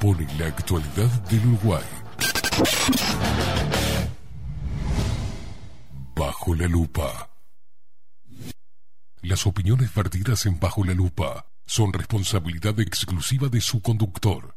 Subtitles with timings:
[0.00, 1.84] Pone la actualidad del Uruguay.
[6.16, 7.28] Bajo la lupa.
[9.20, 14.56] Las opiniones vertidas en Bajo la lupa son responsabilidad exclusiva de su conductor.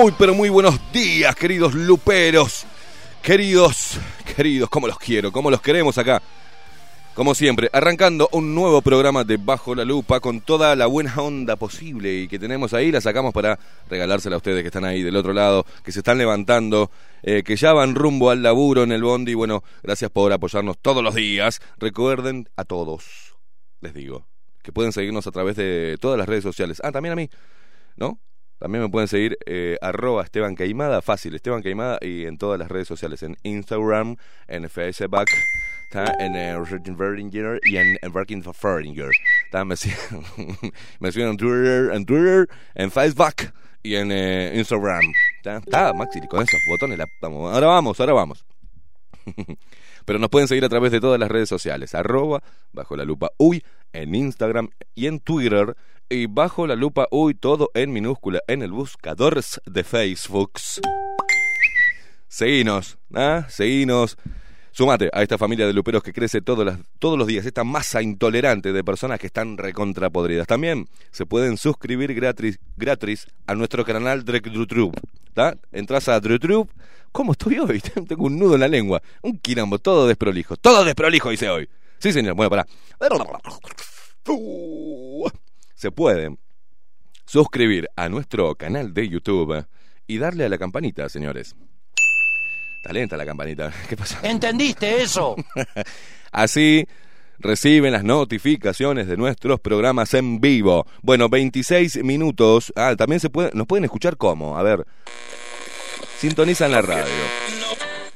[0.00, 2.64] Muy pero muy buenos días, queridos luperos.
[3.20, 3.98] Queridos,
[4.34, 6.22] queridos, cómo los quiero, cómo los queremos acá.
[7.12, 11.56] Como siempre, arrancando un nuevo programa de Bajo la Lupa con toda la buena onda
[11.56, 13.58] posible y que tenemos ahí, la sacamos para
[13.90, 16.90] regalársela a ustedes que están ahí del otro lado, que se están levantando,
[17.22, 19.34] eh, que ya van rumbo al laburo en el bondi.
[19.34, 21.60] Bueno, gracias por apoyarnos todos los días.
[21.76, 23.36] Recuerden a todos,
[23.82, 24.26] les digo,
[24.62, 26.80] que pueden seguirnos a través de todas las redes sociales.
[26.82, 27.28] Ah, también a mí,
[27.96, 28.18] ¿no?
[28.60, 32.68] También me pueden seguir eh, arroba Esteban Caimada, fácil, Esteban Caimada, y en todas las
[32.68, 34.16] redes sociales, en Instagram,
[34.48, 35.24] en Facebook,
[36.18, 36.56] en eh,
[36.90, 39.10] Verdinger y en, Working for Verdinger.
[39.64, 39.98] Me, siguen,
[41.00, 43.50] me en Twitter, en Twitter, en Facebook
[43.82, 45.00] y en eh, Instagram.
[45.42, 45.62] ¿tá?
[45.62, 48.44] ¿Tá, Maxi, con esos botones, la- ahora vamos, ahora vamos.
[50.04, 52.42] Pero nos pueden seguir a través de todas las redes sociales, arroba,
[52.72, 55.76] bajo la lupa uy, en Instagram y en Twitter,
[56.08, 60.52] y bajo la lupa uy, todo en minúscula, en el buscador de Facebook.
[62.28, 63.46] Seguinos, ¿ah?
[63.48, 64.16] Seguinos.
[64.72, 68.72] Sumate a esta familia de luperos que crece todos, todos los días, esta masa intolerante
[68.72, 70.46] de personas que están recontrapodridas.
[70.46, 74.96] También se pueden suscribir gratis, gratis a nuestro canal DreckDrutrup.
[75.72, 76.70] Entras a DreckDrutrup.
[77.12, 77.80] ¿Cómo estoy hoy?
[78.08, 79.02] Tengo un nudo en la lengua.
[79.22, 80.56] Un quilombo, todo desprolijo.
[80.56, 81.68] Todo desprolijo, dice hoy.
[82.00, 82.34] Sí, señor.
[82.34, 82.66] Bueno, para.
[85.74, 86.38] Se pueden
[87.26, 89.64] suscribir a nuestro canal de YouTube
[90.06, 91.54] y darle a la campanita, señores.
[92.82, 93.72] Talenta la campanita.
[93.88, 94.18] ¿Qué pasa?
[94.22, 95.36] ¿Entendiste eso?
[96.32, 96.86] Así
[97.38, 100.86] reciben las notificaciones de nuestros programas en vivo.
[101.02, 102.72] Bueno, 26 minutos.
[102.76, 104.56] Ah, también se puede, nos pueden escuchar cómo.
[104.56, 104.86] A ver.
[106.18, 107.12] Sintonizan la radio.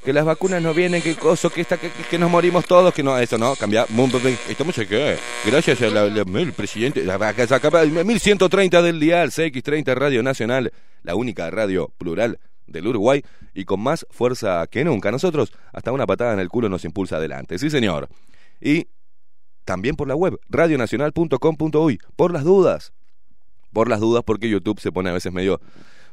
[0.04, 3.02] Que las vacunas no vienen, que coso, que, esta, que, que nos morimos todos, que
[3.02, 3.86] no, eso no, cambia.
[4.48, 4.96] Estamos aquí.
[5.46, 7.02] Gracias al presidente.
[7.02, 10.72] 1130 del dial, CX30 Radio Nacional,
[11.02, 13.22] la única radio plural del Uruguay
[13.54, 15.10] y con más fuerza que nunca.
[15.10, 17.58] Nosotros, hasta una patada en el culo nos impulsa adelante.
[17.58, 18.08] Sí, señor.
[18.60, 18.88] Y
[19.64, 22.92] también por la web, radionacional.com.uy, por las dudas.
[23.72, 25.60] Por las dudas, porque YouTube se pone a veces medio,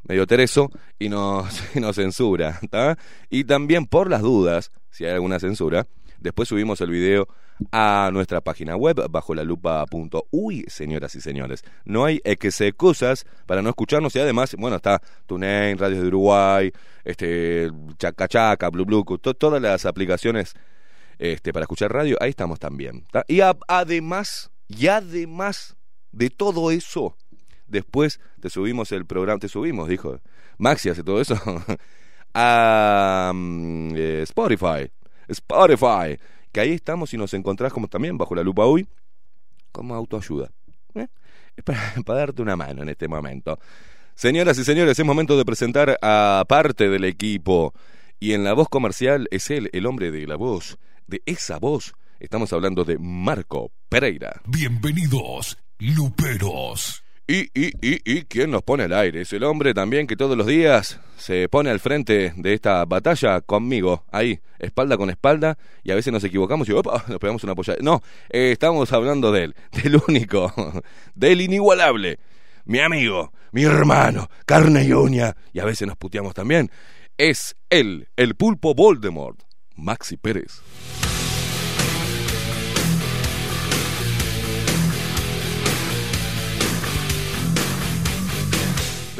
[0.03, 0.69] medio tereso
[0.99, 1.61] y nos,
[1.93, 2.59] censura.
[3.29, 5.87] Y también por las dudas, si hay alguna censura,
[6.19, 7.27] después subimos el video
[7.71, 9.85] a nuestra página web bajo la lupa
[10.31, 11.63] uy señoras y señores.
[11.85, 16.71] No hay excusas para no escucharnos y además, bueno, está TuneIn, Radio de Uruguay,
[17.03, 19.05] este Chaca Chaca, Blue,
[19.37, 20.55] todas las aplicaciones
[21.21, 23.05] este, para escuchar radio, ahí estamos también.
[23.27, 25.77] Y además, y además
[26.11, 27.15] de todo eso,
[27.71, 30.19] después te subimos el programa, te subimos, dijo
[30.57, 31.35] Maxi hace todo eso,
[32.33, 34.91] a mm, eh, Spotify.
[35.27, 36.17] Spotify
[36.51, 38.87] que ahí estamos y nos encontrás como también bajo la lupa hoy,
[39.71, 40.51] como autoayuda.
[40.95, 41.07] ¿eh?
[41.55, 41.63] Es
[42.05, 43.59] para, darte una mano en este momento.
[44.15, 47.73] Señoras y señores, es momento de presentar a parte del equipo.
[48.19, 50.77] Y en la voz comercial es él, el hombre de la voz,
[51.07, 51.93] de esa voz.
[52.19, 54.41] Estamos hablando de Marco Pereira.
[54.45, 57.03] Bienvenidos, Luperos.
[57.31, 59.21] Y, y, y, y, ¿quién nos pone al aire?
[59.21, 63.39] Es el hombre también que todos los días se pone al frente de esta batalla
[63.39, 67.79] conmigo, ahí, espalda con espalda, y a veces nos equivocamos y nos pegamos una apoyada.
[67.81, 70.53] No, eh, estamos hablando de él, del único,
[71.15, 72.19] del inigualable,
[72.65, 76.69] mi amigo, mi hermano, carne y uña, y a veces nos puteamos también.
[77.17, 79.39] Es él, el pulpo Voldemort,
[79.77, 80.61] Maxi Pérez.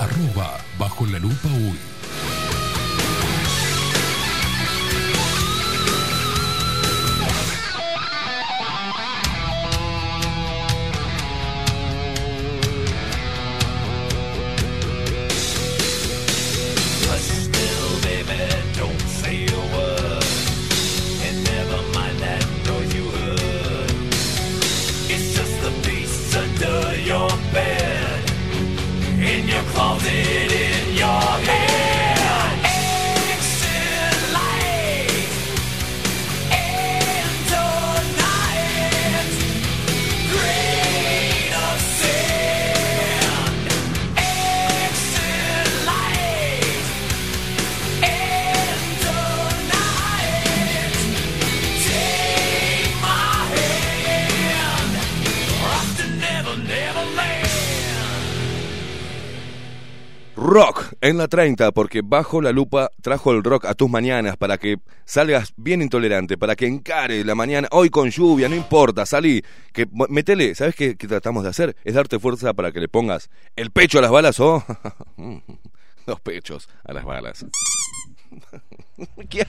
[0.00, 1.91] Arroba bajo la lupa hoy.
[60.52, 64.58] Rock en la 30, porque bajo la lupa trajo el rock a tus mañanas para
[64.58, 69.42] que salgas bien intolerante, para que encare la mañana, hoy con lluvia, no importa, salí,
[69.72, 71.76] que metele, ¿sabes qué, tratamos de hacer?
[71.84, 74.62] Es darte fuerza para que le pongas el pecho a las balas o
[76.06, 77.46] los pechos a las balas.
[79.30, 79.46] ¿Qué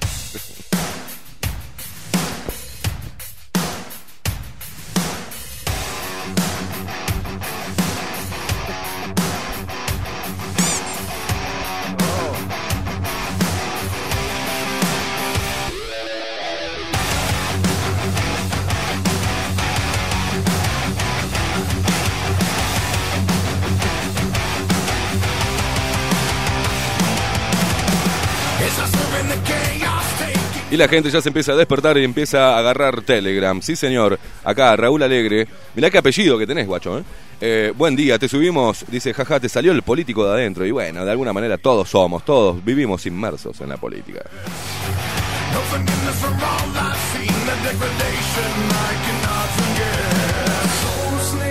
[30.73, 33.61] Y la gente ya se empieza a despertar y empieza a agarrar Telegram.
[33.61, 34.17] Sí, señor.
[34.43, 35.47] Acá, Raúl Alegre.
[35.75, 36.97] Mirá qué apellido que tenés, guacho.
[36.97, 37.03] ¿eh?
[37.41, 38.83] Eh, buen día, te subimos.
[38.87, 40.65] Dice, jaja, te salió el político de adentro.
[40.65, 44.21] Y bueno, de alguna manera todos somos, todos vivimos inmersos en la política.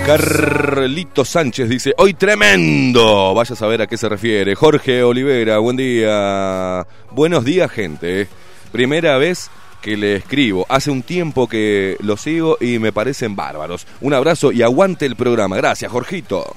[0.04, 3.34] Carlito Sánchez dice, hoy tremendo.
[3.34, 4.56] Vaya a saber a qué se refiere.
[4.56, 6.84] Jorge Olivera, buen día.
[7.12, 8.26] Buenos días, gente.
[8.72, 9.50] Primera vez
[9.82, 10.64] que le escribo.
[10.70, 13.86] Hace un tiempo que lo sigo y me parecen bárbaros.
[14.00, 15.56] Un abrazo y aguante el programa.
[15.56, 16.56] Gracias, Jorgito.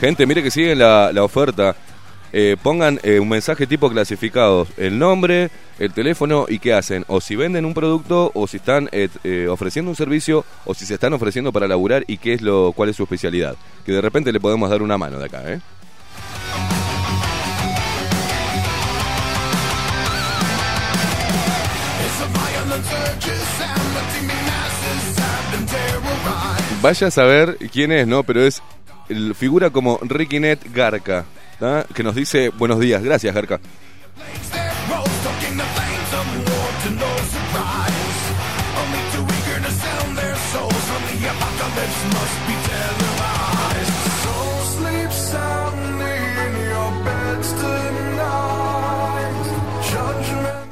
[0.00, 1.74] Gente, mire que sigue la, oferta.
[2.30, 7.04] Eh, pongan eh, un mensaje tipo clasificados, el nombre, el teléfono y qué hacen.
[7.08, 10.94] O si venden un producto, o si están eh, ofreciendo un servicio, o si se
[10.94, 13.56] están ofreciendo para laburar y qué es lo, cuál es su especialidad.
[13.86, 15.60] Que de repente le podemos dar una mano de acá, ¿eh?
[26.80, 28.22] Vaya a saber quién es, ¿no?
[28.22, 28.62] Pero es
[29.34, 31.24] figura como Ricky Net Garca,
[31.58, 31.84] ¿tá?
[31.94, 33.02] que nos dice buenos días.
[33.02, 33.60] Gracias, Garca.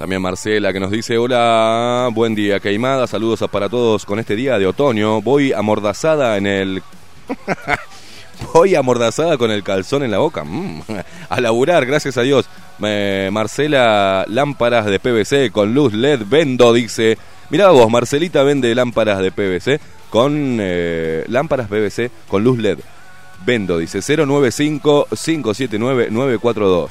[0.06, 4.56] También Marcela que nos dice, hola, buen día, Queimada, saludos para todos con este día
[4.56, 5.20] de otoño.
[5.20, 6.80] Voy amordazada en el...
[8.54, 10.44] Voy amordazada con el calzón en la boca.
[10.44, 10.80] Mm,
[11.28, 12.48] A laburar, gracias a Dios.
[12.78, 17.18] Marcela, lámparas de PVC con luz LED vendo, dice.
[17.50, 22.78] Mirá vos, Marcelita vende lámparas de PVC con eh, lámparas PVC con luz LED.
[23.44, 26.90] Vendo, dice 095-579-942.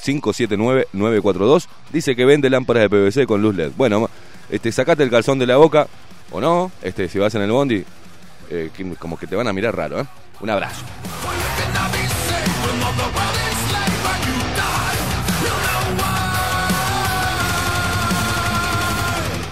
[0.00, 1.66] 095-579-942.
[1.92, 3.72] Dice que vende lámparas de PVC con luz LED.
[3.76, 4.08] Bueno,
[4.48, 5.86] este, sacate el calzón de la boca
[6.30, 6.70] o no.
[6.82, 7.84] Este, si vas en el bondi,
[8.50, 10.06] eh, como que te van a mirar raro, ¿eh?
[10.40, 10.84] Un abrazo.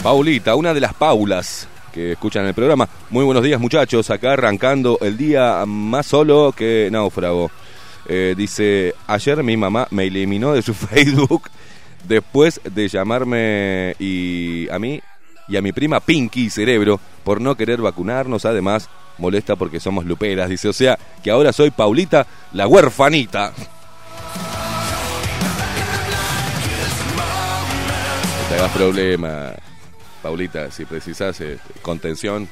[0.02, 2.88] Paulita, una de las Paulas que escuchan el programa.
[3.10, 4.10] Muy buenos días, muchachos.
[4.10, 7.50] Acá arrancando el día más solo que náufrago.
[8.06, 11.50] Eh, dice, ayer mi mamá me eliminó de su Facebook
[12.04, 15.00] después de llamarme y a mí
[15.48, 18.44] y a mi prima Pinky Cerebro por no querer vacunarnos.
[18.44, 20.48] Además, molesta porque somos luperas.
[20.48, 23.52] Dice, o sea, que ahora soy Paulita, la huerfanita.
[28.36, 29.52] No te hagas problema,
[30.22, 30.70] Paulita.
[30.70, 32.48] Si precisas eh, contención,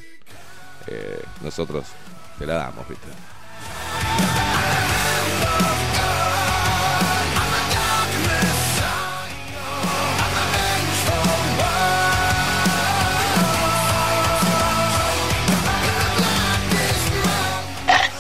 [0.87, 1.85] eh, nosotros
[2.39, 3.09] te la damos, ¿viste?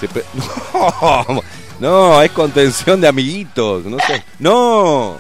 [1.79, 4.25] No, es contención de amiguitos, no sé.
[4.39, 5.19] No.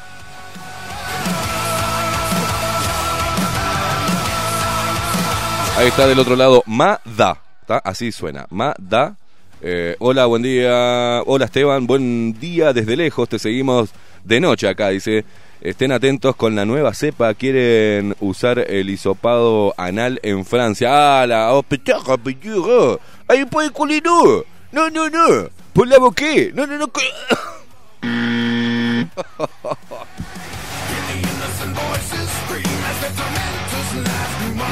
[5.76, 7.42] Ahí está del otro lado, Mada.
[7.85, 9.16] Así suena, Mada.
[9.61, 11.23] Eh, hola, buen día.
[11.26, 13.28] Hola Esteban, buen día desde lejos.
[13.28, 13.90] Te seguimos
[14.25, 14.88] de noche acá.
[14.88, 15.26] Dice,
[15.61, 17.35] estén atentos con la nueva cepa.
[17.35, 21.21] Quieren usar el hisopado anal en Francia.
[21.21, 21.50] Ah, la.
[23.28, 24.45] Ahí puede culino.
[24.76, 25.49] No, no, no.
[25.73, 26.52] Por la boqué.
[26.54, 26.87] No, no, no.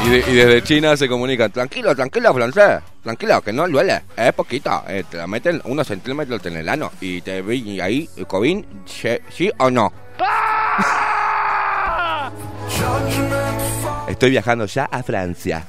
[0.05, 4.33] Y, de- y desde China se comunican, tranquilo, tranquilo, francés, tranquilo, que no duele, es
[4.35, 8.65] poquito, eh, te la meten unos centímetros en el ano y te vi ahí, COVID,
[8.85, 9.93] sí, sí o no.
[14.09, 15.65] Estoy viajando ya a Francia.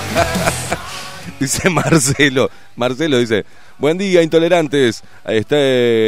[1.40, 2.50] dice Marcelo.
[2.76, 3.44] Marcelo dice,
[3.78, 5.02] buen día, intolerantes.
[5.26, 5.38] Eh,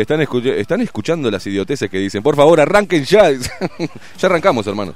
[0.02, 0.20] están,
[0.58, 2.22] están escuchando las idioteces que dicen.
[2.22, 3.30] Por favor, arranquen ya.
[4.18, 4.94] ya arrancamos, hermano.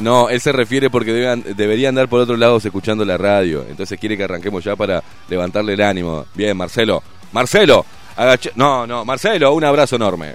[0.00, 3.64] No, él se refiere porque deben- debería andar por otro lado escuchando la radio.
[3.68, 6.26] Entonces quiere que arranquemos ya para levantarle el ánimo.
[6.34, 7.02] Bien, Marcelo.
[7.32, 7.86] Marcelo.
[8.16, 10.34] agache- No, no, Marcelo, un abrazo enorme.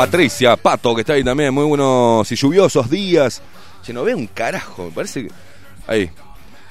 [0.00, 1.52] Patricia, Pato, que está ahí también.
[1.52, 3.42] Muy buenos y lluviosos días.
[3.82, 5.30] Se no ve un carajo, me parece que...
[5.86, 6.10] Ahí.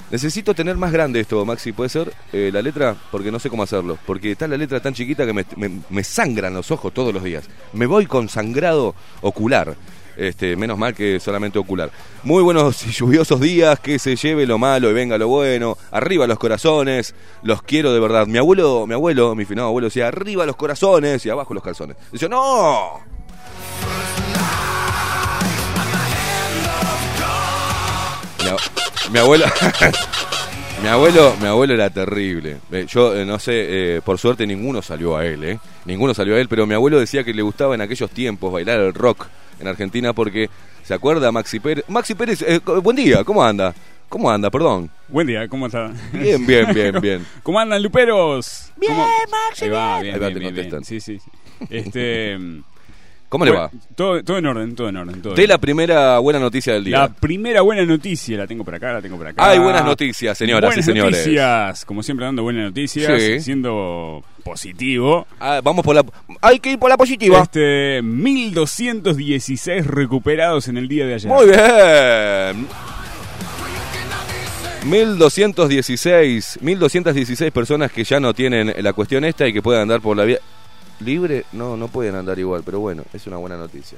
[0.09, 2.11] Necesito tener más grande esto, Maxi, ¿puede ser?
[2.33, 3.99] Eh, la letra, porque no sé cómo hacerlo.
[4.07, 5.45] Porque está la letra tan chiquita que
[5.89, 7.47] me, sangran los ojos todos los días.
[7.71, 9.75] Me voy con sangrado ocular.
[10.17, 11.91] Este, menos mal que solamente ocular.
[12.23, 15.77] Muy buenos y lluviosos días, que se lleve lo malo y venga lo bueno.
[15.91, 18.25] Arriba los corazones, los quiero de verdad.
[18.25, 21.95] Mi abuelo, mi abuelo, mi finado abuelo decía, arriba los corazones y abajo los calzones.
[22.11, 23.18] Dice, no,
[28.43, 29.45] Mi, ab- mi abuelo.
[30.81, 32.57] mi abuelo, mi abuelo era terrible.
[32.71, 33.53] Eh, Yo eh, no sé,
[33.97, 35.59] eh, por suerte ninguno salió a él, ¿eh?
[35.85, 38.79] Ninguno salió a él, pero mi abuelo decía que le gustaba en aquellos tiempos bailar
[38.79, 39.27] el rock
[39.59, 40.49] en Argentina porque
[40.83, 41.85] se acuerda Maxi Pérez.
[41.87, 43.73] Maxi Pérez, eh, buen día, ¿cómo anda?
[44.07, 44.49] ¿Cómo anda?
[44.49, 44.89] Perdón.
[45.07, 45.91] Buen día, ¿cómo está?
[46.13, 47.25] Bien, bien, bien, bien.
[47.43, 48.71] ¿Cómo andan, luperos?
[48.77, 48.93] Bien,
[49.29, 49.65] Maxi.
[49.65, 50.83] Ahí va, bien, bien, te bien, bien.
[50.85, 51.29] Sí, sí, sí.
[51.69, 52.37] Este,
[53.29, 53.69] ¿Cómo le va?
[53.95, 55.21] Todo, todo en orden, todo en orden.
[55.21, 55.49] Todo De bien.
[55.49, 56.97] la primera buena noticia del día.
[56.97, 59.47] La primera buena noticia, la tengo por acá, la tengo por acá.
[59.51, 61.19] Hay buenas noticias, señoras buenas y señores.
[61.19, 63.39] noticias, como siempre dando buenas noticias, Sí.
[63.39, 65.27] siendo positivo.
[65.39, 66.03] Ah, vamos por la...
[66.41, 67.39] Hay que ir por la positiva.
[67.43, 71.31] Este, 1216 recuperados en el día de ayer.
[71.31, 72.67] Muy bien.
[74.85, 80.17] 1216, 1216 personas que ya no tienen la cuestión esta y que pueden andar por
[80.17, 80.39] la vía
[80.99, 81.45] libre.
[81.51, 83.97] No, no pueden andar igual, pero bueno, es una buena noticia.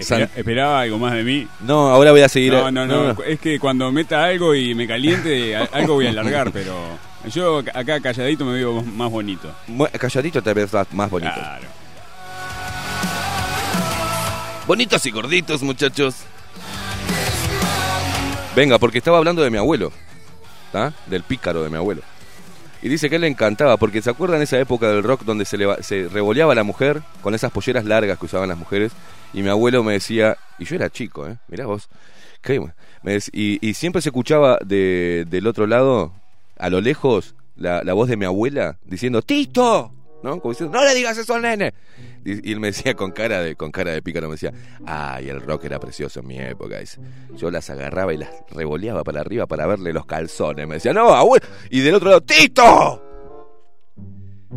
[0.00, 1.48] San- esperaba algo más de mí.
[1.60, 2.52] No, ahora voy a seguir.
[2.52, 6.52] No, no, no, Es que cuando meta algo y me caliente, algo voy a alargar,
[6.52, 6.74] pero
[7.30, 9.52] yo acá calladito me veo más bonito.
[9.66, 11.32] Mu- Calladito te ves más bonito.
[11.34, 11.66] Claro.
[14.66, 16.16] Bonitos y gorditos, muchachos.
[18.54, 19.92] Venga, porque estaba hablando de mi abuelo.
[20.72, 20.92] ¿tá?
[21.06, 22.02] Del pícaro de mi abuelo.
[22.82, 25.56] Y dice que él le encantaba, porque se acuerdan esa época del rock donde se,
[25.56, 28.92] leva- se revoleaba la mujer con esas polleras largas que usaban las mujeres.
[29.32, 31.36] Y mi abuelo me decía, y yo era chico, ¿eh?
[31.48, 31.88] Mirá vos.
[32.42, 36.12] qué bu- me dec- y, y siempre se escuchaba de- del otro lado,
[36.58, 39.92] a lo lejos, la, la voz de mi abuela diciendo, ¡Tito!
[40.22, 40.40] ¿No?
[40.40, 41.72] Como diciendo, ¡No le digas eso al nene!
[42.24, 44.52] Y, él me decía con cara de con cara de pícaro, me decía,
[44.84, 46.78] ¡Ay, el rock era precioso en mi época!
[47.36, 50.66] Yo las agarraba y las revoleaba para arriba para verle los calzones.
[50.66, 51.46] Me decía, ¡No, abuelo!
[51.70, 53.02] Y del otro lado, ¡Tito!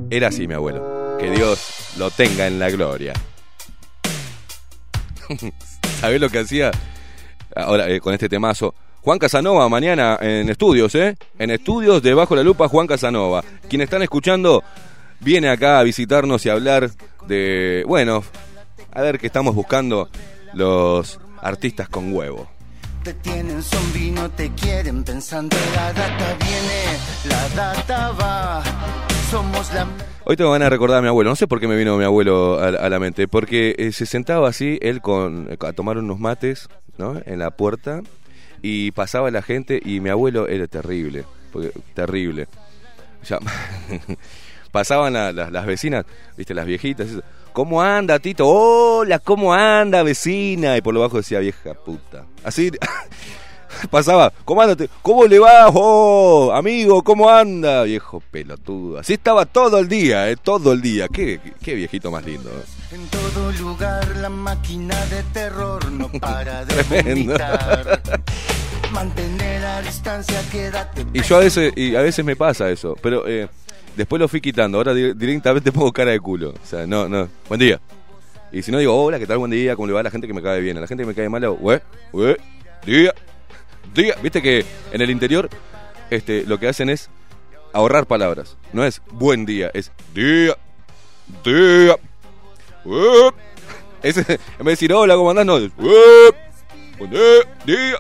[0.10, 1.18] Era así mi abuelo.
[1.20, 3.14] Que Dios lo tenga en la gloria.
[6.00, 6.72] ¿Sabés lo que hacía?
[7.56, 8.74] Ahora, eh, con este temazo.
[9.02, 11.16] Juan Casanova, mañana en estudios, ¿eh?
[11.38, 13.44] En estudios, debajo de la lupa, Juan Casanova.
[13.70, 14.64] Quienes están escuchando,
[15.22, 16.92] viene acá a visitarnos y a hablar
[17.26, 17.84] de.
[17.88, 18.24] Bueno,
[18.92, 20.10] a ver qué estamos buscando
[20.54, 22.50] los artistas con huevo.
[23.04, 26.84] Te tienen zombie, no te quieren pensando La data viene,
[27.30, 28.62] la data va
[29.32, 29.88] Somos la...
[30.26, 31.30] Hoy te van a recordar a mi abuelo.
[31.30, 33.30] No sé por qué me vino mi abuelo a, a la mente.
[33.30, 37.16] Porque eh, se sentaba así, él con a tomar unos mates, ¿no?
[37.26, 38.02] En la puerta.
[38.62, 41.26] Y pasaba la gente y mi abuelo era terrible.
[41.52, 42.48] Porque, terrible.
[44.72, 46.06] Pasaban la- la- las vecinas,
[46.38, 47.08] viste, las viejitas.
[47.10, 47.24] eso.
[47.54, 48.48] ¿Cómo anda, Tito?
[48.48, 50.78] Hola, ¿cómo anda, vecina?
[50.78, 52.26] Y por lo bajo decía, vieja puta.
[52.44, 52.70] Así
[53.90, 54.86] pasaba, ¿cómo anda?
[55.02, 55.68] ¿Cómo le va?
[55.74, 57.84] Oh, amigo, ¿cómo anda?
[57.84, 59.00] Viejo pelotudo.
[59.00, 61.08] Así estaba todo el día, eh, todo el día.
[61.08, 62.52] Qué, qué- viejito más lindo.
[62.92, 68.02] En todo lugar la máquina de terror no para de vomitar
[68.92, 73.28] Mantener la distancia, quédate Y yo a veces, y a veces me pasa eso, pero
[73.28, 73.48] eh,
[73.96, 74.80] después lo fui quitando.
[74.80, 76.50] Ahora di- directamente pongo cara de culo.
[76.52, 77.30] O sea, no, no.
[77.48, 77.80] Buen día.
[78.52, 79.38] Y si no digo, hola, ¿qué tal?
[79.38, 80.76] Buen día, ¿cómo le va a la gente que me cae bien?
[80.78, 82.38] A la gente que me cae mal, hago, "Ue, ue,
[82.84, 83.14] día,
[83.94, 84.16] día.
[84.24, 85.48] Viste que en el interior
[86.10, 87.12] este, lo que hacen es
[87.74, 88.58] ahorrar palabras.
[88.74, 90.58] No es buen día, es día,
[91.46, 91.96] día.
[92.86, 93.32] Ue.
[94.02, 95.46] Ese, en vez de decir hola, ¿cómo andás?
[95.46, 96.34] No, es "Ue,
[96.98, 98.00] buen día,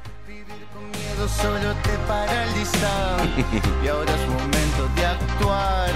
[1.42, 3.18] solo te paraliza
[3.84, 5.90] Y ahora es momento de actuar.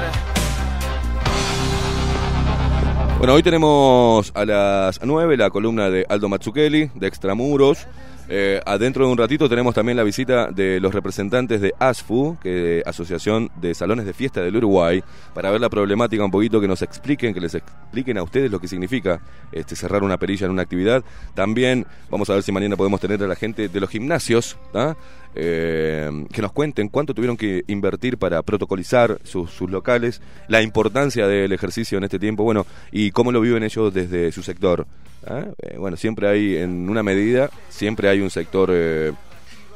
[3.18, 7.88] Bueno, hoy tenemos a las 9 la columna de Aldo Mazzucchelli, de Extramuros.
[8.30, 12.82] Eh, adentro de un ratito tenemos también la visita de los representantes de ASFU, que
[12.86, 16.82] Asociación de Salones de Fiesta del Uruguay, para ver la problemática un poquito, que nos
[16.82, 19.20] expliquen, que les expliquen a ustedes lo que significa
[19.52, 21.04] este, cerrar una perilla en una actividad.
[21.34, 24.96] También vamos a ver si mañana podemos tener a la gente de los gimnasios, ¿tá?
[25.36, 31.52] Eh, que nos cuenten cuánto tuvieron que invertir para protocolizar sus, locales, la importancia del
[31.52, 34.86] ejercicio en este tiempo, bueno, y cómo lo viven ellos desde su sector.
[35.26, 35.46] ¿ah?
[35.62, 39.14] Eh, bueno, siempre hay, en una medida, siempre hay un sector eh,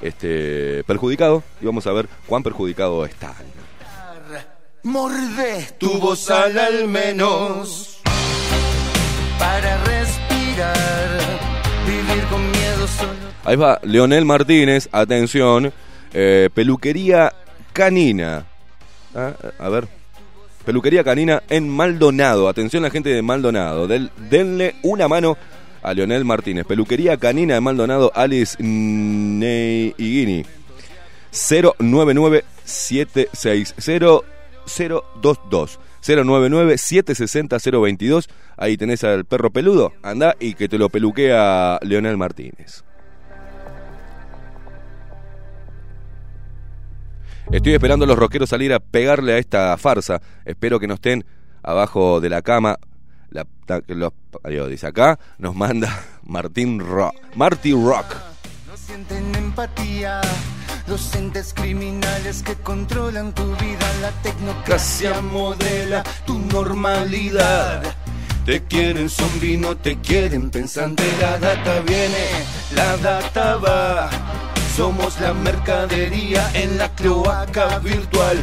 [0.01, 3.33] este, perjudicado, y vamos a ver cuán perjudicado está.
[4.83, 7.99] Mordé tu voz al menos
[9.39, 11.16] para respirar,
[13.45, 15.71] Ahí va Leonel Martínez, atención,
[16.13, 17.33] eh, peluquería
[17.73, 18.45] canina.
[19.15, 19.87] Ah, a ver,
[20.65, 22.49] peluquería canina en Maldonado.
[22.49, 23.87] Atención la gente de Maldonado.
[23.87, 25.37] Del- denle una mano
[25.81, 26.65] a Leonel Martínez.
[26.65, 30.45] Peluquería canina de Maldonado, Alice Neiguini.
[31.31, 34.21] 099 760
[34.65, 39.93] 022 099 760 022 Ahí tenés al perro peludo.
[40.03, 42.83] Anda y que te lo peluquea Leonel Martínez.
[47.51, 50.21] Estoy esperando a los rockeros salir a pegarle a esta farsa.
[50.43, 51.25] Espero que no estén
[51.63, 52.77] abajo de la cama.
[53.87, 57.15] Los, adiós, dice acá, nos manda Martín Rock.
[57.35, 58.15] Marty Rock.
[58.67, 60.21] No sienten empatía.
[60.87, 67.83] Los entes criminales que controlan tu vida, la tecnocracia modela tu normalidad.
[68.45, 71.03] Te quieren zombie, no te quieren pensante.
[71.19, 72.25] La data viene,
[72.73, 74.09] la data va.
[74.77, 78.37] Somos la mercadería en la cloaca virtual.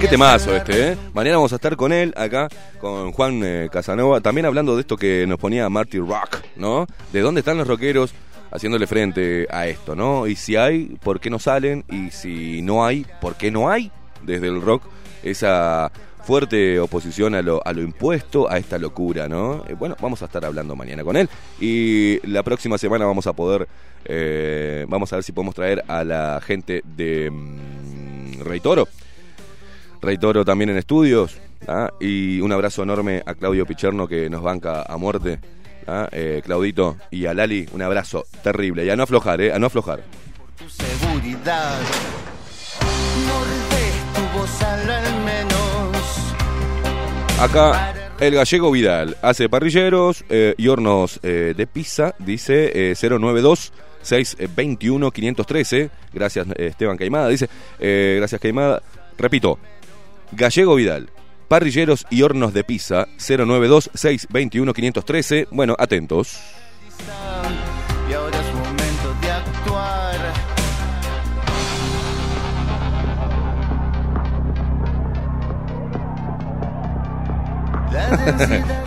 [0.00, 0.98] Qué temazo este, ¿eh?
[1.14, 2.48] Mañana vamos a estar con él acá,
[2.78, 6.86] con Juan eh, Casanova, también hablando de esto que nos ponía Marty Rock, ¿no?
[7.12, 8.12] De dónde están los rockeros
[8.50, 10.26] haciéndole frente a esto, ¿no?
[10.26, 11.84] Y si hay, ¿por qué no salen?
[11.90, 13.90] Y si no hay, ¿por qué no hay?
[14.22, 14.82] Desde el rock,
[15.22, 15.90] esa
[16.26, 19.64] fuerte oposición a lo, a lo impuesto, a esta locura, ¿no?
[19.68, 21.28] Eh, bueno, vamos a estar hablando mañana con él
[21.60, 23.68] y la próxima semana vamos a poder,
[24.04, 28.88] eh, vamos a ver si podemos traer a la gente de mm, Rey Toro.
[30.02, 31.38] Rey Toro también en estudios.
[31.68, 31.90] ¿ah?
[32.00, 35.38] Y un abrazo enorme a Claudio Picherno que nos banca a muerte.
[35.86, 36.08] ¿Ah?
[36.12, 38.84] Eh, Claudito y a Lali, un abrazo terrible.
[38.84, 39.52] Y a no aflojar, ¿eh?
[39.52, 40.02] A no aflojar.
[40.58, 41.78] tu seguridad.
[43.26, 46.34] Mordé tu voz al al menos.
[47.40, 52.14] Acá el gallego Vidal hace parrilleros eh, y hornos eh, de pizza.
[52.18, 55.90] Dice eh, 092 621 513.
[56.14, 57.28] Gracias eh, Esteban Caimada.
[57.28, 58.82] Dice, gracias Caimada.
[59.18, 59.58] Repito,
[60.32, 61.10] Gallego Vidal.
[61.48, 65.48] Parrilleros y hornos de pizza 092 621 513.
[65.50, 66.38] Bueno, atentos.
[68.10, 70.32] Y ahora es momento de actuar.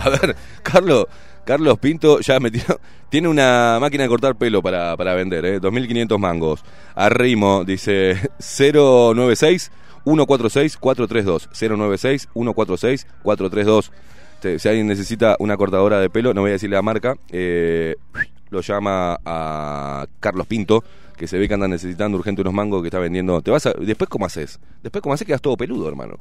[0.00, 1.06] A ver, Carlos,
[1.44, 2.62] Carlos Pinto ya metió,
[3.08, 5.60] tiene una máquina de cortar pelo para, para vender, ¿eh?
[5.60, 6.62] 2.500 mangos.
[6.94, 9.70] Arrimo, dice 096
[10.04, 11.48] 146 432.
[11.52, 13.92] 096 146 432.
[14.40, 17.96] Te- Si alguien necesita una cortadora de pelo, no voy a decirle la marca, eh,
[18.50, 20.82] lo llama a Carlos Pinto,
[21.16, 23.40] que se ve que anda necesitando urgente unos mangos que está vendiendo.
[23.42, 24.58] Te vas a, después cómo haces?
[24.82, 26.16] Después cómo haces quedas todo peludo, hermano.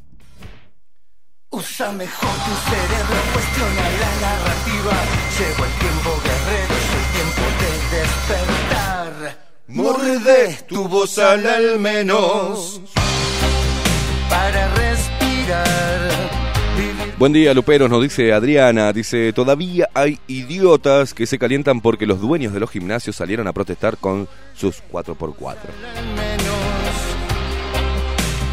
[1.52, 4.96] Usa mejor tu cerebro, cuestiona la narrativa.
[5.40, 9.50] Llegó el tiempo guerrero, es el tiempo de despertar.
[9.68, 12.82] Morde tu voz al menos
[14.30, 16.10] para respirar.
[16.78, 18.94] Vivir Buen día, Luperos, nos dice Adriana.
[18.94, 23.54] Dice, todavía hay idiotas que se calientan porque los dueños de los gimnasios salieron a
[23.54, 25.58] protestar con sus 4x4.
[25.98, 26.56] al menos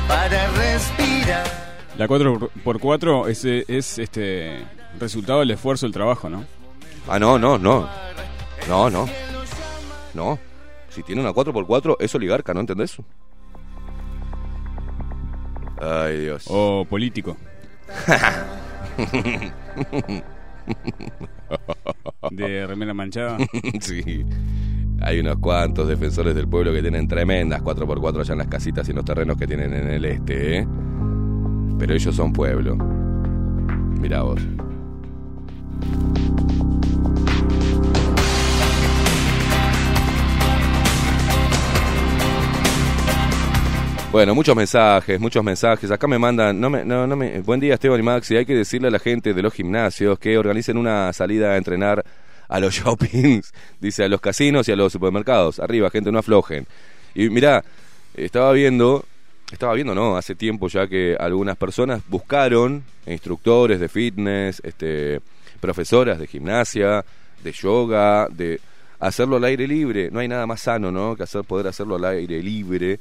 [0.08, 1.66] para respirar.
[1.98, 4.64] La 4x4 es, es este
[4.98, 6.44] resultado del esfuerzo del trabajo, ¿no?
[7.08, 7.88] Ah, no, no, no.
[8.68, 9.08] No, no.
[10.14, 10.38] No.
[10.88, 12.96] Si tiene una 4x4 es oligarca, ¿no entendés?
[15.80, 16.44] Ay, Dios.
[16.48, 17.36] O político.
[22.30, 23.38] De remera manchada.
[23.80, 24.24] sí.
[25.02, 28.90] Hay unos cuantos defensores del pueblo que tienen tremendas 4x4 allá en las casitas y
[28.92, 30.66] en los terrenos que tienen en el este, ¿eh?
[31.78, 32.76] Pero ellos son pueblo.
[34.00, 34.40] Mirá vos.
[44.16, 45.90] Bueno, muchos mensajes, muchos mensajes.
[45.90, 48.54] Acá me mandan, no me, no, no me, buen día Esteban y Maxi, hay que
[48.54, 52.02] decirle a la gente de los gimnasios que organicen una salida a entrenar
[52.48, 55.60] a los shoppings, dice a los casinos y a los supermercados.
[55.60, 56.66] Arriba, gente, no aflojen.
[57.14, 57.62] Y mirá,
[58.14, 59.04] estaba viendo,
[59.52, 65.20] estaba viendo, no, hace tiempo ya que algunas personas buscaron instructores de fitness, este,
[65.60, 67.04] profesoras de gimnasia,
[67.44, 68.62] de yoga, de
[68.98, 70.08] hacerlo al aire libre.
[70.10, 71.16] No hay nada más sano, ¿no?
[71.16, 72.98] Que hacer poder hacerlo al aire libre.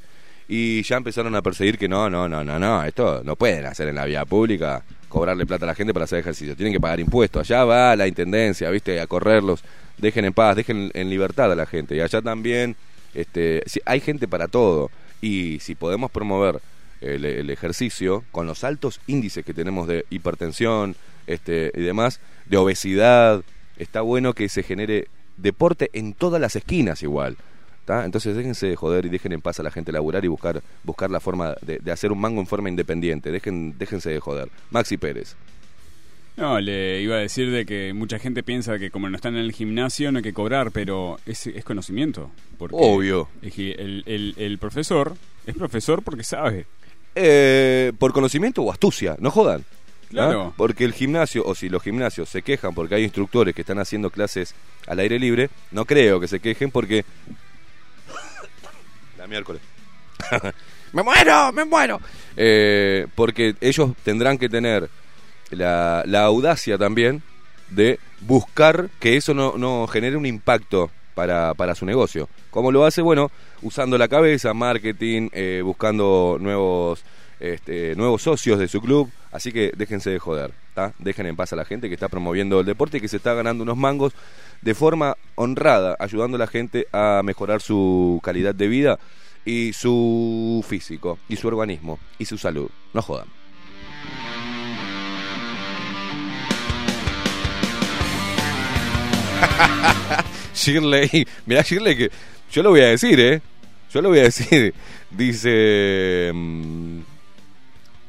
[0.48, 3.88] Y ya empezaron a perseguir que no, no, no, no, no, esto no pueden hacer
[3.88, 7.00] en la vía pública, cobrarle plata a la gente para hacer ejercicio, tienen que pagar
[7.00, 7.40] impuestos.
[7.40, 9.00] Allá va la intendencia, ¿viste?
[9.00, 9.64] A correrlos,
[9.98, 11.96] dejen en paz, dejen en libertad a la gente.
[11.96, 12.76] Y allá también
[13.14, 14.90] este, sí, hay gente para todo.
[15.20, 16.60] Y si podemos promover
[17.00, 20.94] el, el ejercicio con los altos índices que tenemos de hipertensión
[21.26, 23.42] este, y demás, de obesidad,
[23.78, 27.36] está bueno que se genere deporte en todas las esquinas igual.
[27.86, 28.04] ¿Tá?
[28.04, 31.10] Entonces déjense de joder y dejen en paz a la gente laburar y buscar, buscar
[31.10, 33.30] la forma de, de hacer un mango en forma independiente.
[33.30, 34.50] Dejen, déjense de joder.
[34.70, 35.34] Maxi Pérez.
[36.36, 39.40] No, le iba a decir de que mucha gente piensa que como no están en
[39.40, 42.30] el gimnasio no hay que cobrar, pero es, es conocimiento.
[42.58, 43.28] Porque Obvio.
[43.40, 46.66] El, el- el profesor es profesor porque sabe.
[47.14, 49.62] Eh, por conocimiento o astucia, no jodan.
[49.62, 50.06] ¿ah?
[50.10, 50.54] Claro.
[50.58, 54.10] Porque el gimnasio, o si los gimnasios se quejan porque hay instructores que están haciendo
[54.10, 54.54] clases
[54.86, 57.06] al aire libre, no creo que se quejen porque...
[59.26, 59.60] La miércoles.
[60.92, 61.52] ¡Me muero!
[61.52, 62.00] ¡Me muero!
[62.36, 64.88] Eh, porque ellos tendrán que tener
[65.50, 67.24] la, la audacia también
[67.70, 72.28] de buscar que eso no, no genere un impacto para, para su negocio.
[72.50, 73.02] ¿Cómo lo hace?
[73.02, 77.02] Bueno, usando la cabeza, marketing, eh, buscando nuevos,
[77.40, 79.10] este, nuevos socios de su club.
[79.32, 80.92] Así que déjense de joder, ¿tá?
[80.98, 83.32] Dejen en paz a la gente que está promoviendo el deporte y que se está
[83.32, 84.12] ganando unos mangos
[84.60, 88.98] de forma honrada, ayudando a la gente a mejorar su calidad de vida
[89.46, 92.68] y su físico, y su organismo, y su salud.
[92.92, 93.26] No jodan.
[100.54, 102.10] Shirley, mirá Shirley que
[102.52, 103.40] yo lo voy a decir, ¿eh?
[103.90, 104.74] Yo lo voy a decir.
[105.10, 106.30] Dice...
[106.34, 107.00] mm,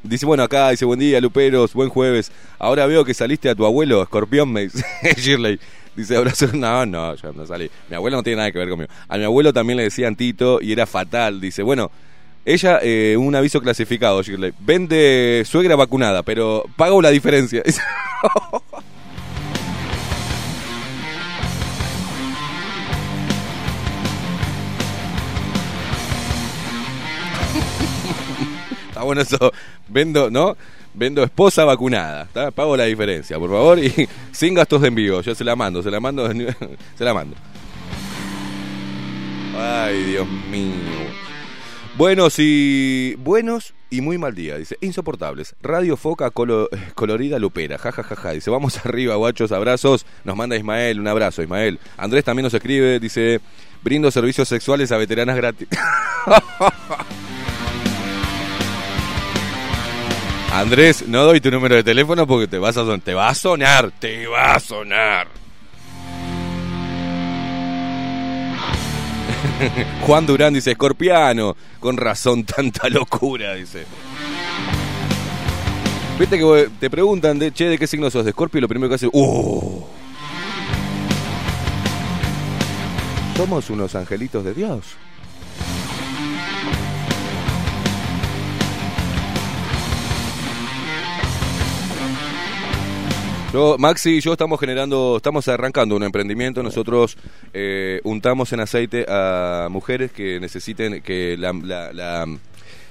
[0.08, 2.32] Dice, bueno, acá dice, buen día, Luperos, buen jueves.
[2.58, 4.84] Ahora veo que saliste a tu abuelo, escorpión, me dice
[5.16, 5.60] Shirley.
[5.94, 7.70] Dice, abrazo, no, no, yo no salí.
[7.90, 8.90] Mi abuelo no tiene nada que ver conmigo.
[9.08, 11.40] A mi abuelo también le decían Tito y era fatal.
[11.40, 11.90] Dice, bueno,
[12.44, 14.54] ella, eh, un aviso clasificado, Shirley.
[14.60, 17.62] Vende suegra vacunada, pero pago la diferencia.
[28.88, 29.52] Está bueno eso.
[29.88, 30.56] Vendo, ¿no?
[30.94, 32.22] Vendo esposa vacunada.
[32.24, 32.50] ¿está?
[32.50, 33.78] Pago la diferencia, por favor.
[33.78, 33.92] Y
[34.32, 35.20] sin gastos de envío.
[35.20, 36.28] Yo se la mando, se la mando.
[36.96, 37.36] Se la mando.
[39.56, 40.72] Ay, Dios mío.
[41.96, 43.14] Buenos y.
[43.18, 44.56] Buenos y muy mal día.
[44.56, 45.56] Dice, insoportables.
[45.62, 47.76] Radio Foca colo- colorida lupera.
[47.78, 48.30] Ja, ja, ja, ja.
[48.32, 50.06] Dice, vamos arriba, guachos, abrazos.
[50.24, 51.78] Nos manda Ismael, un abrazo, Ismael.
[51.96, 53.40] Andrés también nos escribe, dice,
[53.82, 55.66] brindo servicios sexuales a veteranas gratis.
[60.52, 63.34] Andrés, no doy tu número de teléfono porque te vas a son- te va a
[63.34, 65.28] sonar, te va a sonar.
[70.06, 73.84] Juan Durán dice, escorpiano, con razón tanta locura, dice.
[76.18, 78.58] Viste que te preguntan, de, che, ¿de qué signo sos de Escorpio?
[78.58, 79.84] Y lo primero que hace, ¡uh!
[83.36, 84.80] Somos unos angelitos de Dios.
[93.52, 96.62] Yo, Maxi y yo estamos generando, estamos arrancando un emprendimiento.
[96.62, 97.16] Nosotros
[97.54, 101.52] eh, untamos en aceite a mujeres que necesiten que la,
[101.92, 102.26] la-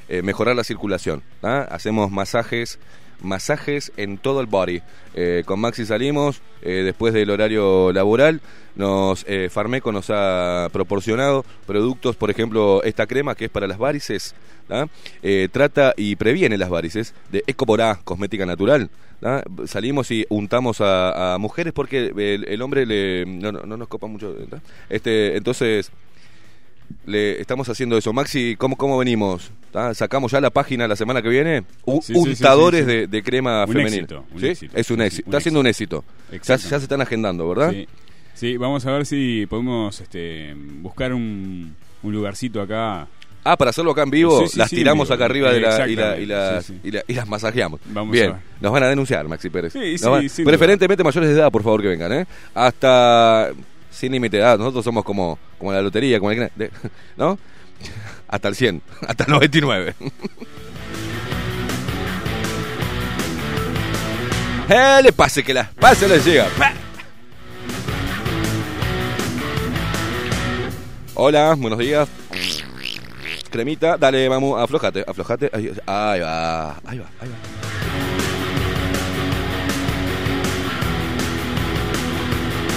[0.09, 1.21] eh, mejorar la circulación.
[1.43, 1.67] ¿ah?
[1.69, 2.79] Hacemos masajes,
[3.21, 4.81] masajes en todo el body.
[5.13, 8.41] Eh, con Maxi salimos después del horario laboral.
[8.75, 14.33] Nos Farmeco nos ha proporcionado productos, por ejemplo, esta crema que es para las varices.
[14.69, 14.85] ¿ah?
[15.51, 18.89] Trata y previene las varices de Ecoporá, cosmética natural.
[19.23, 19.43] ¿Ah?
[19.65, 23.87] Salimos y untamos a, a mujeres porque el, el hombre le, no, no- no nos
[23.87, 24.35] copa mucho.
[24.89, 25.91] Este, entonces,
[27.05, 28.13] le estamos haciendo eso.
[28.13, 29.51] Maxi, ¿cómo, cómo venimos?
[29.71, 29.93] ¿Tá?
[29.93, 31.63] ¿Sacamos ya la página la semana que viene?
[31.85, 32.97] U- Sí, untadores sí, sí.
[32.97, 33.95] De, de crema Un femenina.
[34.03, 34.77] éxito, un éxito.
[34.77, 35.29] Es un éxito.
[35.29, 36.03] Está siendo un éxito.
[36.43, 37.71] Ya, se están agendando, ¿verdad?
[37.71, 37.87] Sí.
[38.33, 43.07] Sí, vamos a ver si podemos este, buscar un, un lugarcito acá.
[43.49, 45.67] Ah, para hacerlo acá en vivo, Sí, sí, las sí, tiramos acá arriba de la,
[45.67, 46.79] y, la- y, Exactamente, las, sí, sí.
[46.87, 47.79] y la- y las masajeamos.
[47.85, 48.41] Vamos a Bien, ver.
[48.59, 49.73] nos van a denunciar, Maxi Pérez.
[50.03, 52.25] Van- preferentemente mayores de edad, por favor, que vengan, ¿eh?
[52.53, 53.51] Hasta
[53.89, 54.57] sin límite de edad.
[54.59, 56.71] Nosotros somos como, como la lotería, como el, de-
[57.17, 57.39] ¿no?
[58.27, 59.93] Hasta el 100, hasta el 99.
[64.69, 66.47] Eh, le pase que la pase le llega.
[66.57, 66.73] Pa.
[71.15, 72.07] Hola, buenos días.
[73.49, 75.49] Cremita, dale, vamos, aflojate, aflojate.
[75.53, 77.37] Ahí, va, ahí va, ahí va.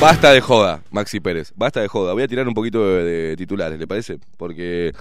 [0.00, 1.52] Basta de joda, Maxi Pérez.
[1.54, 2.14] Basta de joda.
[2.14, 4.18] Voy a tirar un poquito de, titulares, ¿le parece?
[4.38, 4.94] Porque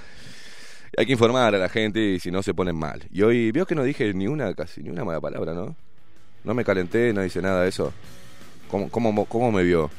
[0.97, 3.03] hay que informar a la gente y si no se ponen mal.
[3.09, 5.73] Y hoy veo que no dije ni una casi ni una mala palabra, ¿no?
[6.43, 7.93] No me calenté, no hice nada de eso.
[8.69, 9.89] ¿Cómo, cómo, cómo me vio?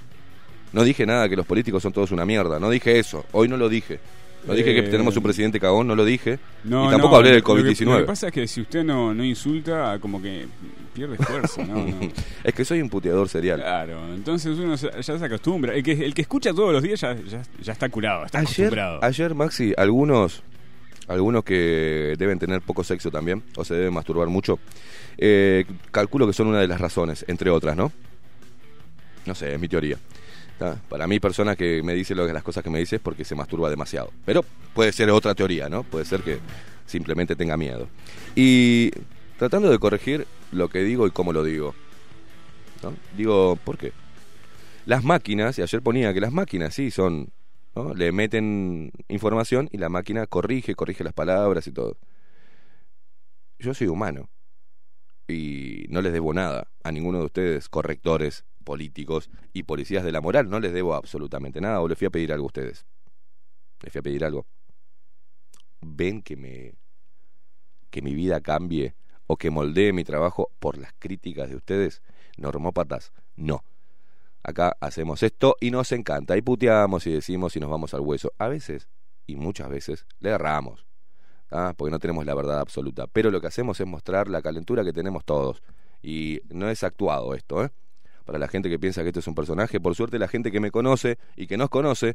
[0.74, 2.60] No dije nada que los políticos son todos una mierda.
[2.60, 3.24] No dije eso.
[3.32, 4.00] Hoy no lo dije.
[4.46, 6.38] No dije que Eh, tenemos un presidente cagón, no lo dije.
[6.64, 8.04] No, y tampoco no, hablé del lo que- Lo que, COVID-19.
[8.06, 10.46] pasa es que si usted no, no insulta, como que
[10.94, 11.74] pierde fuerza, ¿no?
[11.86, 12.08] no.
[12.42, 13.60] Es que soy un puteador serial.
[13.60, 15.74] Claro, entonces uno ya se acostumbra.
[15.74, 18.48] El que, el que escucha todos los días ya, ya, ya está curado, está Ayer,
[18.66, 19.04] acostumbrado.
[19.04, 20.42] ayer, Maxi, algunos,
[21.06, 24.58] algunos que deben tener poco sexo también, o se deben masturbar mucho,
[25.18, 27.92] eh, calculo que son una de las razones, entre otras, ¿no?
[29.26, 29.98] No sé, es mi teoría.
[30.88, 33.70] Para mí, personas que me dicen las cosas que me dice es porque se masturba
[33.70, 34.12] demasiado.
[34.24, 34.44] Pero
[34.74, 35.82] puede ser otra teoría, ¿no?
[35.82, 36.38] Puede ser que
[36.86, 37.88] simplemente tenga miedo.
[38.34, 38.90] Y
[39.38, 41.74] tratando de corregir lo que digo y cómo lo digo.
[42.82, 42.92] ¿no?
[43.16, 43.92] Digo, ¿por qué?
[44.86, 47.32] Las máquinas, y ayer ponía que las máquinas sí son
[47.74, 47.94] ¿no?
[47.94, 51.96] Le meten información y la máquina corrige, corrige las palabras y todo.
[53.58, 54.28] Yo soy humano
[55.28, 60.20] y no les debo nada a ninguno de ustedes, correctores, políticos y policías de la
[60.20, 60.48] moral.
[60.48, 62.86] No les debo absolutamente nada o les fui a pedir algo a ustedes.
[63.82, 64.46] Les fui a pedir algo.
[65.80, 66.74] ¿Ven que me
[67.90, 68.94] que mi vida cambie
[69.26, 72.02] o que moldee mi trabajo por las críticas de ustedes?
[72.36, 73.64] Normópatas, no.
[74.42, 76.36] Acá hacemos esto y nos encanta.
[76.36, 78.32] Y puteamos y decimos y nos vamos al hueso.
[78.38, 78.88] A veces,
[79.26, 80.86] y muchas veces, le erramos.
[81.50, 81.74] ¿ah?
[81.76, 83.06] Porque no tenemos la verdad absoluta.
[83.06, 85.62] Pero lo que hacemos es mostrar la calentura que tenemos todos.
[86.02, 87.70] Y no es actuado esto, ¿eh?
[88.24, 90.60] Para la gente que piensa que esto es un personaje, por suerte la gente que
[90.60, 92.14] me conoce y que nos conoce,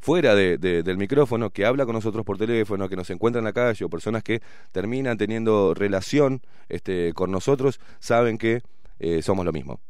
[0.00, 3.44] fuera de, de- del micrófono, que habla con nosotros por teléfono, que nos encuentra en
[3.44, 4.40] la calle, o personas que
[4.72, 8.62] terminan teniendo relación este, con nosotros, saben que
[8.98, 9.80] eh, somos lo mismo.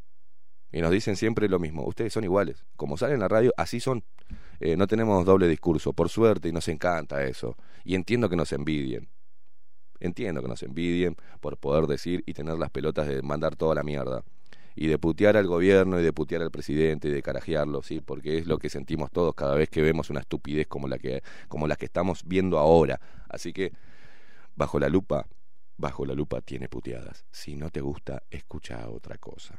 [0.73, 2.65] Y nos dicen siempre lo mismo, ustedes son iguales.
[2.77, 4.05] Como salen en la radio, así son.
[4.61, 7.57] Eh, no tenemos doble discurso, por suerte, y nos encanta eso.
[7.85, 9.09] Y entiendo que nos envidien.
[10.01, 13.83] Entiendo que nos envidien por poder decir y tener las pelotas de mandar toda la
[13.83, 14.23] mierda.
[14.77, 18.39] Y de putear al gobierno y de putear al presidente y de carajearlo, sí, porque
[18.39, 21.67] es lo que sentimos todos cada vez que vemos una estupidez como la que, como
[21.67, 23.01] la que estamos viendo ahora.
[23.29, 23.73] Así que,
[24.55, 25.27] bajo la lupa,
[25.77, 27.25] bajo la lupa tiene puteadas.
[27.31, 29.59] Si no te gusta, escucha otra cosa.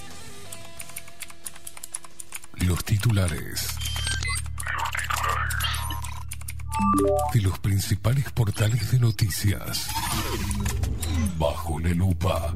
[2.67, 3.67] Los titulares.
[7.33, 9.87] De los principales portales de noticias.
[11.37, 12.53] Bajo la lupa.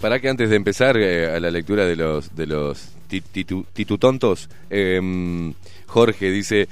[0.00, 4.48] Para que antes de empezar eh, a la lectura de los de los titu- titutontos,
[4.70, 5.52] em,
[5.86, 6.68] Jorge dice,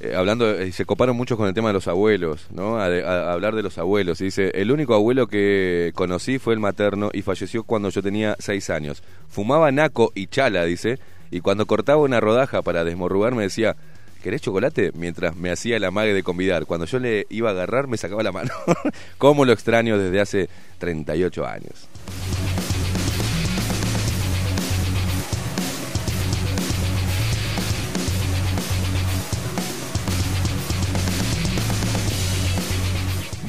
[0.00, 2.80] eh, hablando, eh, se coparon mucho con el tema de los abuelos, ¿no?
[2.80, 4.18] Hablar de los abuelos.
[4.18, 8.70] Dice, el único abuelo que conocí fue el materno y falleció cuando yo tenía seis
[8.70, 9.02] años.
[9.28, 10.98] Fumaba naco y chala, dice,
[11.30, 13.76] y cuando cortaba una rodaja para desmorrugar me decía,
[14.22, 14.90] ¿querés chocolate?
[14.94, 16.66] Mientras me hacía el amague de convidar.
[16.66, 18.50] Cuando yo le iba a agarrar me sacaba la mano.
[19.18, 21.88] ¿Cómo lo extraño desde hace 38 años?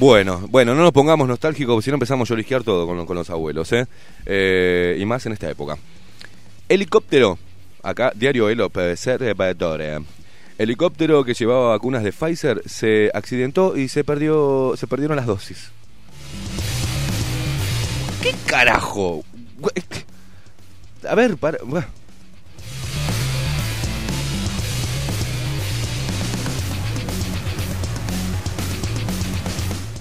[0.05, 3.27] Bueno, bueno, no nos pongamos nostálgicos, si no empezamos a llorisquear todo con, con los
[3.31, 3.87] abuelos, ¿eh?
[4.27, 5.79] Eh, Y más en esta época.
[6.69, 7.39] Helicóptero
[7.81, 10.03] acá, Diario El Observador.
[10.59, 15.71] Helicóptero que llevaba vacunas de Pfizer se accidentó y se perdió, se perdieron las dosis.
[18.21, 19.23] ¿Qué carajo?
[21.09, 21.57] A ver, para.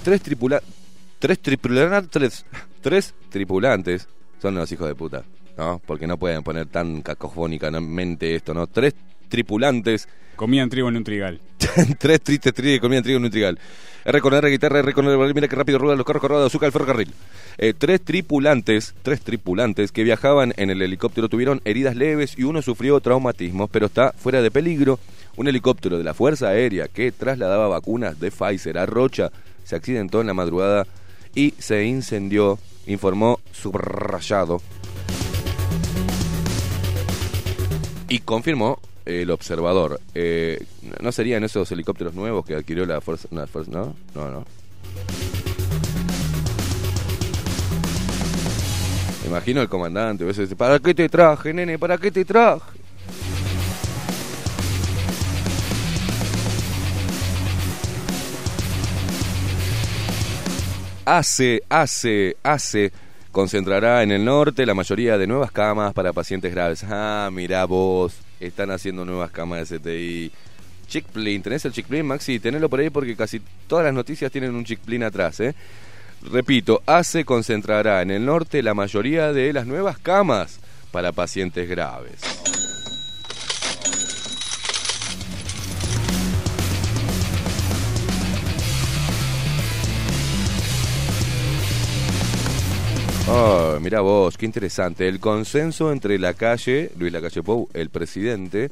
[0.05, 0.69] Tres tripulantes.
[1.17, 2.45] Tres tripulantes.
[2.79, 4.07] Tres tripulantes.
[4.39, 5.23] Son los hijos de puta.
[5.57, 5.81] ¿No?
[5.83, 8.67] Porque no pueden poner tan cacofónicamente esto, ¿no?
[8.67, 8.93] Tres
[9.29, 10.07] tripulantes.
[10.35, 11.41] Comían trigo en un trigal.
[11.97, 13.57] tres tristes tristes comían trigo en un trigal.
[14.05, 16.47] R con R, guitarra, R con R, mira que rápido ruedan los carros cargados de
[16.49, 17.11] azúcar al ferrocarril.
[17.57, 22.61] Eh, tres tripulantes, tres tripulantes que viajaban en el helicóptero tuvieron heridas leves y uno
[22.61, 24.99] sufrió traumatismos, pero está fuera de peligro.
[25.35, 29.31] Un helicóptero de la Fuerza Aérea que trasladaba vacunas de Pfizer a Rocha
[29.65, 30.87] se accidentó en la madrugada
[31.33, 32.57] y se incendió,
[32.87, 34.61] informó subrayado.
[38.07, 39.99] Y confirmó el observador.
[40.13, 40.63] Eh,
[41.01, 43.27] ¿No serían esos helicópteros nuevos que adquirió la Fuerza...
[43.31, 43.95] la fuerza ¿No?
[44.13, 44.45] No, no.
[49.25, 50.23] Imagino el comandante,
[50.55, 51.79] ¿para qué te traje, nene?
[51.79, 52.84] ¿Para qué te traje?
[61.05, 62.91] Hace, hace, hace,
[63.31, 66.83] concentrará en el norte la mayoría de nuevas camas para pacientes graves.
[66.89, 70.31] Ah, mirá vos, están haciendo nuevas camas de CTI.
[70.87, 72.39] Chickplin, ¿tenés el Chickplin, Maxi?
[72.39, 75.55] Tenelo por ahí porque casi todas las noticias tienen un Chickplin atrás, ¿eh?
[76.21, 80.59] Repito, ACE concentrará en el norte la mayoría de las nuevas camas
[80.91, 82.21] para pacientes graves.
[93.27, 95.07] Oh, mira vos, qué interesante.
[95.07, 98.69] El consenso entre la calle, Luis Lacalle Pou, el presidente,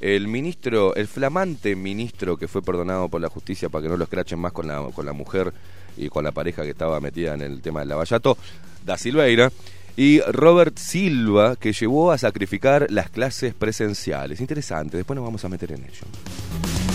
[0.00, 4.04] el ministro, el flamante ministro que fue perdonado por la justicia para que no lo
[4.04, 5.52] escrachen más con la, con la mujer
[5.96, 8.38] y con la pareja que estaba metida en el tema del lavallato,
[8.84, 9.50] da Silveira,
[9.96, 14.40] y Robert Silva, que llevó a sacrificar las clases presenciales.
[14.40, 16.85] Interesante, después nos vamos a meter en ello.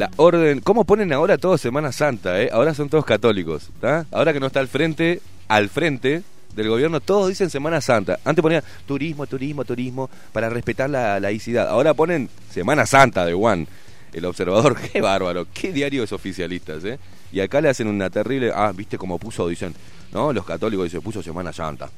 [0.00, 2.40] La orden, ¿cómo ponen ahora todo Semana Santa?
[2.40, 2.48] Eh?
[2.50, 4.06] Ahora son todos católicos, ¿está?
[4.10, 6.22] Ahora que no está al frente, al frente
[6.56, 8.18] del gobierno, todos dicen Semana Santa.
[8.24, 11.68] Antes ponían turismo, turismo, turismo, para respetar la laicidad.
[11.68, 13.68] Ahora ponen Semana Santa de Juan.
[14.14, 16.98] El observador, qué bárbaro, qué diarios oficialistas, ¿eh?
[17.30, 19.74] Y acá le hacen una terrible, ah, viste cómo puso, dicen,
[20.14, 20.32] ¿no?
[20.32, 21.90] Los católicos dicen, puso Semana Santa.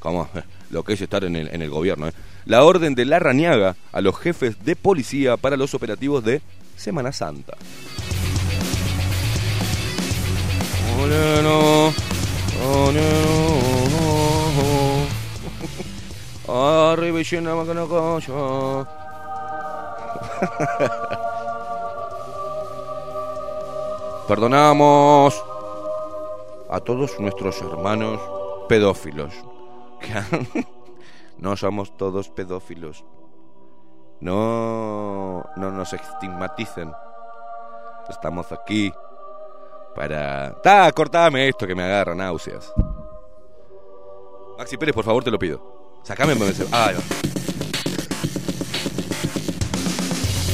[0.00, 0.28] Como
[0.70, 2.12] lo que es estar en el, en el gobierno, ¿eh?
[2.44, 6.42] La orden de la Rañaga a los jefes de policía para los operativos de
[6.78, 7.54] Semana Santa.
[24.28, 25.44] Perdonamos
[26.70, 28.20] a todos nuestros hermanos
[28.68, 29.34] pedófilos.
[31.38, 33.04] no somos todos pedófilos.
[34.20, 36.92] No, no nos estigmaticen.
[38.08, 38.92] Estamos aquí
[39.94, 40.54] para...
[40.62, 40.90] ¡Ta!
[40.92, 42.72] Cortame esto que me agarra náuseas.
[44.58, 46.00] Maxi Pérez, por favor, te lo pido.
[46.02, 46.34] Sacame...
[46.72, 46.92] Ah,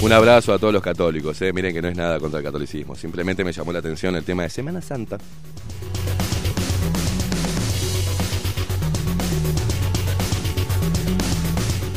[0.02, 1.50] Un abrazo a todos los católicos, eh.
[1.54, 4.42] miren que no es nada contra el catolicismo, simplemente me llamó la atención el tema
[4.42, 5.16] de Semana Santa.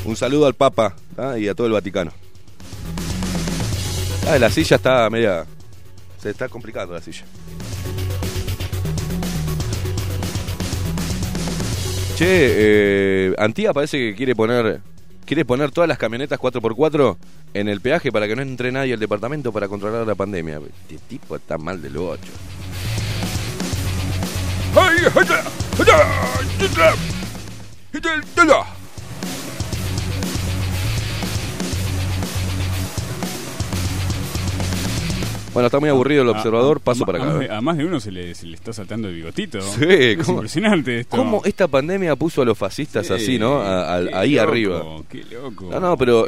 [0.08, 1.38] Un saludo al Papa ¿ah?
[1.38, 2.14] y a todo el Vaticano.
[4.26, 5.46] Ah, la silla está media.
[6.18, 7.26] Se está complicando la silla.
[12.16, 14.82] Che, eh, Antía parece que quiere poner
[15.26, 17.18] quiere poner todas las camionetas 4x4
[17.54, 20.62] en el peaje para que no entre nadie al departamento para controlar la pandemia.
[20.90, 22.22] Este tipo está mal de lo 8.
[35.58, 37.58] Bueno, está muy aburrido el observador, paso para acá.
[37.58, 39.60] A, más de uno se le, se le, está saltando el bigotito.
[39.60, 41.18] Sí, es impresionante esto.
[41.18, 43.60] ¿Cómo esta pandemia puso a los fascistas así, no?
[43.64, 44.84] ahí arriba.
[45.10, 45.68] Qué loco.
[45.72, 46.28] No, no, pero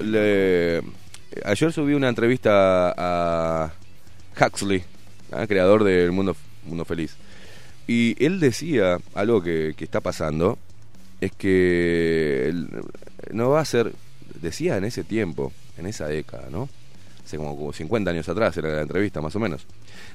[1.46, 3.72] ayer subí una entrevista a
[4.36, 4.82] Huxley,
[5.48, 7.16] creador del Mundo, Mundo Feliz.
[7.86, 10.58] Y él decía algo que, que está pasando,
[11.22, 12.52] es que
[13.32, 13.94] no va a ser,
[14.42, 16.68] decía en ese tiempo, en esa década, ¿no?
[17.30, 19.68] Hace como, como 50 años atrás, era la entrevista más o menos,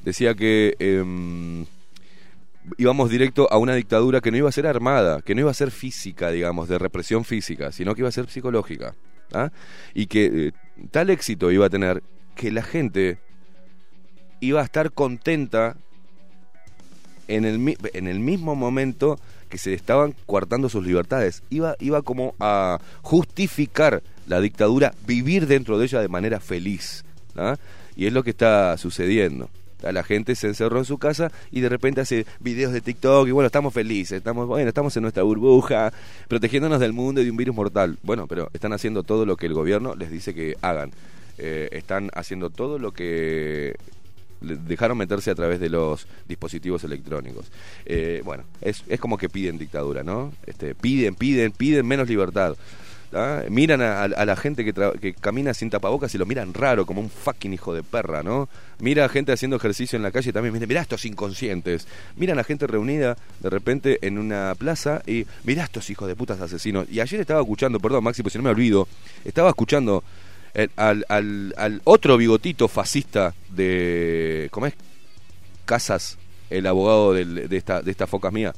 [0.02, 1.64] decía que em,
[2.76, 5.54] íbamos directo a una dictadura que no iba a ser armada, que no iba a
[5.54, 8.94] ser física, digamos, de represión física, sino que iba a ser psicológica.
[9.32, 9.50] ¿ah?
[9.94, 10.52] Y que eh,
[10.90, 12.02] tal éxito iba a tener
[12.34, 13.18] que la gente
[14.40, 15.76] iba a estar contenta
[17.28, 21.44] en el, en el mismo momento que se estaban coartando sus libertades.
[21.48, 27.04] Iba, iba como a justificar la dictadura, vivir dentro de ella de manera feliz.
[27.36, 27.56] ¿ah?
[27.96, 29.50] Y es lo que está sucediendo.
[29.82, 29.92] ¿ah?
[29.92, 33.30] La gente se encerró en su casa y de repente hace videos de TikTok y
[33.30, 35.92] bueno, estamos felices, estamos, bueno, estamos en nuestra burbuja,
[36.28, 37.98] protegiéndonos del mundo y de un virus mortal.
[38.02, 40.92] Bueno, pero están haciendo todo lo que el gobierno les dice que hagan.
[41.36, 43.74] Eh, están haciendo todo lo que
[44.40, 47.46] dejaron meterse a través de los dispositivos electrónicos.
[47.86, 50.32] Eh, bueno, es, es como que piden dictadura, ¿no?
[50.46, 52.56] Este, piden, piden, piden menos libertad.
[53.14, 53.42] ¿Ah?
[53.48, 57.10] Miran a, la gente que, que camina sin tapabocas y lo miran raro, como un
[57.10, 58.48] fucking hijo de perra, ¿no?
[58.80, 61.86] Mira a gente haciendo ejercicio en la calle también, mira, mirá estos inconscientes.
[62.16, 66.40] Miran a gente reunida de repente en una plaza y mirá estos hijos de putas
[66.40, 66.86] asesinos.
[66.90, 68.88] Y ayer estaba escuchando, perdón Maxi, pues si no me olvido,
[69.24, 70.02] estaba escuchando
[70.54, 74.48] el- al, otro bigotito fascista de.
[74.50, 74.74] ¿Cómo es?
[75.64, 76.18] Casas,
[76.50, 78.54] el abogado de, esta, de estas focas mías.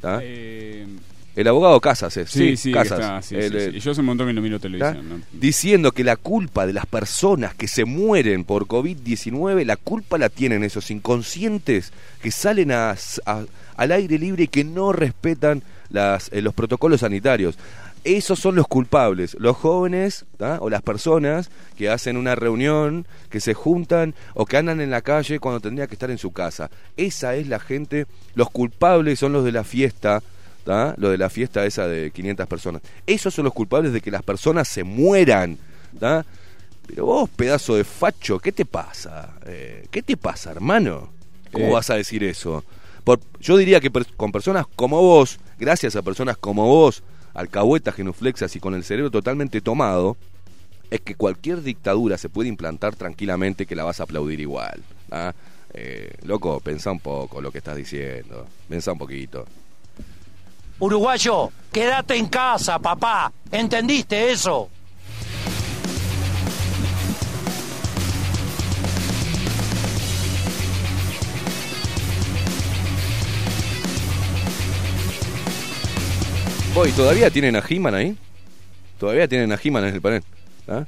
[0.00, 0.20] ¿tá?
[0.22, 0.86] Eh,
[1.34, 2.30] El abogado Casas es.
[2.30, 3.00] sí, sí, Casas.
[3.00, 3.80] está, sí, El, sí, sí.
[3.80, 5.08] Yo hace un montón que no miro televisión.
[5.08, 5.20] ¿no?
[5.32, 10.28] Diciendo que la culpa de las personas que se mueren por COVID-19, la culpa la
[10.28, 12.94] tienen esos inconscientes que salen a-
[13.26, 13.44] a-
[13.76, 17.56] al aire libre y que no respetan las, eh, los protocolos sanitarios.
[18.04, 20.58] Esos son los culpables, los jóvenes ¿tá?
[20.60, 25.02] o las personas que hacen una reunión, que se juntan o que andan en la
[25.02, 26.68] calle cuando tendría que estar en su casa.
[26.96, 30.20] Esa es la gente, los culpables son los de la fiesta,
[30.64, 30.94] ¿tá?
[30.98, 32.82] lo de la fiesta esa de 500 personas.
[33.06, 35.58] Esos son los culpables de que las personas se mueran.
[35.98, 36.24] ¿tá?
[36.86, 39.34] Pero vos, pedazo de facho, ¿qué te pasa?
[39.46, 41.10] Eh, ¿Qué te pasa, hermano?
[41.52, 41.72] ¿Cómo Eh.
[41.72, 42.64] vas a decir eso?
[43.04, 47.02] Por, yo diría que per- con personas como vos, gracias a personas como vos,
[47.34, 50.16] alcahuetas, genuflexas y con el cerebro totalmente tomado,
[50.90, 54.82] es que cualquier dictadura se puede implantar tranquilamente que la vas a aplaudir igual.
[55.10, 55.32] ¿ah?
[55.74, 58.46] Eh, loco, pensá un poco lo que estás diciendo.
[58.68, 59.46] Pensá un poquito.
[60.82, 63.32] Uruguayo, quédate en casa, papá.
[63.52, 64.68] ¿Entendiste eso?
[76.74, 78.16] Voy, ¿todavía tienen a He-Man ahí?
[78.98, 80.24] Todavía tienen a He-Man en el panel.
[80.66, 80.84] ¿ah?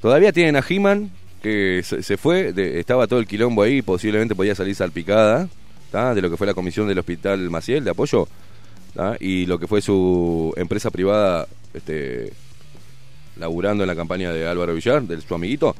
[0.00, 1.10] Todavía tienen a He-Man
[1.42, 5.50] que se, fue, estaba todo el quilombo ahí, posiblemente podía salir salpicada
[5.92, 8.26] de lo que fue la comisión del Hospital Maciel de apoyo
[8.94, 9.16] ¿tá?
[9.20, 12.32] y lo que fue su empresa privada este,
[13.36, 15.74] laburando en la campaña de Álvaro Villar, de su amiguito.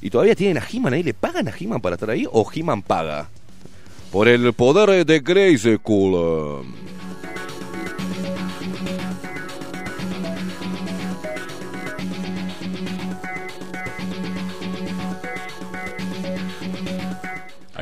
[0.00, 2.82] Y todavía tienen a He-Man ahí, ¿le pagan a He-Man para estar ahí o He-Man
[2.82, 3.28] paga?
[4.12, 6.64] Por el poder de Crazy Cool.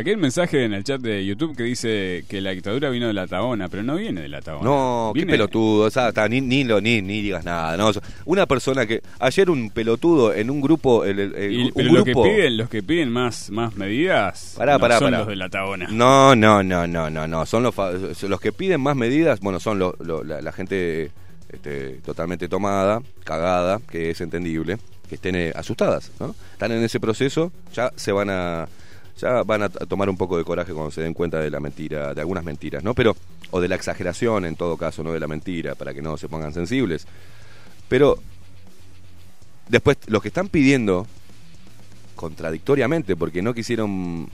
[0.03, 3.07] Aquí hay un mensaje en el chat de YouTube que dice que la dictadura vino
[3.07, 4.65] de la Tabona, pero no viene de la Tabona.
[4.69, 7.77] No, qué pelotudo, o sea, ni, ni, lo, ni, ni digas nada.
[7.77, 7.93] No,
[8.25, 9.01] una persona que.
[9.21, 11.05] Ayer un pelotudo en un grupo.
[11.05, 14.55] El, el- el- Y- un pero lo que piden, los que piden más, más medidas
[14.59, 15.19] Pará, no pará, son pará.
[15.21, 15.87] los de la Tabona.
[15.89, 17.47] No, no, no, no, no, no.
[17.47, 17.73] Son los,
[18.23, 19.39] los que piden más medidas.
[19.39, 21.13] Bueno, son lo- lo- la, la gente
[21.53, 24.79] este, totalmente tomada, cagada, que es entendible,
[25.09, 26.35] que estén eh, asustadas, ¿no?
[26.55, 28.67] Están en ese proceso, ya se van a.
[29.19, 32.15] Ya van a tomar un poco de coraje cuando se den cuenta de la mentira,
[32.15, 32.95] de algunas mentiras, ¿no?
[32.95, 33.17] Pero,
[33.51, 36.29] o de la exageración en todo caso, no de la mentira, para que no se
[36.29, 37.07] pongan sensibles.
[37.89, 38.19] Pero,
[39.69, 41.07] después, los que están pidiendo
[42.17, 44.29] contradictoriamente, porque no quisieron,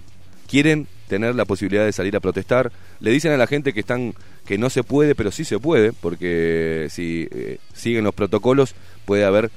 [0.46, 2.70] quieren tener la posibilidad de salir a protestar,
[3.00, 4.14] le dicen a la gente que están,
[4.46, 8.74] que no se puede, pero sí se puede, porque si eh, siguen los protocolos
[9.04, 9.50] puede haber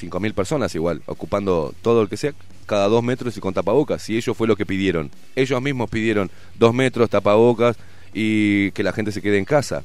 [0.00, 2.32] 5.000 personas igual, ocupando todo el que sea,
[2.66, 5.10] cada dos metros y con tapabocas, si ellos fue lo que pidieron.
[5.34, 7.76] Ellos mismos pidieron dos metros, tapabocas
[8.12, 9.82] y que la gente se quede en casa.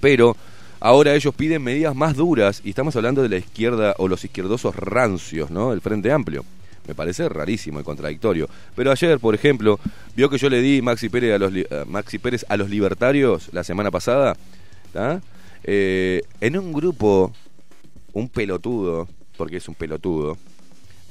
[0.00, 0.36] Pero
[0.78, 4.74] ahora ellos piden medidas más duras y estamos hablando de la izquierda o los izquierdosos
[4.76, 5.72] rancios, ¿no?
[5.72, 6.44] El Frente Amplio.
[6.86, 8.48] Me parece rarísimo y contradictorio.
[8.74, 9.78] Pero ayer, por ejemplo,
[10.16, 11.52] vio que yo le di Maxi Pérez a los,
[11.86, 14.36] Maxi Pérez a los libertarios la semana pasada.
[14.92, 15.20] ¿tá?
[15.64, 17.32] Eh, en un grupo,
[18.20, 20.36] un pelotudo, porque es un pelotudo,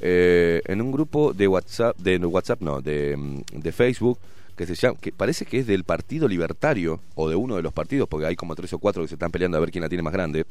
[0.00, 4.18] eh, en un grupo de WhatsApp, de no, WhatsApp no, de, mm, de Facebook,
[4.56, 7.72] que se llama, que parece que es del Partido Libertario, o de uno de los
[7.72, 9.88] partidos, porque hay como tres o cuatro que se están peleando a ver quién la
[9.88, 10.44] tiene más grande.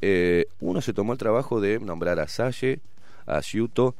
[0.00, 2.80] Eh, uno se tomó el trabajo de nombrar a Salle,
[3.26, 3.94] a Ciuto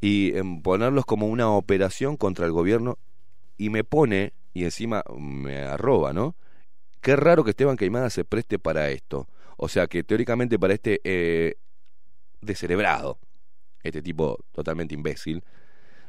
[0.00, 2.98] y en ponerlos como una operación contra el gobierno
[3.58, 6.34] y me pone y encima me arroba, ¿no?
[7.00, 9.26] Qué raro que Esteban Queimada se preste para esto.
[9.62, 11.56] O sea que teóricamente para este eh,
[12.40, 13.18] descerebrado,
[13.82, 15.44] este tipo totalmente imbécil,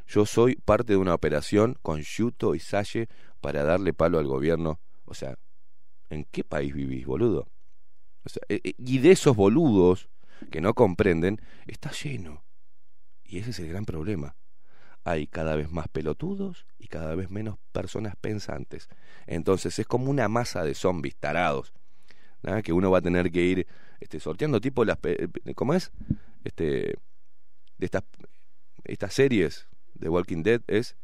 [0.08, 3.10] yo soy parte de una operación con Yuto y Salle
[3.42, 4.80] para darle palo al gobierno.
[5.04, 5.38] O sea,
[6.10, 7.50] ¿en qué país vivís, boludo?
[8.48, 10.08] Eh, eh, y de esos boludos
[10.50, 12.46] que no comprenden, está lleno.
[13.26, 14.38] Y ese es el gran problema.
[15.04, 18.88] Hay cada vez más pelotudos y cada vez menos personas pensantes.
[19.28, 21.74] Entonces es como una masa de zombies tarados.
[22.64, 23.68] Que uno va a tener que ir
[24.00, 24.98] este, sorteando tipo las...
[24.98, 25.92] pe- ¿Cómo es?
[26.44, 26.96] Este,
[27.78, 28.04] de estas,
[28.84, 30.96] estas series de Walking Dead es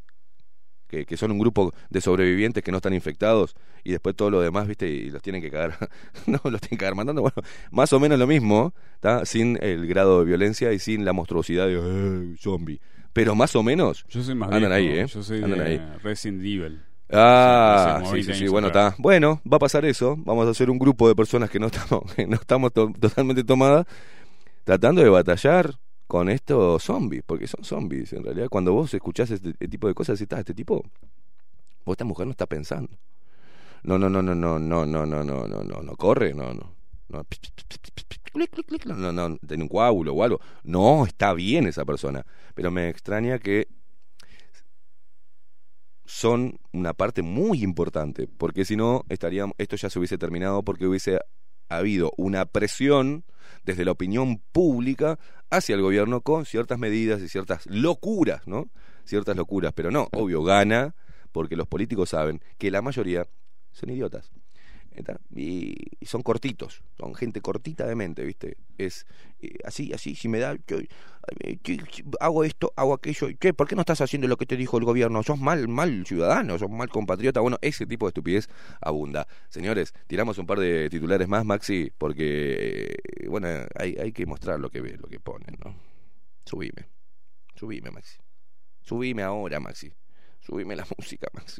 [0.87, 4.39] que, que son un grupo de sobrevivientes que no están infectados y después todo lo
[4.41, 4.89] demás, ¿viste?
[4.89, 5.77] Y los tienen que cagar.
[6.25, 7.21] no, los tienen que cagar matando.
[7.21, 7.35] Bueno,
[7.71, 9.25] más o menos lo mismo, ¿está?
[9.25, 12.79] Sin el grado de violencia y sin la monstruosidad de "Eh, zombie.
[13.13, 15.07] Pero más o menos Yo soy más andan viejo, ahí, ¿eh?
[15.07, 15.81] Yo soy Andan de ahí.
[16.03, 16.81] Resident Evil.
[17.09, 18.95] Ah, Sí, sí, 20 sí, bueno, está.
[18.97, 20.15] Bueno, va a pasar eso.
[20.19, 23.43] Vamos a hacer un grupo de personas que no estamos, que no estamos to- totalmente
[23.43, 23.85] tomadas,
[24.63, 25.75] tratando de batallar
[26.07, 28.47] con estos zombies, porque son zombies en realidad.
[28.49, 30.83] Cuando vos escuchás este, este tipo de cosas, "Ah, este tipo,
[31.85, 32.91] vos esta mujer no está pensando.
[33.83, 36.75] No, no, no, no, no, no, no, no, no, no, no, no corre, no, no.
[37.09, 37.23] No,
[39.13, 40.39] no, no, tiene un coágulo o algo.
[40.63, 42.25] No, está bien esa persona.
[42.53, 43.67] Pero me extraña que
[46.07, 50.87] son una parte muy importante, porque si no, estaríamos, esto ya se hubiese terminado porque
[50.87, 51.19] hubiese
[51.67, 53.25] habido una presión
[53.65, 58.69] desde la opinión pública hacia el gobierno con ciertas medidas y ciertas locuras, ¿no?
[59.03, 60.95] Ciertas locuras, pero no, obvio, gana
[61.33, 63.27] porque los políticos saben que la mayoría
[63.71, 64.31] son idiotas.
[65.35, 65.75] Y,
[66.05, 68.57] son cortitos, son gente cortita de mente, ¿viste?
[68.77, 69.05] Es
[69.41, 70.77] eh, así, así, si me da, yo,
[72.19, 73.53] hago esto, hago aquello, ¿qué?
[73.53, 75.21] ¿Por qué no estás haciendo lo que te dijo el gobierno?
[75.23, 77.41] Sos mal, mal ciudadano, sos mal compatriota.
[77.41, 78.49] Bueno, ese tipo de estupidez
[78.81, 79.27] abunda.
[79.49, 84.59] Señores, tiramos un par de titulares más, Maxi, porque, eh, bueno, hay, hay que mostrar
[84.59, 85.75] lo que ve, lo que ponen, ¿no?
[86.45, 86.87] Subime,
[87.55, 88.17] subime, Maxi.
[88.81, 89.91] Subime ahora, Maxi.
[90.39, 91.57] Subime la música, Maxi.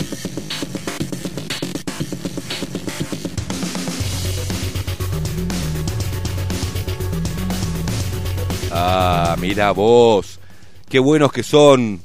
[8.80, 10.40] Ah, mira vos.
[10.88, 12.00] Qué buenos que son.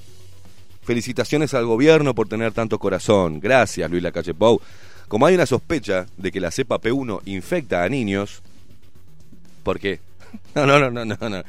[0.85, 3.41] Felicitaciones al gobierno por tener tanto corazón.
[3.41, 4.59] Gracias, Luis Lacalle Pou.
[5.07, 8.43] Como hay una sospecha de que la cepa P1 infecta a niños.
[9.63, 10.01] ¿Por qué?
[10.55, 11.29] No, no, no, no, no.
[11.29, 11.43] no.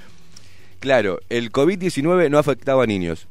[0.82, 3.28] Claro, el COVID-19 no afectaba a niños.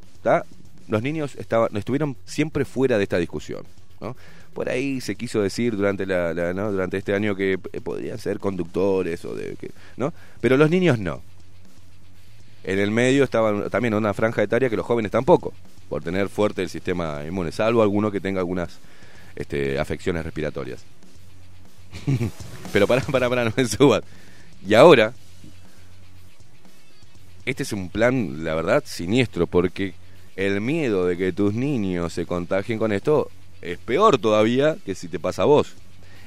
[0.89, 3.65] Los niños estaban, estuvieron siempre fuera de esta discusión.
[4.01, 4.17] ¿no?
[4.55, 6.73] Por ahí se quiso decir durante, la, la- ¿no?
[6.73, 10.15] durante este año que eh, podrían ser conductores o de que, ¿no?
[10.41, 11.21] Pero los niños no.
[12.65, 15.53] En el medio estaban también una franja etaria que los jóvenes tampoco,
[15.89, 18.79] por tener fuerte el sistema inmune, salvo alguno que tenga algunas
[19.35, 20.85] este, afecciones respiratorias.
[22.73, 24.03] Pero para, para, para, no me subas.
[24.67, 25.13] Y ahora,
[27.45, 29.95] este es un plan, la verdad, siniestro, porque
[30.37, 33.29] el miedo de que tus niños se contagien con esto
[33.61, 35.75] es peor todavía que si te pasa a vos.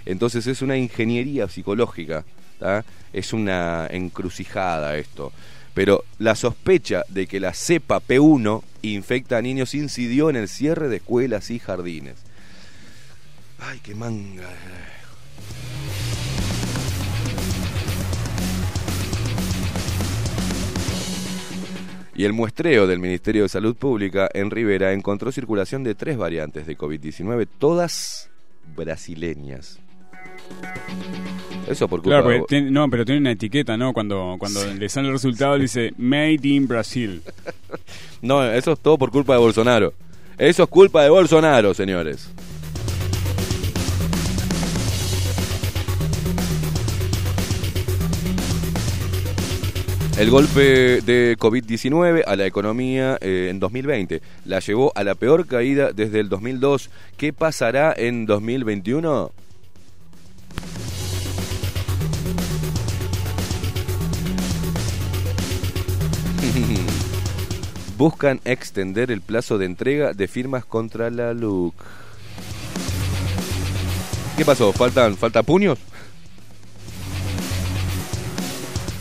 [0.06, 2.24] Entonces es una ingeniería psicológica,
[2.60, 2.86] ¿tá?
[3.12, 5.32] es una encrucijada esto.
[5.76, 10.88] Pero la sospecha de que la cepa P1 infecta a niños incidió en el cierre
[10.88, 12.16] de escuelas y jardines.
[13.60, 14.50] Ay, qué manga.
[22.16, 26.66] Y el muestreo del Ministerio de Salud Pública en Rivera encontró circulación de tres variantes
[26.66, 28.30] de COVID-19, todas
[28.74, 29.80] brasileñas.
[31.68, 33.92] Eso por culpa Claro, de porque tiene- no, pero tiene una etiqueta, ¿no?
[33.94, 37.22] Cuando, cuando le sale el resultado dice Made in Brasil.
[38.22, 39.94] No, eso es todo por culpa de Bolsonaro.
[40.38, 42.28] Eso es culpa de Bolsonaro, señores.
[50.18, 55.46] El golpe de COVID-19 a la economía eh, en 2020 la llevó a la peor
[55.46, 56.90] caída desde el 2002.
[57.18, 59.32] ¿Qué pasará en 2021?
[67.98, 71.74] Buscan extender el plazo de entrega de firmas contra la LUC.
[74.38, 74.74] ¿Qué pasó?
[74.74, 75.80] ¿Faltan, falta puños?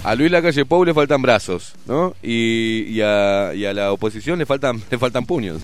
[0.04, 2.14] A Luis Lacalle Pou le faltan brazos, ¿no?
[2.22, 5.62] Y, a, y a la oposición le faltan, le faltan puños.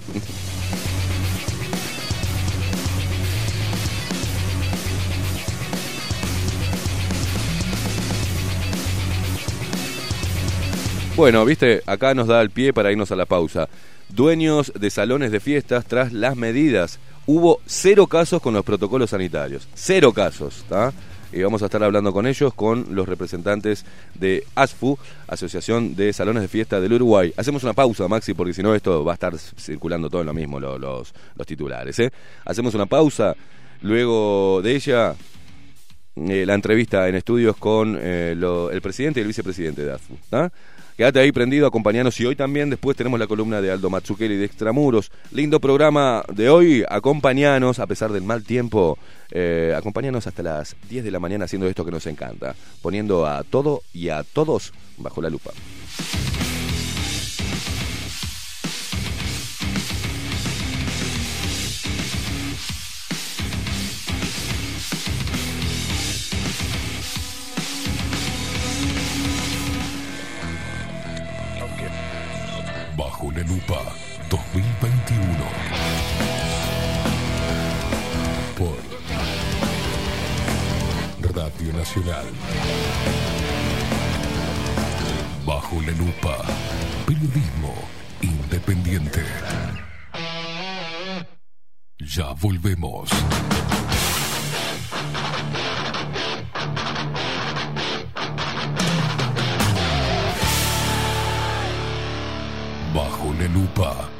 [11.21, 13.69] Bueno, viste, acá nos da el pie para irnos a la pausa.
[14.09, 16.99] Dueños de salones de fiestas tras las medidas.
[17.27, 19.69] Hubo cero casos con los protocolos sanitarios.
[19.75, 20.95] Cero casos, ¿está?
[21.31, 24.99] Y vamos a estar hablando con ellos, con los representantes de ASFU,
[25.29, 27.35] Asociación de Salones de Fiesta del Uruguay.
[27.37, 30.33] Hacemos una pausa, Maxi, porque si no esto va a estar circulando todo en lo
[30.33, 31.99] mismo, lo- los, los titulares.
[31.99, 32.11] ¿eh?
[32.47, 33.37] Hacemos una pausa,
[33.83, 35.15] luego de ella
[36.17, 40.17] eh, la entrevista en estudios con eh, lo- el presidente y el vicepresidente de ASFU.
[40.31, 40.51] ¿tá?
[40.97, 42.19] Quédate ahí prendido, acompañanos.
[42.21, 45.11] Y hoy también después tenemos la columna de Aldo Mazzucchelli de Extramuros.
[45.33, 46.85] Lindo programa de hoy.
[46.89, 48.99] Acompañanos, a pesar del mal tiempo,
[49.31, 49.75] eh,
[50.27, 52.55] hasta las 10 de la mañana haciendo esto que nos encanta.
[52.83, 55.53] Poniendo a todo y a todos bajo la lupa.
[73.61, 73.83] Lupa
[74.31, 75.21] 2021.
[78.57, 78.77] Por
[81.35, 82.25] Radio Nacional.
[85.45, 86.39] Bajo la lupa.
[87.07, 87.75] Periodismo
[88.23, 89.23] independiente.
[91.99, 93.11] Ya volvemos.
[102.93, 104.20] Bajo la lupa.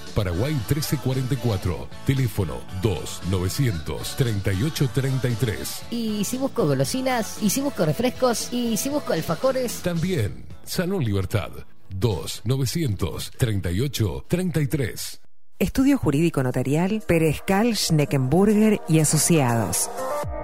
[0.11, 1.87] Paraguay 1344.
[2.05, 5.81] Teléfono 2 938 33.
[5.91, 11.49] y si busco golosinas y si busco refrescos y si busco alfajores También Salón Libertad.
[11.89, 15.21] 2 938 33.
[15.59, 19.89] Estudio Jurídico Notarial, Perezcal, Schneckenburger y Asociados.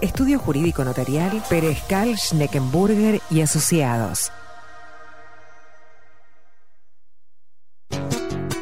[0.00, 4.30] Estudio Jurídico Notarial, Perezcal, Schneckenburger y Asociados.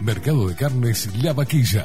[0.03, 1.85] Mercado de Carnes La Vaquilla.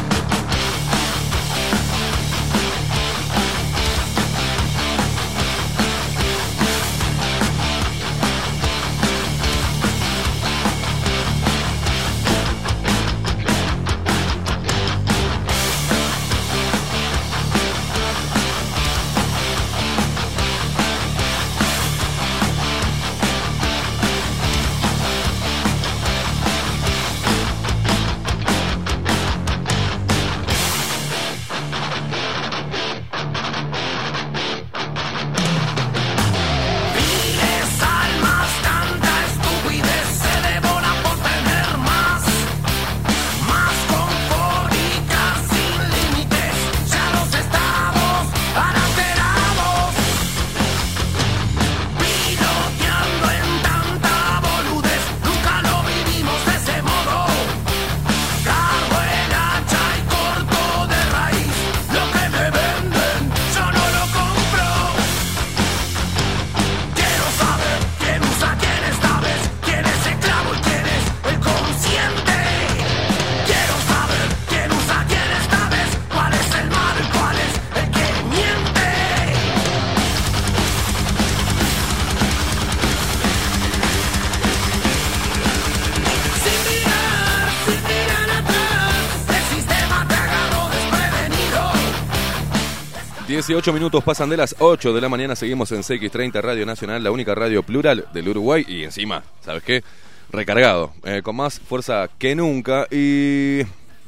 [93.51, 97.11] 18 minutos pasan de las 8 de la mañana, seguimos en CX30 Radio Nacional, la
[97.11, 99.83] única radio plural del Uruguay y encima, ¿sabes qué?
[100.31, 103.63] Recargado, eh, con más fuerza que nunca y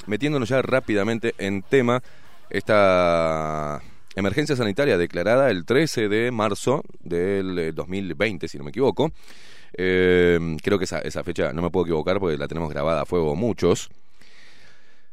[0.07, 2.01] metiéndonos ya rápidamente en tema,
[2.49, 3.81] esta
[4.15, 9.11] emergencia sanitaria declarada el 13 de marzo del eh, 2020, si no me equivoco.
[9.73, 13.05] Eh, creo que esa, esa fecha no me puedo equivocar porque la tenemos grabada a
[13.05, 13.89] fuego muchos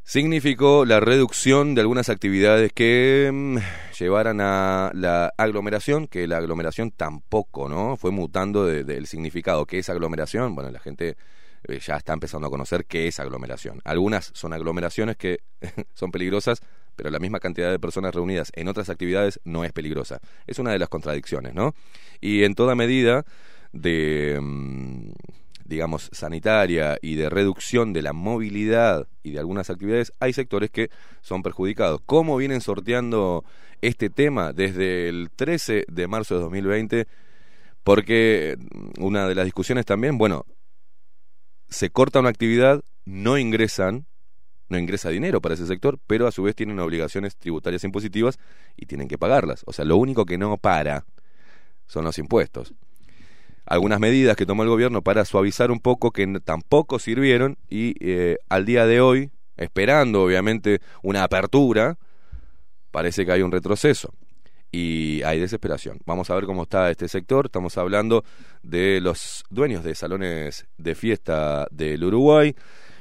[0.04, 3.58] significó la reducción de algunas actividades que mm,
[3.98, 7.96] llevaran a la aglomeración, que la aglomeración tampoco, ¿no?
[7.96, 9.66] Fue mutando de- del significado.
[9.66, 10.54] ¿Qué es aglomeración?
[10.54, 11.16] Bueno, la gente
[11.68, 13.80] eh, ya está empezando a conocer qué es aglomeración.
[13.84, 15.40] Algunas son aglomeraciones que
[15.94, 16.60] son peligrosas,
[16.96, 20.20] pero la misma cantidad de personas reunidas en otras actividades no es peligrosa.
[20.46, 21.74] Es una de las contradicciones, ¿no?
[22.20, 23.24] Y en toda medida
[23.72, 24.38] de...
[24.40, 25.10] mm,
[25.70, 30.90] digamos, sanitaria y de reducción de la movilidad y de algunas actividades, hay sectores que
[31.22, 32.00] son perjudicados.
[32.04, 33.44] ¿Cómo vienen sorteando
[33.80, 37.06] este tema desde el 13 de marzo de 2020?
[37.84, 40.44] Porque mm, una de las discusiones también, bueno,
[41.68, 44.06] se corta una actividad, no ingresan,
[44.68, 48.40] no ingresa dinero para ese sector, pero a su vez tienen obligaciones tributarias impositivas
[48.76, 49.62] y tienen que pagarlas.
[49.66, 51.06] O sea, lo único que no para
[51.86, 52.74] son los impuestos
[53.66, 58.38] algunas medidas que tomó el gobierno para suavizar un poco que tampoco sirvieron y eh,
[58.48, 61.98] al día de hoy, esperando obviamente una apertura,
[62.90, 64.12] parece que hay un retroceso
[64.72, 65.98] y hay desesperación.
[66.06, 67.46] Vamos a ver cómo está este sector.
[67.46, 68.24] Estamos hablando
[68.62, 72.54] de los dueños de salones de fiesta del Uruguay,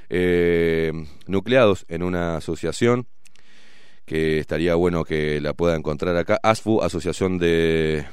[0.10, 0.92] eh,
[1.28, 3.08] nucleados en una asociación
[4.06, 6.40] que estaría bueno que la pueda encontrar acá.
[6.42, 8.06] ASFU, Asociación de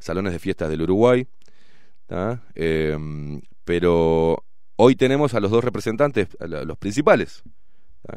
[0.00, 1.28] Salones de Fiestas del Uruguay.
[2.54, 2.96] Eh,
[3.64, 4.44] pero
[4.76, 7.42] hoy tenemos a los dos representantes, los principales.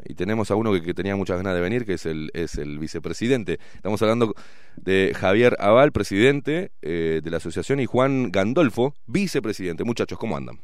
[0.05, 2.55] Y tenemos a uno que, que tenía muchas ganas de venir, que es el, es
[2.55, 3.57] el vicepresidente.
[3.73, 4.35] Estamos hablando
[4.75, 9.85] de Javier Aval, presidente eh, de la asociación, y Juan Gandolfo, vicepresidente.
[9.85, 10.59] Muchachos, ¿cómo andan?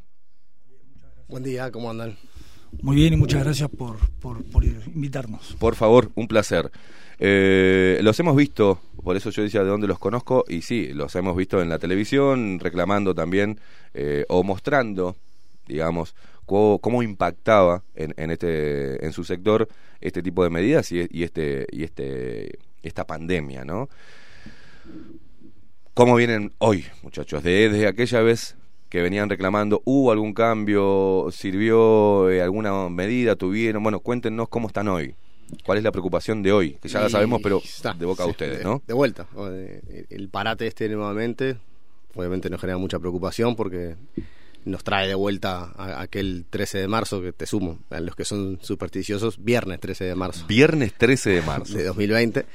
[1.30, 2.18] Buen día, ¿cómo andan?
[2.82, 5.56] Muy bien y muchas gracias por, por, por invitarnos.
[5.60, 6.72] Por favor, un placer.
[7.20, 11.16] Eh, los hemos visto, por eso yo decía de dónde los conozco, y sí, los
[11.16, 13.60] hemos visto en la televisión, reclamando también
[13.94, 15.16] eh, o mostrando,
[15.68, 16.16] digamos,
[16.46, 19.70] cómo, cómo impactaba en, en este, en su sector
[20.02, 23.88] este tipo de medidas y, este, y este, esta pandemia, ¿no?
[25.94, 27.44] ¿Cómo vienen hoy, muchachos?
[27.44, 28.56] De- Desde aquella vez
[28.94, 31.28] que venían reclamando, ¿hubo algún cambio?
[31.32, 33.36] ¿Sirvió eh, alguna medida?
[33.36, 33.82] ¿Tuvieron?
[33.82, 35.16] Bueno, cuéntenos cómo están hoy.
[35.66, 36.74] ¿Cuál es la preocupación de hoy?
[36.80, 38.84] Que ya la sabemos, pero está, de boca a sí, ustedes, de- ¿no?
[38.86, 39.26] De vuelta.
[39.36, 41.58] de- El parate este nuevamente,
[42.14, 43.96] obviamente nos genera mucha preocupación porque
[44.64, 48.26] nos trae de vuelta a aquel 13 de marzo, que te sumo, a los que
[48.26, 50.46] son supersticiosos, viernes 13 de marzo.
[50.46, 51.76] Viernes 13 de marzo.
[51.76, 52.46] De 2020.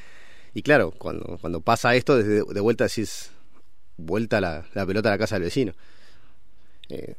[0.55, 3.33] Y claro, cuando, cuando pasa esto, desde de vuelta decís,
[3.97, 5.73] vuelta la, la pelota a la casa del vecino.
[6.89, 7.15] Eh,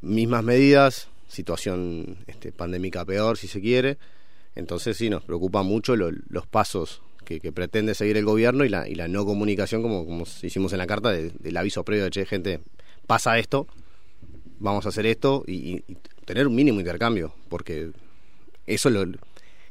[0.00, 3.98] mismas medidas, situación este, pandémica peor si se quiere.
[4.54, 8.88] Entonces sí, nos preocupa mucho lo- los pasos que, pretende seguir el gobierno y la,
[8.88, 10.04] y la no comunicación, como,
[10.42, 12.60] hicimos en la carta, de- del aviso previo de, che, gente,
[13.06, 13.66] pasa esto,
[14.58, 17.90] vamos a hacer esto y, y- y tener un mínimo intercambio, porque
[18.66, 19.04] eso lo,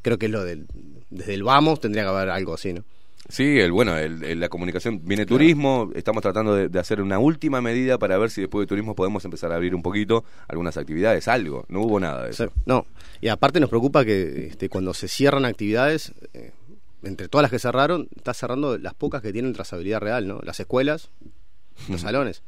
[0.01, 0.65] creo que es lo del...
[1.09, 2.83] Desde el vamos tendría que haber algo así, ¿no?
[3.31, 7.17] Sí, el, bueno, el, el- la comunicación viene turismo, estamos tratando de, de hacer una
[7.17, 10.75] última medida para ver si después de turismo podemos empezar a abrir un poquito algunas
[10.77, 11.65] actividades, algo.
[11.69, 12.51] No hubo nada de eso.
[12.65, 12.85] No,
[13.21, 16.51] y aparte nos preocupa que este, cuando se cierran actividades, eh,
[17.03, 20.39] entre todas las que cerraron, está cerrando las pocas que tienen trazabilidad real, ¿no?
[20.43, 21.09] Las escuelas,
[21.89, 22.43] los salones.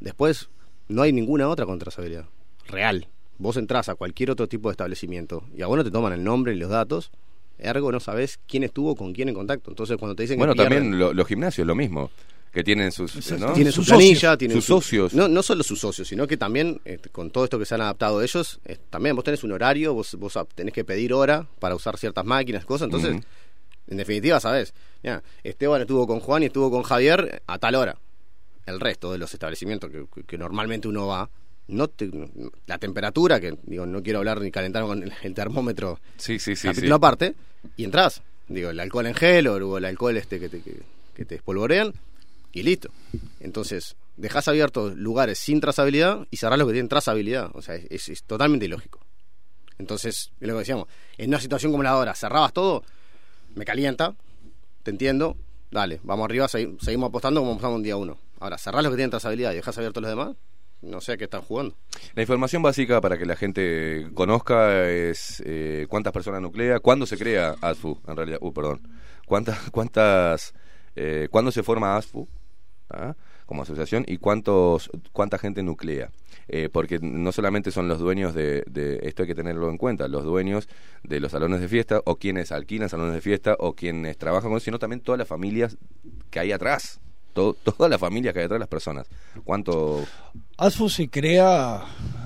[0.00, 0.48] Después,
[0.88, 2.26] no hay ninguna otra con trazabilidad
[2.68, 3.08] real.
[3.38, 6.22] Vos entrás a cualquier otro tipo de establecimiento y a vos no te toman el
[6.24, 7.10] nombre y los datos,
[7.58, 9.70] ergo no sabés quién estuvo con quién en contacto.
[9.70, 12.10] Entonces cuando te dicen Bueno, que pierden- también lo- los gimnasios, lo mismo,
[12.52, 13.52] que tienen sus, ¿no?
[13.52, 15.14] tienen su sus planilla, socios, tienen sus su- socios.
[15.14, 17.82] No, no solo sus socios, sino que también este, con todo esto que se han
[17.82, 21.74] adaptado ellos, eh, también vos tenés un horario, vos, vos tenés que pedir hora para
[21.74, 22.86] usar ciertas máquinas, cosas.
[22.86, 23.20] Entonces,
[23.86, 27.98] en definitiva, sabés, ya, Esteban estuvo con Juan y estuvo con Javier a tal hora.
[28.66, 29.90] El resto de los establecimientos
[30.26, 31.30] que normalmente uno va,
[31.68, 32.10] no te-
[32.66, 36.56] la temperatura, que digo, no quiero hablar ni calentar con el, el termómetro, Sí, sí,
[36.56, 36.68] sí.
[36.68, 36.96] capítulo sí.
[36.96, 37.34] aparte,
[37.76, 38.22] y entras.
[38.48, 40.80] Digo, el alcohol en gel o el alcohol este que te, que,
[41.14, 41.92] que te espolvorean
[42.52, 42.88] y listo.
[43.40, 47.50] Entonces, dejás abiertos lugares sin trazabilidad y cerrás los que tienen trazabilidad.
[47.54, 49.00] O sea, es, es- es totalmente ilógico.
[49.78, 50.88] Entonces, es lo que decíamos,
[51.18, 52.82] en una situación como la de ahora, cerrabas todo,
[53.54, 54.14] me calienta,
[54.82, 55.36] te entiendo,
[55.70, 58.18] dale, vamos arriba, segui- seguimos apostando como apostamos en día uno.
[58.40, 60.34] Ahora, cerrás los que tienen trazabilidad y dejás abiertos los demás,
[60.82, 61.76] no sé a qué están jugando.
[62.14, 67.16] La información básica para que la gente conozca es eh, cuántas personas nuclea, cuándo se
[67.16, 68.88] crea ASFU, en realidad, uh, perdón,
[69.26, 70.54] cuántas, cuántas,
[70.96, 72.28] eh, cuándo se forma ASFU
[72.90, 73.14] ¿ah?
[73.46, 76.10] como asociación y cuántos, cuánta gente nuclea.
[76.50, 80.08] Eh, porque no solamente son los dueños de, de, esto hay que tenerlo en cuenta,
[80.08, 80.66] los dueños
[81.02, 84.56] de los salones de fiesta o quienes alquilan salones de fiesta o quienes trabajan con
[84.56, 85.76] eso, sino también todas las familias
[86.30, 87.00] que hay atrás,
[87.34, 89.06] to- todas las familias que hay atrás de las personas.
[89.44, 90.04] ¿Cuánto?
[90.56, 91.76] ASFO se crea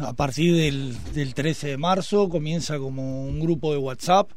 [0.00, 4.30] a partir del, del 13 de marzo, comienza como un grupo de WhatsApp,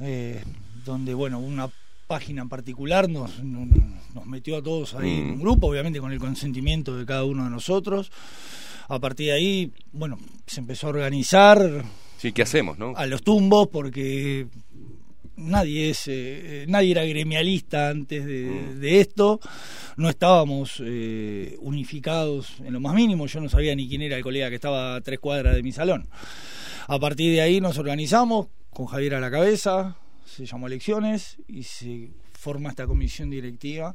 [0.00, 0.42] eh,
[0.84, 1.68] donde, bueno, una
[2.06, 6.18] página en particular nos, nos metió a todos ahí en un grupo, obviamente con el
[6.20, 8.12] consentimiento de cada uno de nosotros.
[8.88, 10.16] A partir de ahí, bueno,
[10.46, 11.84] se empezó a organizar
[12.18, 12.92] Sí, ¿qué hacemos, no?
[12.96, 14.46] a los tumbos porque
[15.36, 19.40] nadie es eh, nadie era gremialista antes de, de esto.
[19.96, 23.26] No estábamos eh, unificados en lo más mínimo.
[23.26, 25.72] Yo no sabía ni quién era el colega que estaba a tres cuadras de mi
[25.72, 26.08] salón.
[26.88, 29.96] A partir de ahí nos organizamos con Javier a la cabeza
[30.36, 33.94] se llamó elecciones y se forma esta comisión directiva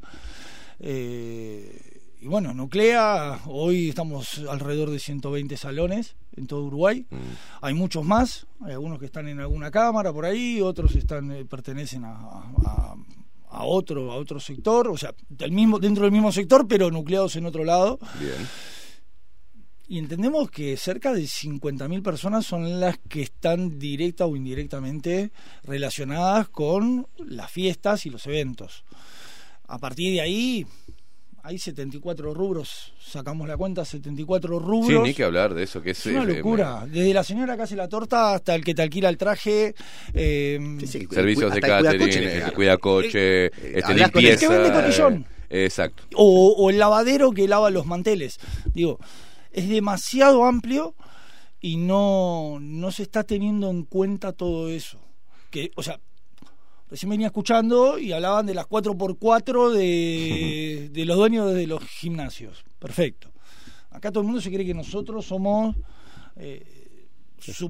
[0.79, 1.90] eh,
[2.21, 7.07] y bueno, Nuclea, hoy estamos alrededor de 120 salones en todo Uruguay.
[7.61, 11.45] Hay muchos más, hay algunos que están en alguna cámara por ahí, otros están eh,
[11.45, 12.95] pertenecen a, a,
[13.49, 17.35] a otro a otro sector, o sea, del mismo dentro del mismo sector, pero nucleados
[17.37, 17.97] en otro lado.
[18.19, 18.47] Bien.
[19.87, 25.31] y entendemos que cerca de 50.000 personas son las que están directa o indirectamente
[25.63, 28.83] relacionadas con las fiestas y los eventos.
[29.67, 30.67] A partir de ahí
[31.43, 35.03] hay 74 rubros, sacamos la cuenta, 74 Sí, rubros.
[35.07, 36.05] ni que hablar de eso, que es...
[36.05, 36.85] Es una eh, locura.
[36.87, 39.73] Desde la señora que hace la torta hasta el que te alquila el traje.
[40.13, 40.59] eh,
[41.09, 42.53] Servicios de el catering, el claro.
[42.53, 45.25] cuidacoche, este, hablas con el que vende cotillón.
[45.49, 46.03] eh, exacto.
[46.15, 48.39] o, o el lavadero que lava los manteles.
[48.73, 48.99] Digo,
[49.51, 50.95] es demasiado amplio
[51.59, 54.99] y no, no se está teniendo en cuenta todo eso.
[55.49, 55.99] Que, o sea,
[56.91, 62.63] recién venía escuchando y hablaban de las 4x4 de, de los dueños de los gimnasios.
[62.77, 63.29] Perfecto.
[63.89, 65.75] Acá todo el mundo se cree que nosotros somos
[66.35, 66.63] eh.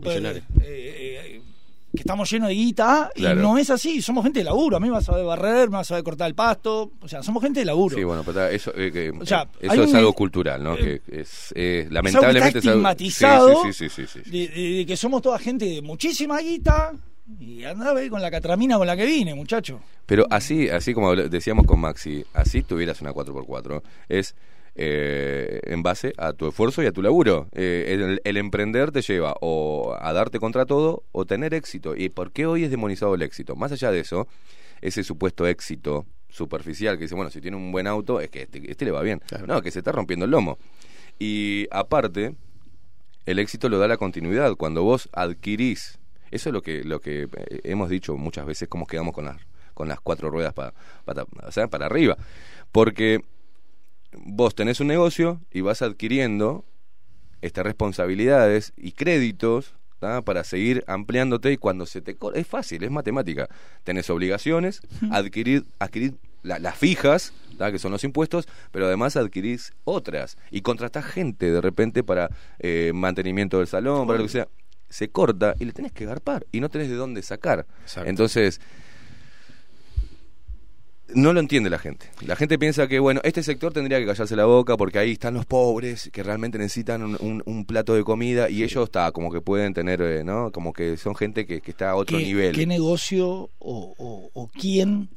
[0.04, 0.44] Millonarios.
[0.62, 1.42] eh, eh,
[1.94, 3.40] que estamos llenos de guita Claro.
[3.40, 5.70] y no es así, somos gente de laburo, a mí me vas a saber barrer,
[5.70, 7.96] me vas a saber cortar el pasto, o sea, somos gente de laburo.
[7.98, 10.76] Sí, bueno, pero eso, que- O sea, eso hay es un- algo cultural, ¿no?
[10.76, 14.30] que es, eh, Es algo que lamentablemente está estigmatizado Sí, sí, sí, sí, sí, sí.
[14.32, 16.94] De, de- de que somos toda gente de muchísima guita
[17.40, 19.82] y anda a ver con la catramina con la que vine, muchacho.
[20.06, 24.36] Pero así, así como decíamos con Maxi, así tuvieras una 4x4, es
[24.76, 27.48] eh, en base a tu esfuerzo y a tu laburo.
[27.54, 31.96] Eh, el, el emprender te lleva o a darte contra todo o tener éxito.
[31.96, 33.56] ¿Y por qué hoy es demonizado el éxito?
[33.56, 34.28] Más allá de eso,
[34.82, 38.72] ese supuesto éxito superficial que dice, bueno, si tiene un buen auto, es que este,
[38.72, 39.22] este le va bien.
[39.46, 40.58] No, que se está rompiendo el lomo.
[41.20, 42.36] Y aparte,
[43.26, 44.56] el éxito lo da la continuidad.
[44.56, 46.00] Cuando vos adquirís,
[46.32, 49.38] eso es lo que, lo que eh, hemos dicho muchas veces, cómo quedamos con las,
[49.74, 50.74] con las cuatro ruedas para,
[51.06, 52.18] para, o sea, para arriba.
[52.72, 53.24] Porque
[54.14, 56.66] vos tenés un negocio y vas adquiriendo
[57.42, 60.22] estas responsabilidades y créditos ¿tá?
[60.22, 63.48] para seguir ampliándote y cuando se te es fácil, es matemática.
[63.84, 67.72] Tenés obligaciones, adquirir, adquirir la- las fijas, ¿tá?
[67.72, 72.30] que son los impuestos, pero además adquirís otras y contratás gente de repente para
[72.60, 74.48] eh, mantenimiento del salón, para lo que sea.
[74.92, 77.66] Se corta y le tenés que garpar y no tenés de dónde sacar.
[78.06, 78.60] Entonces,
[81.14, 82.10] no lo entiende la gente.
[82.26, 85.34] La gente piensa que, bueno, este sector tendría que callarse la boca porque ahí están
[85.34, 89.30] los pobres que realmente necesitan un, un- un plato de comida y ellos está como
[89.30, 90.52] que pueden tener, eh, ¿no?
[90.54, 92.56] Como que son gente que, que está a otro ¿Qué, nivel.
[92.56, 95.10] qué negocio o, o- o quién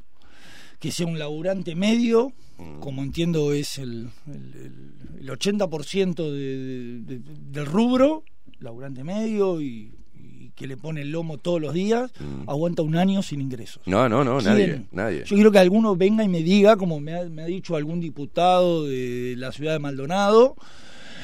[0.79, 2.79] que sea un laburante medio, Mm.
[2.79, 7.21] como entiendo es el, el, el- el 80% de- de- de-
[7.51, 8.23] del rubro,
[8.59, 12.11] laburante medio y, y que le pone el lomo todos los días,
[12.47, 13.81] aguanta un año sin ingresos.
[13.85, 13.91] Mm.
[13.91, 15.23] No, no, no, nadie, nadie.
[15.25, 17.99] Yo quiero que alguno venga y me diga, como me ha, me ha dicho algún
[17.99, 20.55] diputado de la ciudad de Maldonado,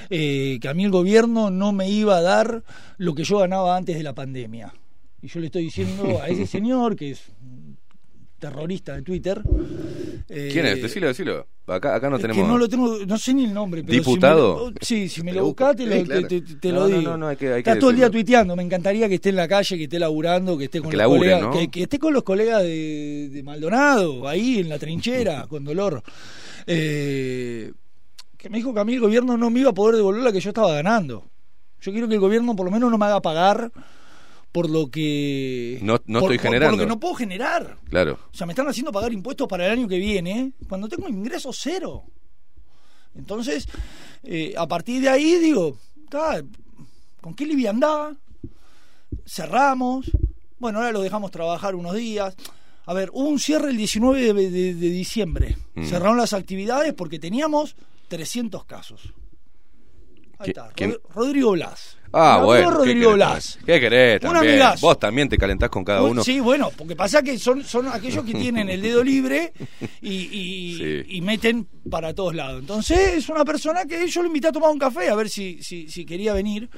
[0.10, 2.64] eh, que a mí el gobierno no me iba a dar
[2.98, 4.74] lo que yo ganaba antes de la pandemia.
[5.22, 7.32] Y yo le estoy diciendo a ese señor, que es
[8.42, 9.42] terrorista de Twitter.
[10.28, 10.82] eh, ¿Quién es?
[10.82, 11.48] Decilo, decilo.
[11.68, 12.46] Acá, acá no que tenemos...
[12.48, 13.82] no lo tengo, no sé ni el nombre.
[13.84, 14.58] Pero ¿Diputado?
[14.58, 16.28] Si me lo- sí, si me lo buscás, te, lo, Sí, claro.
[16.28, 17.02] te- te- te No, lo digo.
[17.02, 18.56] no, no, hay que- hay que Está todo el día tuiteando.
[18.58, 21.04] Me encantaría que esté en la calle, que esté laburando, que esté con Que los
[21.04, 21.52] labure, colegas, ¿no?
[21.52, 26.04] que, que esté con los colegas de, de Maldonado, ahí en la trinchera, con dolor.
[26.68, 27.72] Eh,
[28.38, 30.32] que me dijo que a mí el gobierno no me iba a poder devolver la
[30.32, 31.30] que yo estaba ganando.
[31.80, 33.72] Yo quiero que el gobierno por lo menos no me haga pagar
[34.52, 36.78] por lo que No- no por- estoy por- por generando.
[36.78, 37.78] lo que no puedo generar.
[37.90, 38.20] Claro.
[38.32, 41.58] O sea, me están haciendo pagar impuestos para el año que viene cuando tengo ingresos
[41.62, 42.04] cero.
[43.16, 43.68] Entonces,
[44.24, 45.78] eh, a partir de ahí digo,
[46.10, 46.42] "Ta,
[47.22, 48.14] ¿con qué liviandad?
[49.26, 50.10] Cerramos.
[50.60, 52.36] Bueno, ahora lo dejamos trabajar unos días.
[52.86, 55.58] A ver, hubo un cierre el 19 de, de- de diciembre.
[55.76, 55.86] Mm.
[55.86, 57.76] Cerraron las actividades porque teníamos
[58.08, 59.14] 300 casos.
[60.40, 61.00] Ahí ¿Qui- está?
[61.14, 61.98] Rodrigo Blas.
[62.14, 62.70] Ah, bueno.
[62.70, 63.16] ¿qué Rodrigo querés?
[63.16, 63.60] Blas.
[63.66, 64.54] ¿Qué querés Un también?
[64.54, 64.86] amigazo.
[64.88, 66.24] Vos también te calentás con cada uno.
[66.24, 69.54] Sí, bueno, porque pasa que son, son aquellos que tienen el dedo libre
[70.02, 71.04] y, y- Sí.
[71.18, 72.60] y meten para todos lados.
[72.60, 75.62] Entonces es una persona que yo le invité a tomar un café a ver si,
[75.64, 76.70] si, si quería venir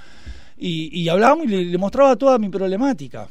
[0.57, 3.27] y, y hablábamos y le, le mostraba toda mi problemática.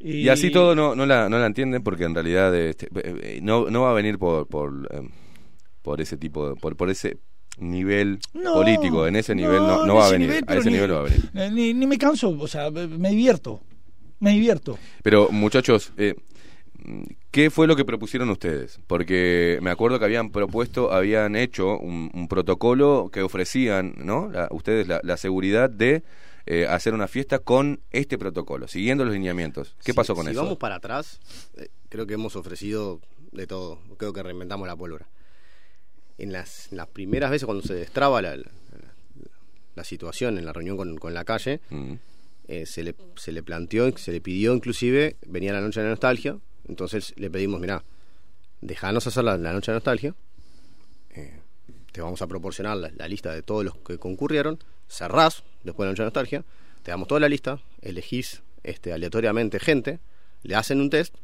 [0.00, 3.40] Y así todo no, no, la, no la entienden porque en realidad este, eh, eh,
[3.42, 5.08] no, no va a venir por por, eh,
[5.80, 7.18] por ese tipo, de- por, por ese
[7.58, 9.06] nivel No, político.
[9.06, 10.28] En ese nivel no, va a venir.
[10.28, 11.30] nivel, a ese ni- nivel no va a venir.
[11.34, 13.60] eh, Ni, ni me canso, o sea, me divierto.
[14.20, 14.78] Me divierto.
[15.02, 16.14] Pero muchachos, eh,
[17.30, 18.78] ¿qué fue lo que propusieron ustedes?
[18.86, 24.28] Porque me acuerdo que habían propuesto, habían hecho un, un protocolo que ofrecían, ¿no?
[24.30, 26.02] La- ustedes la, la seguridad de
[26.46, 29.76] eh, hacer una fiesta con este protocolo, siguiendo los lineamientos.
[29.84, 30.42] ¿Qué Si- pasó con si eso?
[30.42, 31.20] vamos para atrás,
[31.56, 33.00] eh, creo que hemos ofrecido
[33.32, 33.78] de todo.
[33.96, 35.08] Creo que reinventamos la pólvora.
[36.18, 38.50] En las, en las primeras veces cuando se destraba la, la,
[39.74, 41.94] la situación en la reunión con, con la calle, Mm.
[42.48, 45.90] eh, se, le, se le planteó, se le pidió inclusive, venía la noche de la
[45.90, 47.82] nostalgia, entonces le pedimos, mirá,
[48.60, 50.14] dejanos hacer la, la noche de nostalgia,
[51.14, 51.40] eh,
[51.92, 54.58] te vamos a proporcionar la, la lista de todos los que concurrieron,
[54.88, 56.44] cerrás después de la noche de nostalgia,
[56.82, 59.98] te damos toda la lista, elegís este, aleatoriamente gente,
[60.42, 61.14] le hacen un test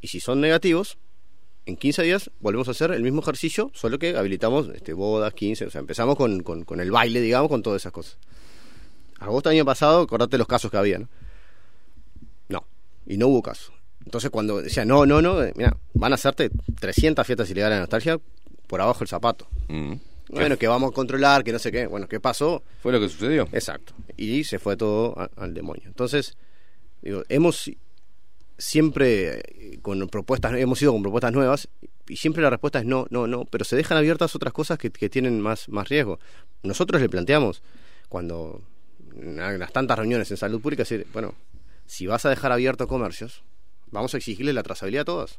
[0.00, 0.98] y si son negativos,
[1.66, 5.66] en 15 días volvemos a hacer el mismo ejercicio, solo que habilitamos este, bodas, 15,
[5.66, 8.18] o sea, empezamos con, con, con el baile, digamos, con todas esas cosas.
[9.18, 11.08] Agosto del año pasado, acordate los casos que había, ¿no?
[12.48, 12.64] No,
[13.06, 13.72] y no hubo caso.
[14.04, 17.80] Entonces cuando decía, no, no, no, eh, mira, van a hacerte 300 fiestas ilegales de
[17.80, 18.20] nostalgia
[18.68, 19.48] por abajo el zapato.
[19.68, 19.94] Mm.
[20.28, 21.86] Bueno, que vamos a controlar, que no sé qué.
[21.86, 22.62] Bueno, ¿qué pasó?
[22.82, 23.48] Fue lo que sucedió.
[23.52, 23.94] Exacto.
[24.16, 25.84] Y se fue todo a- al demonio.
[25.86, 26.36] Entonces,
[27.00, 27.70] digo, hemos
[28.58, 31.68] siempre eh, con propuestas, hemos ido con propuestas nuevas
[32.08, 34.90] y siempre la respuesta es no, no, no, pero se dejan abiertas otras cosas que,
[34.90, 36.18] tienen más, más riesgo.
[36.62, 37.62] Nosotros le planteamos
[38.08, 38.62] cuando
[39.16, 41.34] en las tantas reuniones en salud pública, decir, bueno,
[41.86, 43.42] si vas a dejar abiertos comercios,
[43.90, 45.38] vamos a exigirle la trazabilidad a todas.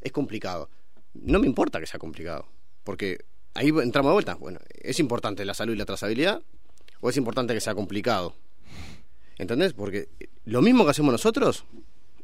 [0.00, 0.68] Es complicado.
[1.14, 2.46] No me importa que sea complicado,
[2.82, 3.24] porque
[3.54, 4.34] ahí entramos de vuelta.
[4.34, 6.42] Bueno, ¿es importante la salud y la trazabilidad
[7.00, 8.34] o es importante que sea complicado?
[9.38, 9.72] ¿Entendés?
[9.72, 10.08] Porque
[10.44, 11.64] lo mismo que hacemos nosotros,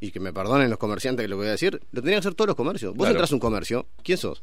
[0.00, 2.34] y que me perdonen los comerciantes que lo voy a decir, lo tendrían que hacer
[2.34, 2.92] todos los comercios.
[2.92, 3.12] Vos Claro.
[3.12, 4.42] entras a un comercio, ¿quién sos?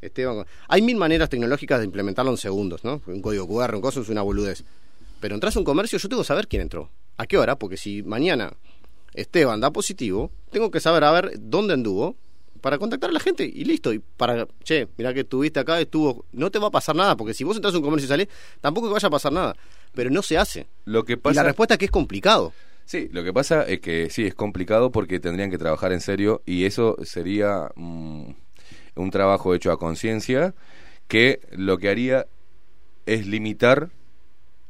[0.00, 0.44] Esteban.
[0.68, 3.00] Hay mil maneras tecnológicas de implementarlo en segundos, ¿no?
[3.06, 4.64] Un código QR, un coso es una boludez.
[5.20, 6.90] Pero entras a un comercio, yo tengo que saber quién entró.
[7.16, 7.56] ¿A qué hora?
[7.58, 8.52] Porque si mañana
[9.14, 12.16] Esteban da positivo, tengo que saber a ver dónde anduvo
[12.60, 13.92] para contactar a la gente y listo.
[13.92, 16.24] Y para, che, mira que estuviste acá, estuvo.
[16.32, 18.28] No te va a pasar nada, porque si vos entras a un comercio y salís,
[18.60, 19.56] tampoco que vaya a pasar nada.
[19.94, 20.66] Pero no se hace.
[20.84, 22.52] Lo que Y pasa la respuesta es que es complicado.
[22.84, 26.42] Sí, lo que pasa es que sí, es complicado porque tendrían que trabajar en serio
[26.44, 28.30] y eso sería mm,
[28.96, 30.54] un trabajo hecho a conciencia
[31.08, 32.26] que lo que haría
[33.06, 33.90] es limitar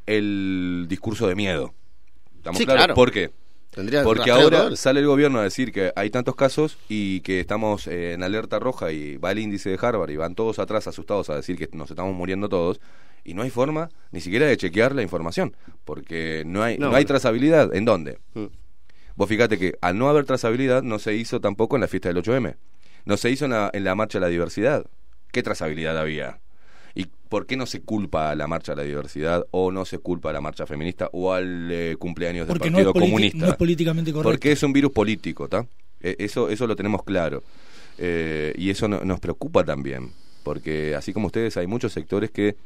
[0.07, 1.75] el discurso de miedo.
[2.37, 2.81] ¿Estamos Sí, claros?
[2.81, 2.95] claro.
[2.95, 3.31] ¿Por qué?
[3.71, 7.89] Tendría Porque ahora sale el gobierno a decir que hay tantos casos y que estamos
[7.89, 11.29] eh, en alerta roja y va el índice de Harvard y van todos atrás asustados
[11.31, 12.81] a decir que nos estamos muriendo todos
[13.25, 16.97] y no hay forma ni siquiera de chequear la información porque no hay No, no,
[16.97, 17.75] hay trazabilidad.
[17.75, 18.19] ¿En dónde?
[18.35, 18.45] Mm.
[19.17, 22.23] Vos fíjate que al no haber trazabilidad no se hizo tampoco en la fiesta del
[22.23, 22.57] 8M.
[23.05, 24.85] No se hizo en la, en la marcha de la diversidad.
[25.33, 26.41] ¿Qué trazabilidad había?
[26.95, 29.99] ¿Y por qué no se culpa a la marcha de la diversidad o no se
[29.99, 33.39] culpa a la marcha feminista o al eh, cumpleaños del Porque no Partido politi- Comunista?
[33.39, 34.31] no es políticamente correcto.
[34.31, 35.67] Porque es un virus político, ¿está?
[36.01, 37.43] Eh, Eso, eso lo tenemos claro.
[37.99, 40.13] Eh, y eso no- nos preocupa también.
[40.43, 42.57] Porque así como ustedes, hay muchos sectores que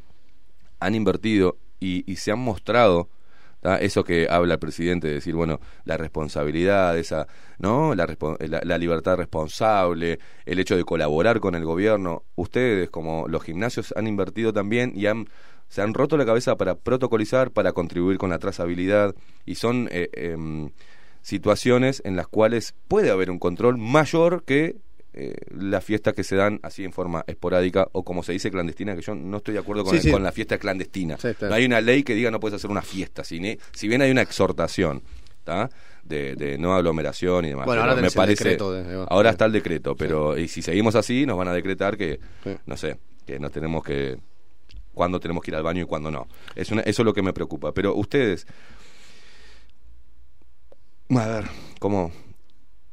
[0.81, 3.09] han invertido y, y se han mostrado
[3.81, 7.27] eso que habla el presidente de decir bueno la responsabilidad esa
[7.59, 12.23] no la, respo- la, la libertad responsable el hecho de colaborar con el gobierno.
[12.37, 15.27] Ustedes como los gimnasios han invertido también y han
[15.69, 19.15] se han roto la cabeza para protocolizar para contribuir con la trazabilidad.
[19.45, 20.71] Y son eh, em,
[21.21, 24.77] situaciones en las cuales puede haber un control mayor que
[25.21, 28.95] eh, las fiestas que se dan así en forma esporádica o como se dice clandestina,
[28.95, 30.11] que yo no estoy de acuerdo con, Sí, el- sí.
[30.13, 31.17] con la fiesta clandestina.
[31.19, 31.29] Sí.
[31.41, 34.11] No hay una ley que diga no puedes hacer una fiesta, si, si bien hay
[34.13, 35.03] una exhortación
[36.05, 37.65] de, de no aglomeración y demás.
[37.67, 41.25] Bueno, ahora me parece, decreto de- ahora está el decreto, pero y si seguimos así
[41.27, 42.21] nos van a decretar que,
[42.67, 44.19] no sé, que nos tenemos que
[44.93, 46.29] cuándo tenemos que ir al baño y cuándo no.
[46.55, 47.73] Es una- eso es lo que me preocupa.
[47.73, 48.47] Pero ustedes,
[51.11, 51.45] a ver,
[51.81, 52.13] ¿cómo,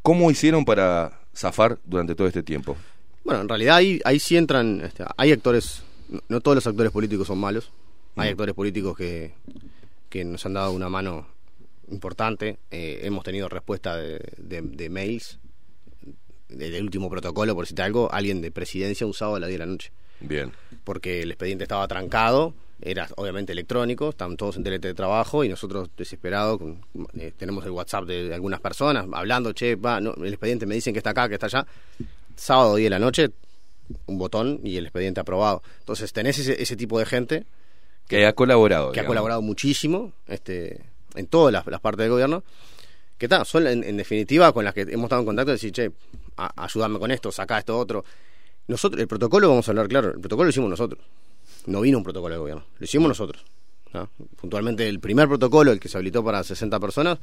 [0.01, 2.75] cómo hicieron para zafar durante todo este tiempo?
[3.23, 5.83] Bueno, en realidad ahí, ahí sí entran, este, hay actores,
[6.29, 7.71] no, todos los actores políticos son malos,
[8.15, 8.31] hay Mm.
[8.31, 9.33] actores políticos que,
[10.09, 11.27] que nos han dado una mano
[11.91, 15.39] importante, eh, hemos tenido respuesta de, de- de mails,
[16.49, 19.59] de- del último protocolo, por decirte algo, alguien de presidencia un sábado a las 10
[19.59, 20.51] de la noche, Bien.
[20.83, 22.53] porque el expediente estaba trancado,
[22.85, 26.61] era obviamente electrónico, estaban todos en teletrabajo y nosotros desesperados,
[27.17, 30.75] eh, tenemos el WhatsApp de, de algunas personas hablando, che, va, no, el expediente me
[30.75, 31.65] dicen que está acá, que está allá,
[32.35, 33.31] sábado 10 de la noche,
[34.05, 35.63] un botón y el expediente aprobado.
[35.79, 37.45] Entonces tenés ese, ese tipo de gente
[38.07, 38.91] Que ha colaborado.
[38.91, 40.81] que ha colaborado muchísimo este,
[41.15, 42.43] en todas las, las partes del gobierno,
[43.17, 45.91] que tal, son en, en definitiva con las que hemos estado en contacto, decir, che,
[46.37, 48.05] a- ayúdame con esto, saca esto otro.
[48.67, 50.99] Nosotros, el protocolo, vamos a hablar claro, el protocolo lo hicimos nosotros.
[51.67, 53.43] No vino un protocolo del gobierno, lo hicimos nosotros.
[53.93, 54.09] ¿no?
[54.35, 57.17] Puntualmente el primer protocolo, el que se habilitó para 60 personas,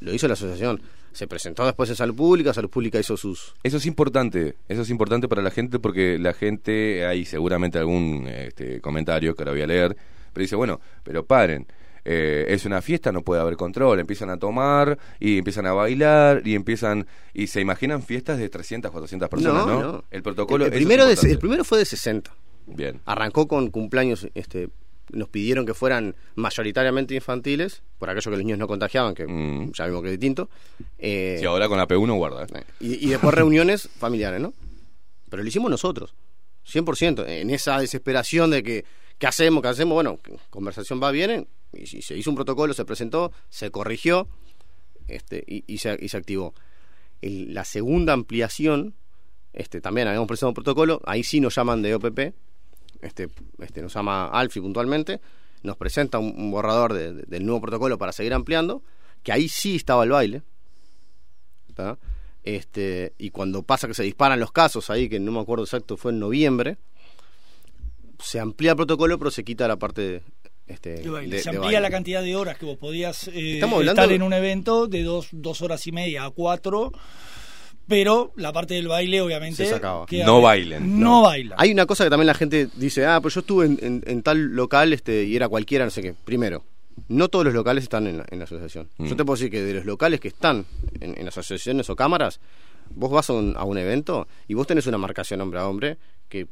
[0.00, 0.80] lo hizo la asociación.
[1.12, 3.54] Se presentó después en Salud Pública, Salud Pública hizo sus...
[3.62, 8.26] Eso es importante, eso es importante para la gente porque la gente, hay seguramente algún
[8.28, 9.96] este, comentario que ahora voy a leer,
[10.32, 11.66] pero dice, bueno, pero paren,
[12.04, 16.42] eh, es una fiesta, no puede haber control, empiezan a tomar y empiezan a bailar
[16.44, 20.04] y empiezan, y se imaginan fiestas de 300, 400 personas, ¿no?
[20.10, 20.66] El protocolo...
[20.66, 22.32] El, es primero de- el primero fue de 60.
[22.66, 24.68] Bien, Arrancó con cumpleaños, este,
[25.12, 29.72] nos pidieron que fueran mayoritariamente infantiles, por aquello que los niños no contagiaban, que Mm.
[29.72, 30.48] ya vimos que es distinto.
[30.98, 32.44] Eh, si ahora con la P1 guarda.
[32.44, 32.64] ¿eh?
[32.80, 34.54] y, y después reuniones familiares, ¿no?
[35.28, 36.14] Pero lo hicimos nosotros.
[36.66, 37.24] 100%.
[37.28, 38.84] En esa desesperación de que,
[39.18, 39.62] ¿qué hacemos?
[39.62, 39.94] ¿Qué hacemos?
[39.94, 40.18] Bueno,
[40.48, 44.26] conversación va bien, y, y se hizo un protocolo, se presentó, se corrigió
[45.08, 46.54] este, y, y se, y se activó.
[47.20, 48.94] El- la segunda ampliación,
[49.52, 52.32] este, también habíamos presentado un protocolo, ahí sí nos llaman de OPP,
[53.04, 53.28] este,
[53.60, 55.20] este, nos llama Alfi puntualmente,
[55.62, 58.82] nos presenta un, un borrador de- de- del nuevo protocolo para seguir ampliando,
[59.22, 60.42] que ahí sí estaba el baile.
[61.74, 61.98] ¿tá?
[62.42, 65.96] Este, y cuando pasa que se disparan los casos ahí, que no me acuerdo exacto,
[65.96, 66.76] fue en noviembre,
[68.20, 70.22] se amplía el protocolo, pero se quita la parte de,
[70.66, 71.36] este, De baile.
[71.36, 71.94] de- se de amplía la baile.
[71.96, 75.86] cantidad de horas que vos podías eh, estar en un evento de dos, dos horas
[75.86, 76.92] y media a cuatro,
[77.88, 79.64] pero la parte del baile obviamente...
[79.64, 80.06] Se sacaba.
[80.24, 80.98] No bailen.
[81.00, 81.58] No, bailan.
[81.60, 84.22] Hay una cosa que también la gente dice, ah, pero yo estuve en, en- en
[84.22, 86.14] tal local este, y era cualquiera, no sé qué.
[86.24, 86.64] Primero,
[87.08, 88.88] no todos los locales están en la, en la asociación.
[88.98, 89.06] Mm.
[89.06, 90.64] Yo te puedo decir que de los locales que están
[91.00, 92.40] en, en las asociaciones o cámaras,
[92.94, 95.98] vos vas a un, a un evento y vos tenés una marcación hombre a hombre
[96.28, 96.46] que,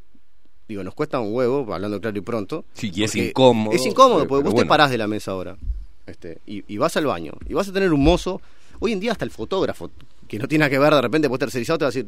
[0.69, 2.65] digo, nos cuesta un huevo, hablando claro y pronto.
[2.75, 3.75] Sí, y es incómodo.
[3.75, 4.67] Es incómodo, porque pero vos bueno.
[4.67, 5.57] te parás de la mesa ahora
[6.07, 8.41] este, y, y vas al baño y vas a tener un mozo.
[8.81, 9.91] Hoy en día hasta el fotógrafo,
[10.33, 12.07] que no tiene nada que ver, de repente, vos tercerizado, te va a decir,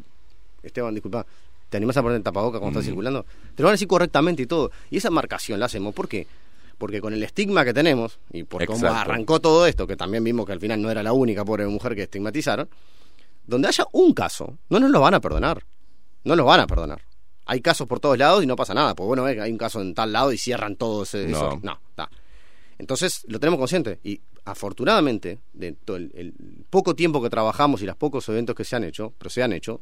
[0.62, 1.26] Esteban, disculpa,
[1.68, 2.92] ¿te animás a poner el tapaboca cuando estás Mm.
[2.92, 3.26] circulando?
[3.55, 4.70] Te lo van a decir correctamente y todo.
[4.90, 6.26] Y esa marcación la hacemos, ¿por qué?
[6.78, 8.98] Porque con el estigma que tenemos, y por cómo Exacto.
[8.98, 11.94] arrancó todo esto, que también vimos que al final no era la única pobre mujer
[11.94, 12.68] que estigmatizaron,
[13.46, 15.62] donde haya un caso, no nos lo van a perdonar.
[16.24, 17.02] No los van a perdonar.
[17.44, 18.94] Hay casos por todos lados y no pasa nada.
[18.94, 21.36] Pues bueno, hay un caso en tal lado y cierran todos ese- No.
[21.36, 21.60] eso.
[21.62, 22.09] No, está.
[22.78, 24.01] Entonces lo tenemos consciente.
[24.02, 26.35] Y afortunadamente, de todo el, el
[26.71, 29.53] poco tiempo que trabajamos y los pocos eventos que se han hecho, pero se han
[29.53, 29.81] hecho,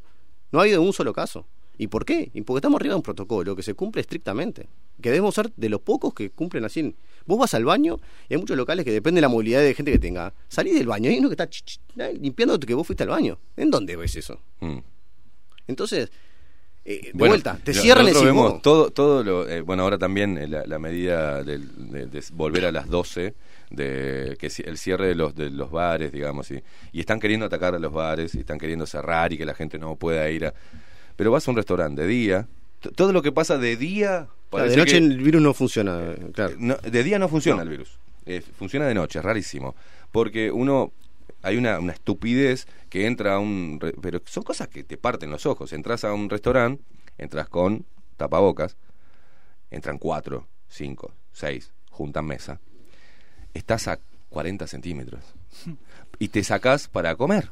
[0.50, 1.46] no ha habido un solo caso.
[1.78, 2.30] ¿Y por qué?
[2.34, 4.68] Y porque estamos arriba de un protocolo que se cumple estrictamente.
[5.00, 6.94] Que debemos ser de los pocos que cumplen así.
[7.24, 7.98] Vos vas al baño
[8.28, 10.32] y hay muchos locales que depende de la movilidad de gente que tenga.
[10.48, 13.02] Salís del baño y hay uno que está ch- ch- eh, limpiando que vos fuiste
[13.04, 13.38] al baño.
[13.56, 14.38] ¿En dónde ves eso?
[14.60, 14.78] Mm.
[15.66, 16.10] Entonces,
[16.84, 20.36] eh, de Bueno, vuelta, te cierran el vemos todo, todo lo, eh, bueno, ahora también
[20.36, 23.34] eh, la, la medida de, de volver a las 12,
[23.74, 26.62] de que el cierre de los de los bares, digamos, y,
[26.92, 29.78] y están queriendo atacar a los bares, y están queriendo cerrar y que la gente
[29.78, 30.54] no pueda ir a...
[31.16, 32.48] Pero vas a un restaurante de día,
[32.94, 34.28] todo lo que pasa de día...
[34.50, 36.54] Claro, de noche que- el virus no funciona, eh, claro.
[36.58, 37.98] no, de día no funciona el virus.
[38.26, 39.74] Eh, funciona de noche, es rarísimo.
[40.10, 40.92] Porque uno.
[41.44, 43.80] Hay una, una estupidez que entra a un.
[44.00, 45.72] Pero son cosas que te parten los ojos.
[45.72, 46.82] Entras a un restaurante,
[47.18, 47.84] entras con
[48.16, 48.76] tapabocas,
[49.70, 52.60] entran cuatro, cinco, seis, juntan mesa.
[53.54, 53.98] Estás a
[54.30, 55.22] 40 centímetros.
[56.18, 57.50] Y te sacás para comer.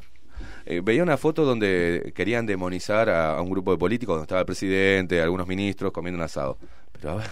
[0.65, 4.41] Eh, veía una foto donde querían demonizar a, a un grupo de políticos, donde estaba
[4.41, 6.59] el presidente, algunos ministros comiendo un asado.
[6.93, 7.31] Pero a ver,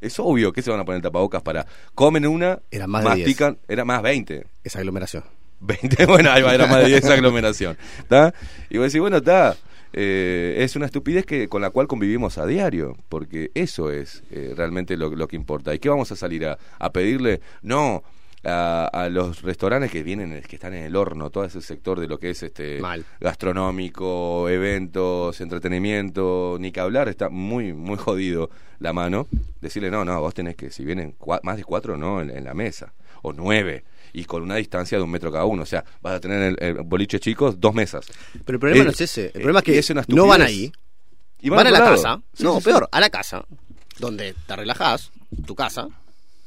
[0.00, 1.66] es obvio que se van a poner tapabocas para.
[1.94, 4.46] Comen una, Era más de mastican, era más 20.
[4.64, 5.24] Esa aglomeración.
[5.60, 7.76] 20, bueno, ahí va, era más de 10 aglomeración.
[7.98, 8.32] ¿Está?
[8.70, 9.56] Y vos decís, bueno, está.
[9.92, 14.52] Eh, es una estupidez que con la cual convivimos a diario, porque eso es eh,
[14.56, 15.74] realmente lo, lo que importa.
[15.74, 17.40] ¿Y qué vamos a salir a, a pedirle?
[17.62, 18.02] No.
[18.44, 22.06] A, a los restaurantes que vienen, que están en el horno, todo ese sector de
[22.06, 22.80] lo que es este
[23.58, 28.48] gastronómico, eventos, entretenimiento, ni que hablar, está muy, muy jodido
[28.78, 29.26] la mano.
[29.60, 32.44] Decirle, no, no, vos tenés que, si vienen cua- más de cuatro, no, en, en
[32.44, 33.82] la mesa, o nueve,
[34.12, 35.62] y con una distancia de un metro cada uno.
[35.62, 38.06] O sea, vas a tener el, el boliche chicos, dos mesas.
[38.44, 39.22] Pero el problema Eh, no es ese.
[39.26, 40.72] El eh, problema es que es no van ahí.
[41.40, 42.20] Y van, van a la casa.
[42.32, 42.64] Sí, no, sí, sí.
[42.70, 43.44] peor, a la casa.
[43.98, 45.10] Donde te relajás,
[45.46, 45.82] tu casa.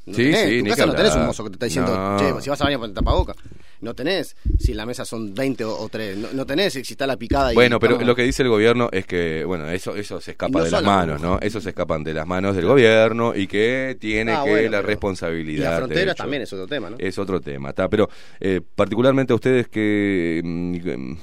[0.05, 1.95] No Sí, tenés, sí, tu ni casa no tenés un mozo que te está diciendo,
[1.95, 2.17] No.
[2.17, 3.33] che, si vas a bañar ponte tapaboca.
[3.81, 6.17] No tenés, si la mesa son 20 o, o 3.
[6.17, 8.49] No, no tenés, si está la picada y Bueno, pero estamos- lo que dice el
[8.49, 11.39] gobierno es que, bueno, eso eso se escapa no de las manos, ¿no?
[11.41, 14.81] Eso se escapan de las manos del gobierno y que tiene Ah, que bueno, la
[14.83, 15.73] responsabilidad.
[15.73, 16.23] Y fronteras hecho.
[16.23, 16.95] también es otro tema, ¿no?
[16.99, 17.89] Es otro tema, está.
[17.89, 18.07] Pero
[18.39, 21.13] eh, particularmente a ustedes que mm,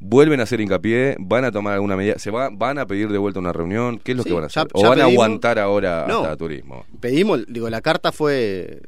[0.00, 3.18] vuelven a hacer hincapié, van a tomar alguna medida, se va, van a pedir de
[3.18, 4.70] vuelta una reunión, ¿qué es lo Sí, que van a ya- hacer?
[4.74, 6.22] ¿O van a aguantar ahora No.
[6.22, 6.84] hasta turismo?
[7.00, 8.80] Pedimos, digo, la carta fue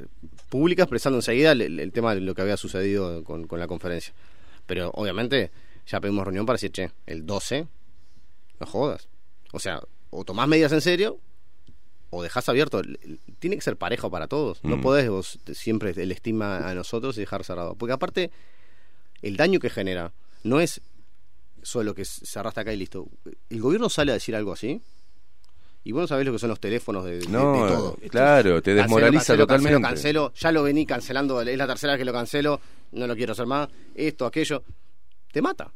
[0.49, 4.13] pública expresando enseguida el, el tema de lo que había sucedido con, con la conferencia.
[4.65, 5.51] Pero obviamente
[5.87, 7.67] ya pedimos reunión para decir, che, el 12,
[8.59, 9.07] no jodas.
[9.51, 9.81] O sea,
[10.11, 11.19] o tomás medidas en serio
[12.11, 12.81] o dejás abierto.
[13.39, 14.63] Tiene que ser parejo para todos.
[14.63, 14.81] No Mm.
[14.81, 17.75] podés vos siempre el estima a nosotros y dejar cerrado.
[17.75, 18.31] Porque aparte,
[19.21, 20.11] el daño que genera
[20.43, 20.81] no es
[21.61, 23.07] solo que cerraste acá y listo.
[23.49, 24.81] El gobierno sale a decir algo así.
[25.89, 27.97] Y vos no sabés lo que son los teléfonos de, de- No, de todo.
[28.11, 29.87] claro, te desmoraliza cancelo, cancelo, totalmente.
[29.89, 32.61] Cancelo, ya lo vení cancelando, es la tercera vez que lo cancelo,
[32.91, 34.63] no lo quiero hacer más, esto, aquello.
[35.31, 35.71] Te mata.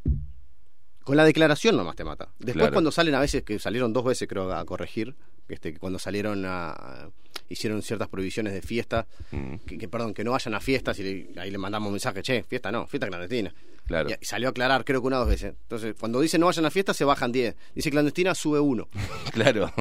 [1.03, 2.25] Con la declaración nomás te mata.
[2.37, 2.73] Después Claro.
[2.73, 5.15] cuando salen a veces, que salieron dos veces creo a corregir,
[5.49, 7.09] este, cuando salieron a, a-
[7.49, 9.55] hicieron ciertas prohibiciones de fiesta, Mm.
[9.65, 11.03] que, que, perdón, que no vayan a fiestas y
[11.33, 13.51] le- ahí le mandamos un mensaje, che, fiesta no, fiesta clandestina.
[13.85, 14.09] Claro.
[14.09, 15.53] Y, salió a aclarar, creo que una o dos veces.
[15.63, 17.55] Entonces, cuando dice no vayan a fiesta, se bajan 10.
[17.75, 18.87] Dice clandestina, sube uno.
[19.33, 19.71] Claro.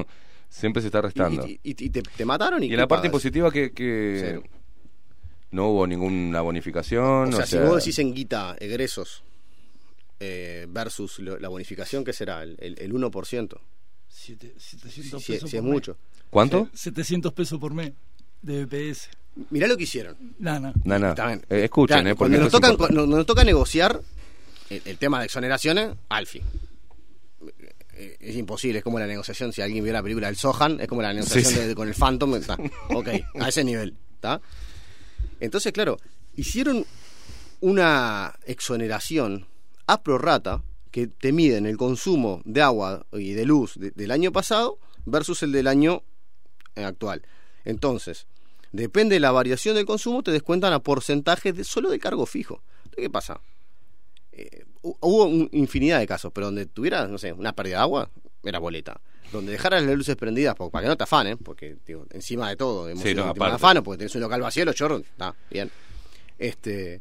[0.49, 1.47] Siempre se está restando.
[1.47, 4.43] Y, y- y te, te mataron y, Y ¿qué en la parte impositiva que, que
[5.51, 7.33] no hubo ninguna bonificación.
[7.33, 9.23] O sea, si vos decís en guita egresos
[10.20, 12.43] eh, versus lo- la bonificación, ¿qué será?
[12.43, 13.59] El, el, el 1%.
[14.09, 15.73] Siete- 700 Si, pesos si es por mes.
[15.73, 15.97] mucho.
[16.31, 16.69] ¿Cuánto?
[16.74, 17.93] 700 pesos por mes
[18.43, 19.09] de BPS.
[19.51, 20.17] Mirá lo que hicieron.
[20.39, 20.73] No, no.
[20.85, 21.43] Bien.
[21.49, 22.95] Eh, escuchen, Claro, eh, porque cuando nos toca, importante.
[22.97, 24.01] cuando nos toca negociar
[24.71, 26.43] el, el tema de exoneraciones, Alfi.
[27.95, 30.89] Eh, Es imposible, es como la negociación, si alguien vio la película del Sohan, es
[30.89, 31.67] como la negociación Sí, sí.
[31.69, 32.57] de- con el Phantom, está.
[32.95, 33.09] ok,
[33.41, 34.41] a ese nivel, ¿está?
[35.41, 35.99] Entonces, claro,
[36.37, 36.85] hicieron
[37.61, 39.47] una exoneración
[39.87, 44.31] a prorrata que te miden el consumo de agua y de luz de- del año
[44.33, 46.03] pasado versus el del año
[46.77, 47.23] actual.
[47.65, 48.27] Entonces,
[48.73, 52.62] depende de la variación del consumo, te descuentan a porcentaje de, solo de cargo fijo.
[52.97, 53.40] ¿Qué pasa?
[54.32, 57.82] Eh, hu- hubo un- infinidad de casos, pero donde tuvieras, no sé, una pérdida de
[57.82, 58.11] agua,
[58.43, 59.01] era boleta.
[59.31, 62.89] Donde dejaras las luces prendidas, para que no te afanen, porque digo, encima de todo,
[62.89, 65.70] hemos Sí, no, afano, porque tenés un local vacío, los chorros, está bien.
[66.39, 67.01] Este,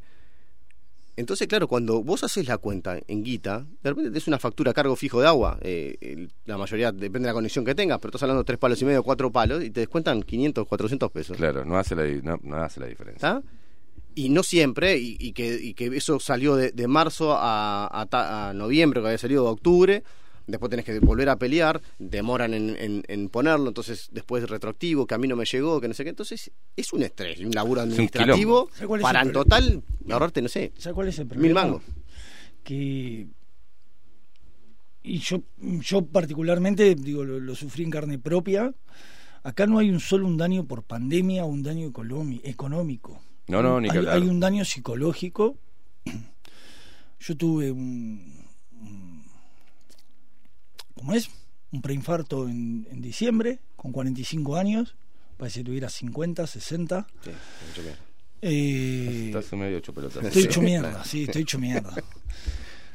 [1.18, 4.74] entonces, claro, cuando vos haces la cuenta en guita, de repente tenés una factura a
[4.74, 5.58] cargo fijo de agua.
[5.62, 8.58] eh, el- la mayoría depende de la conexión que tengas, pero estás hablando de tres
[8.60, 11.38] palos y medio, cuatro palos, y te descuentan 500, 400 pesos.
[11.38, 13.16] Claro, no hace la, no, no hace la diferencia.
[13.40, 13.44] ¿Está?
[14.16, 18.06] Y no siempre, y, y que, y que eso salió de, de marzo a, a
[18.08, 20.04] ta- a noviembre, que había salido de octubre.
[20.47, 25.15] Después tenés que volver a pelear, demoran en, en- en ponerlo, entonces después retroactivo, que
[25.15, 26.09] a mí no me llegó, que no sé qué.
[26.09, 28.69] Entonces es un estrés, un laburo administrativo quilombo.
[28.73, 31.61] ¿Sabes cuál es para en total ahorrarte, no sé, ¿Sabes cuál es el mil problema?
[31.63, 31.84] mangos.
[32.63, 33.27] que
[35.03, 38.72] y yo yo particularmente digo lo, lo sufrí en carne propia
[39.41, 41.91] acá no hay un solo un daño por pandemia o un daño
[42.43, 44.15] económico No, no, ni que hay, hablar.
[44.18, 45.57] hay un daño psicológico
[47.19, 48.40] yo tuve un-
[51.02, 51.30] ¿cómo es?
[51.73, 54.95] un preinfarto en, en diciembre con 45 años
[55.38, 57.30] parece que tuviera 50 60 Sí,
[57.68, 57.99] mucho mierda.
[58.41, 60.19] eh, Estás medio hecho pelota.
[60.22, 61.94] estoy hecho mierda sí estoy hecho mierda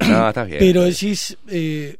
[0.00, 0.58] No, estás bien.
[0.60, 1.96] Pero decís, eh,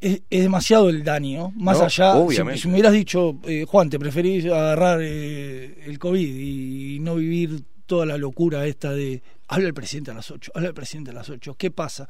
[0.00, 2.60] es, es demasiado el daño, más No, allá, si- obviamente.
[2.62, 7.64] Si, me hubieras dicho, eh, Juan, te preferís agarrar eh, el COVID y, no vivir
[7.86, 11.14] toda la locura esta de, habla el presidente a las 8, habla el presidente a
[11.14, 12.06] las 8, ¿qué pasa?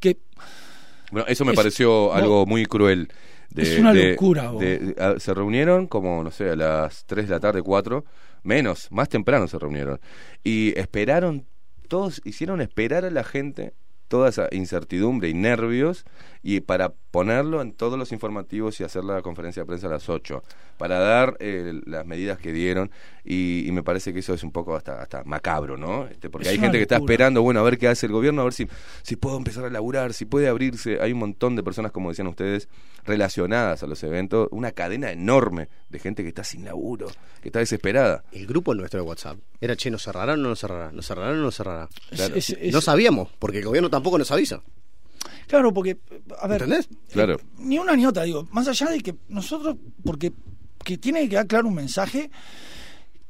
[0.00, 0.18] Que
[1.10, 2.12] Bueno, eso me Es- pareció no.
[2.12, 3.08] algo muy cruel.
[3.50, 7.28] De, Es una de- locura, de- a- se reunieron como, no sé, a las 3
[7.28, 8.04] de la tarde, 4,
[8.42, 10.00] menos, más temprano se reunieron.
[10.44, 11.46] Y esperaron,
[11.88, 13.72] todos hicieron esperar a la gente
[14.08, 16.04] toda esa incertidumbre y nervios
[16.42, 20.08] y para ponerlo en todos los informativos y hacer la conferencia de prensa a las
[20.08, 20.42] 8
[20.76, 22.90] para dar eh, las medidas que dieron
[23.24, 26.46] y, y me parece que eso es un poco hasta hasta macabro no este, porque
[26.46, 28.52] Es hay gente que está esperando bueno a ver qué hace el gobierno a ver
[28.52, 28.68] si
[29.02, 32.28] si puedo empezar a laburar si puede abrirse hay un montón de personas como decían
[32.28, 32.68] ustedes
[33.04, 37.08] relacionadas a los eventos una cadena enorme de gente que está sin laburo
[37.42, 40.60] que está desesperada El grupo nuestro de WhatsApp era, che, ¿nos cerrará o no nos
[40.60, 40.92] cerrará?
[40.92, 41.88] ¿Nos cerrará o no nos cerrará?
[42.12, 44.62] es- es- es- No sabíamos, porque el gobierno tampoco nos avisa.
[45.48, 45.98] Claro, porque,
[46.40, 46.88] a ver, ¿Entendés?
[47.10, 50.32] claro ni una ni otra, digo, más allá de que nosotros, porque
[50.84, 52.30] que tiene que quedar claro un mensaje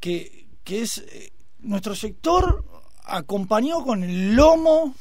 [0.01, 2.65] que, que es eh, nuestro sector
[3.05, 4.95] acompañó con el lomo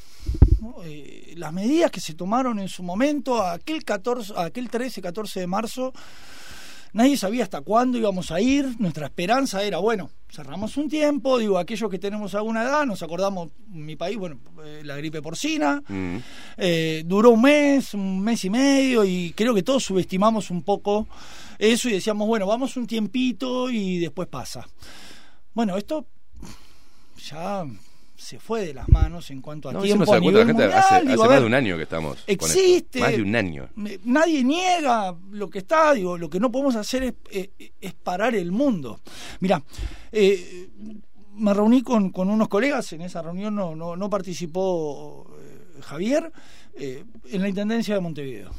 [0.61, 0.75] ¿no?
[0.83, 5.47] Eh, las medidas que se tomaron en su momento, aquel 14, aquel 13, 14 de
[5.47, 5.93] marzo,
[6.93, 11.57] nadie sabía hasta cuándo íbamos a ir, nuestra esperanza era, bueno, cerramos un tiempo, digo,
[11.57, 15.81] aquellos que tenemos alguna edad, nos acordamos, en mi país, bueno, eh, la gripe porcina,
[15.87, 16.17] Mm.
[16.57, 21.07] eh, duró un mes, un mes y medio, y creo que todos subestimamos un poco
[21.59, 24.67] eso y decíamos, bueno, vamos un tiempito y después pasa.
[25.53, 26.05] Bueno, esto
[27.29, 27.65] ya
[28.17, 30.45] se fue de las manos en cuanto a no, eso tiempo no se a la
[30.45, 32.99] gente mundial, hace, digo, hace a más de un año que estamos existe.
[32.99, 33.69] más de un año
[34.03, 38.35] Nadie niega lo que está, digo, lo que no podemos hacer es, eh, es parar
[38.35, 39.01] el mundo.
[39.39, 39.63] Mira,
[40.11, 40.69] eh,
[41.37, 46.31] me reuní con, con unos colegas, en esa reunión no, no, no participó eh, Javier,
[46.73, 48.51] eh, en la Intendencia de Montevideo.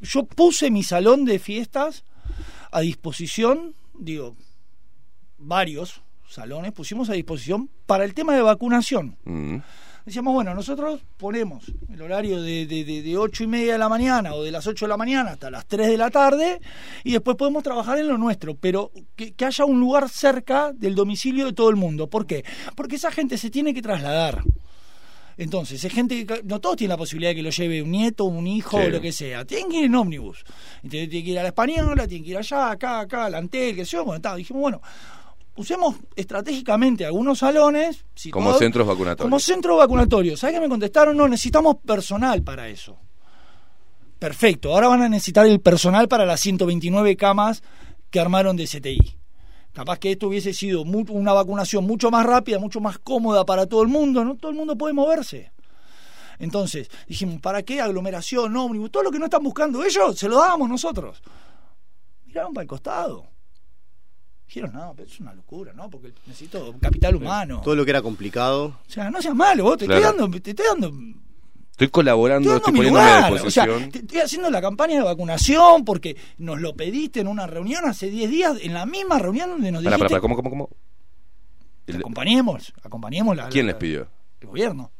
[0.00, 2.04] Yo puse mi salón de fiestas
[2.70, 4.36] a disposición, digo,
[5.38, 6.03] varios
[6.34, 9.16] salones pusimos a disposición para el tema de vacunación.
[9.24, 9.56] Mm.
[10.04, 13.88] Decíamos, bueno, nosotros ponemos el horario de, de, de, de 8 y media de la
[13.88, 16.60] mañana o de las 8 de la mañana hasta las 3 de la tarde
[17.04, 20.94] y después podemos trabajar en lo nuestro, pero que, que haya un lugar cerca del
[20.94, 22.10] domicilio de todo el mundo.
[22.10, 22.44] ¿Por qué?
[22.74, 24.42] Porque esa gente se tiene que trasladar.
[25.36, 28.24] Entonces, es gente que no todos tienen la posibilidad de que lo lleve un nieto,
[28.24, 28.86] un hijo Sí.
[28.86, 29.44] o lo que sea.
[29.44, 30.44] Tienen que ir en ómnibus.
[30.76, 33.74] Entonces, tienen que ir a la española, tienen que ir allá, acá, acá, al Antel,
[33.74, 34.04] qué sé yo.
[34.04, 34.80] Bueno, está, dijimos, bueno,
[35.56, 38.04] usemos estratégicamente algunos salones.
[38.30, 39.24] Como centros vacunatorios.
[39.24, 40.36] Como centro vacunatorio.
[40.36, 41.16] ¿Sabes qué me contestaron?
[41.16, 42.96] No, necesitamos personal para eso.
[44.18, 47.62] Perfecto, ahora van a necesitar el personal para las 129 camas
[48.10, 49.18] que armaron de CTI.
[49.72, 53.82] Capaz que esto hubiese sido una vacunación mucho más rápida, mucho más cómoda para todo
[53.82, 55.52] el mundo, no todo el mundo puede moverse.
[56.38, 58.90] Entonces, dijimos, ¿para qué aglomeración, ómnibus?
[58.90, 61.20] Todo lo que no están buscando ellos, se lo damos nosotros.
[62.24, 63.33] Miraron para el costado.
[64.46, 65.90] Dijeron, no, pero es una locura, ¿no?
[65.90, 67.60] Porque necesito capital humano.
[67.64, 68.66] Todo lo que era complicado.
[68.86, 70.00] O sea, no seas malo, vos te Claro.
[70.06, 70.92] estoy dando, te estoy dando
[71.72, 73.46] Estoy colaborando, Estoy estoy poniéndome a lugar.
[73.46, 73.90] O sea, disposición.
[73.90, 78.10] te- estoy haciendo la campaña de vacunación porque nos lo pediste en una reunión hace
[78.10, 80.68] 10 días, en la misma reunión donde nos dijiste pará, pará, ¿cómo, cómo, cómo?
[81.84, 84.06] que acompañemos, acompañemos la, ¿Quién la- les pidió?
[84.40, 84.92] el gobierno.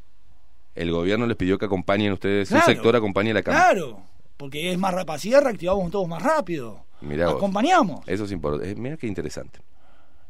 [0.74, 2.64] El gobierno les pidió que acompañen ustedes, Claro.
[2.68, 3.70] el sector acompañe la campaña.
[3.70, 4.02] Claro,
[4.36, 6.83] porque es más rápido, así reactivamos todos más rápido.
[7.00, 7.36] Mirá vos.
[7.36, 8.00] Acompañamos.
[8.06, 8.74] Eso es importante.
[8.76, 9.60] Mira qué interesante.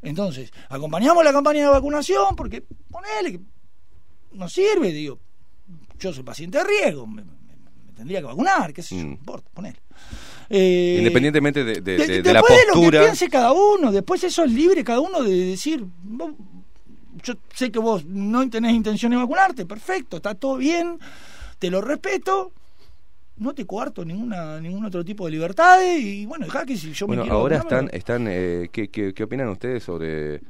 [0.03, 3.41] Entonces, acompañamos la campaña de vacunación porque ponele que
[4.33, 5.19] nos sirve, digo,
[5.99, 7.31] yo soy paciente de riesgo, me, me-
[7.87, 9.79] me tendría que vacunar, qué sé yo, no importa, ponele.
[10.51, 13.01] Eh, Independientemente de, de- de- de- de la después de lo que postura.
[13.05, 16.33] piense cada uno, después eso es libre cada uno de decir, vos-
[17.23, 20.99] yo sé que vos no tenés intención de vacunarte, perfecto, está todo bien,
[21.59, 22.53] te lo respeto,
[23.37, 27.07] no te coarto ninguna ningún otro tipo de libertades y bueno, dejá que si yo
[27.07, 30.41] Bueno, me quiero ahora están, están eh, ¿qué, qué, qué opinan ustedes sobre, eh,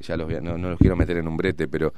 [0.00, 1.92] ya los no, no los quiero meter en un brete, pero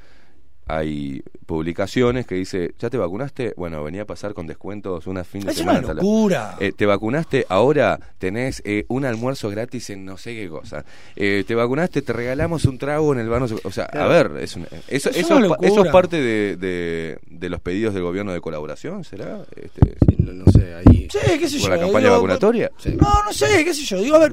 [0.69, 3.55] hay publicaciones que dice, ¿ya te vacunaste?
[3.57, 5.81] Bueno, venía a pasar con descuentos una fin de Es semana.
[5.81, 6.57] una locura.
[6.61, 7.47] Eh, ¿Te vacunaste?
[7.49, 10.85] Ahora tenés eh, un almuerzo gratis en no sé qué cosa.
[11.17, 12.03] Eh, ¿Te vacunaste?
[12.03, 13.41] Te regalamos un trago en el bar.
[13.41, 15.91] no sé- O sea, a ver, es una- eso, Es eso, una es eso es
[15.91, 19.41] parte de, de, de los pedidos del gobierno de colaboración, ¿será?
[19.57, 21.09] Este, no, no sé, ahí...
[21.11, 21.75] Sí, qué sé ¿Con yo.
[21.75, 22.71] la campaña digo, vacunatoria?
[23.01, 24.01] No, no sé, qué sé yo.
[24.03, 24.33] Digo, a ver,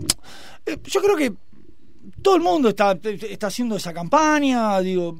[0.65, 1.31] eh, yo creo que
[2.21, 5.15] todo el mundo está, está haciendo esa campaña, digo,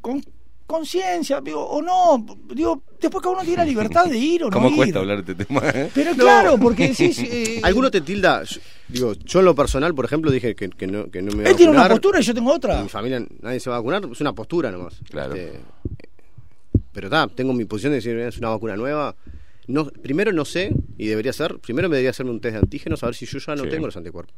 [0.00, 0.22] con
[0.66, 2.24] conciencia, digo, o no,
[2.54, 4.76] digo, después cada uno tiene la libertad de ir o no ¿Cómo ir.
[4.76, 5.60] cuesta hablar de este tema?
[5.68, 5.90] eh?
[5.94, 8.42] Pero claro, porque decís, eh, Alguno te tilda.
[8.44, 11.38] yo- Digo, yo en lo personal, por ejemplo, dije que, que no, que no me
[11.42, 12.76] iba a él tiene una postura y yo tengo otra.
[12.78, 15.00] En mi familia nadie se va a vacunar, es una postura nomás.
[15.10, 15.34] Claro.
[15.34, 15.58] Este,
[16.92, 19.16] pero está, tengo mi posición de decir, es una vacuna nueva.
[19.66, 23.02] No, primero no sé, y debería ser, primero me debería hacerme un test de antígenos
[23.02, 23.70] a ver si yo ya no Sí.
[23.70, 24.34] tengo los anticuerpos.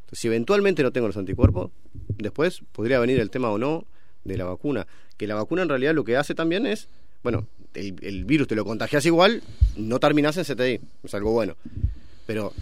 [0.00, 1.70] Entonces, si eventualmente no tengo los anticuerpos,
[2.16, 3.84] después podría venir el tema o no
[4.24, 4.86] de la vacuna.
[5.16, 6.88] Que la vacuna en realidad lo que hace también es,
[7.22, 9.42] bueno, el, el virus te lo contagias igual,
[9.76, 11.56] no terminás en CTI, es algo bueno.
[12.26, 12.52] Pero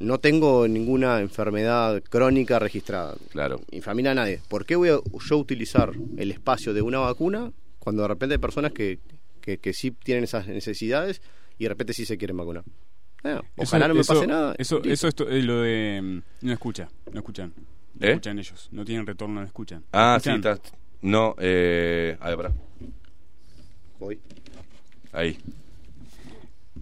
[0.00, 3.14] no tengo ninguna enfermedad crónica registrada.
[3.30, 3.60] Claro.
[3.72, 4.40] Mi familia nadie.
[4.48, 8.38] ¿Por qué voy a yo utilizar el espacio de una vacuna cuando de repente hay
[8.40, 8.98] personas que,
[9.40, 11.20] que, que sí tienen esas necesidades
[11.58, 12.64] y de repente sí se quieren vacunar?
[13.22, 14.54] Eh, ojalá Eso- no me eso- pase nada.
[14.58, 15.08] Eso, Listo.
[15.08, 16.00] eso es eh, lo de.
[16.02, 17.54] mm, No escucha, no escuchan.
[17.98, 18.10] No ¿Eh?
[18.10, 19.84] escuchan ellos, no tienen retorno, no escuchan.
[19.92, 20.58] Ah, sí, está.
[21.02, 22.16] No, eh.
[22.20, 22.52] A ver, pará.
[24.00, 24.18] Voy.
[25.12, 25.38] Ahí.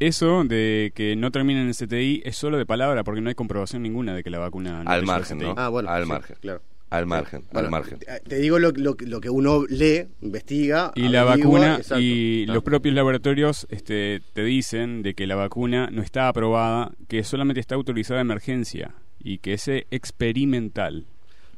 [0.01, 3.83] Eso de que no terminen en CTI es solo de palabra porque no hay comprobación
[3.83, 5.47] ninguna de que la vacuna no Al margen, CTI.
[5.47, 5.55] ¿no?
[5.57, 6.37] Ah, bueno, al sí, margen.
[6.41, 6.63] claro.
[6.91, 7.99] Al margen, Bueno, al margen.
[8.27, 10.93] te- digo lo, lo, lo que uno lee, investiga.
[10.95, 12.01] Y la vacuna exacto.
[12.03, 17.25] y los propios laboratorios este, te dicen de que la vacuna no está aprobada, que
[17.25, 21.07] solamente está autorizada de emergencia y que es experimental.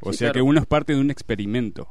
[0.00, 0.34] O Sí, sea claro.
[0.34, 1.88] que uno es parte de un experimento.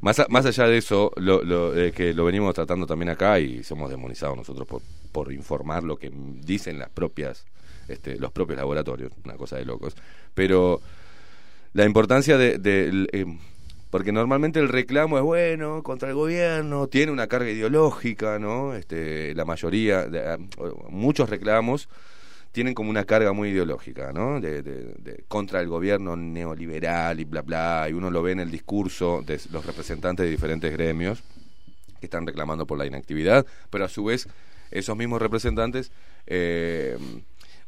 [0.00, 3.38] Más, a- más allá de eso, lo, lo, eh, que lo venimos tratando también acá
[3.40, 6.10] y somos demonizados nosotros por, por informar lo que
[6.44, 7.44] dicen las propias,
[7.88, 9.94] este, los propios laboratorios, una cosa de locos.
[10.34, 10.80] Pero
[11.72, 13.26] la importancia de, de- eh,
[13.90, 18.74] porque normalmente el reclamo es bueno contra el gobierno, tiene una carga ideológica, ¿no?
[18.74, 20.38] Este, la mayoría, de, ah,
[20.90, 21.88] muchos reclamos
[22.54, 24.40] tienen como una carga muy ideológica, ¿no?
[24.40, 28.38] De, de- de- contra el gobierno neoliberal y bla bla, y uno lo ve en
[28.40, 31.22] el discurso de los representantes de diferentes gremios
[31.98, 34.28] que están reclamando por la inactividad, pero a su vez
[34.70, 35.90] esos mismos representantes
[36.28, 36.96] eh,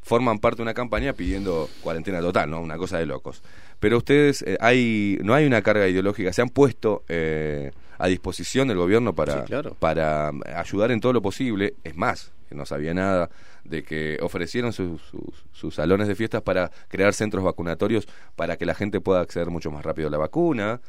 [0.02, 2.60] forman parte de una campaña pidiendo cuarentena total, ¿no?
[2.60, 3.42] Una cosa de locos.
[3.80, 8.68] Pero ustedes, eh, hay no hay una carga ideológica, se han puesto eh, a disposición
[8.68, 9.74] del gobierno para, Sí, claro.
[9.80, 11.74] para ayudar en todo lo posible.
[11.82, 13.28] Es más, que no sabía nada
[13.68, 18.66] de que ofrecieron sus, sus, sus salones de fiestas para crear centros vacunatorios para que
[18.66, 20.80] la gente pueda acceder mucho más rápido a la vacuna.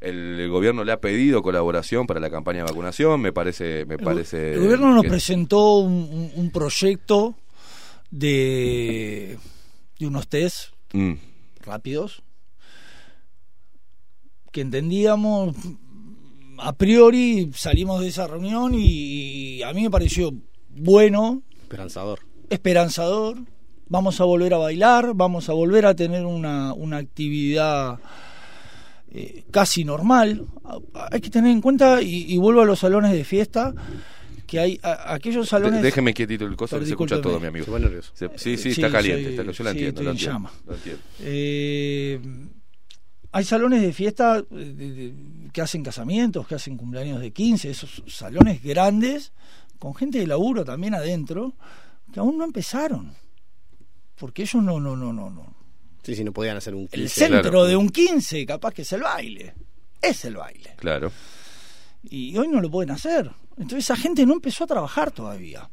[0.00, 3.94] El, el gobierno le ha pedido colaboración para la campaña de vacunación, me parece, me
[3.94, 4.54] El, parece.
[4.54, 7.36] el gobierno nos presentó un, un- proyecto
[8.10, 9.38] de,
[9.98, 11.14] de unos test Mm,
[11.64, 12.22] rápidos
[14.50, 15.56] que entendíamos
[16.58, 20.32] a priori salimos de esa reunión y, y a mí me pareció
[20.68, 21.42] bueno
[21.72, 22.20] Esperanzador.
[22.50, 23.38] esperanzador
[23.88, 27.98] vamos a volver a bailar vamos a volver a tener una, una actividad
[29.10, 30.46] eh, casi normal.
[31.10, 33.74] Hay que tener en cuenta, y, y vuelvo a los salones de fiesta,
[34.46, 35.80] que hay a- aquellos salones...
[35.80, 37.66] De- déjeme quietito el coso, se escucha todo, mi amigo.
[38.14, 40.32] Se sí, sí, Sí, está caliente, soy- está- yo lo sí, entiendo, lo en entiendo,
[40.34, 40.52] llama.
[40.66, 41.02] lo entiendo.
[41.20, 42.20] Eh,
[43.32, 45.14] hay salones de fiesta eh, de- de-
[45.52, 49.32] que hacen casamientos, que hacen cumpleaños de 15, esos salones grandes,
[49.82, 51.54] con gente de laburo también adentro,
[52.12, 53.12] que aún no empezaron.
[54.14, 55.56] Porque ellos no, no, no, no, no.
[56.04, 57.08] Sí, sí, no podían hacer un El 15.
[57.08, 57.64] centro claro.
[57.64, 59.54] de un 15 capaz que es el baile.
[60.00, 60.74] Es el baile.
[60.76, 61.10] Claro.
[62.04, 63.28] Y hoy no lo pueden hacer.
[63.56, 65.68] Entonces esa gente no empezó a trabajar todavía.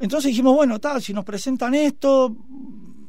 [0.00, 2.36] Entonces dijimos, bueno, tal, si nos presentan esto,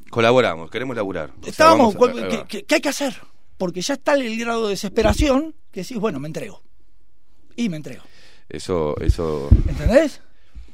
[0.10, 1.32] Colaboramos, queremos laburar.
[1.40, 2.48] O sea, estábamos, vamos a- ¿cuál- ahí ¿qué, va.
[2.48, 3.16] qué- qué hay que hacer?
[3.58, 6.64] Porque ya está el grado de desesperación que decís, bueno, me entrego.
[7.56, 8.04] Y me entrego.
[8.50, 10.22] Eso, eso, ¿Entendés?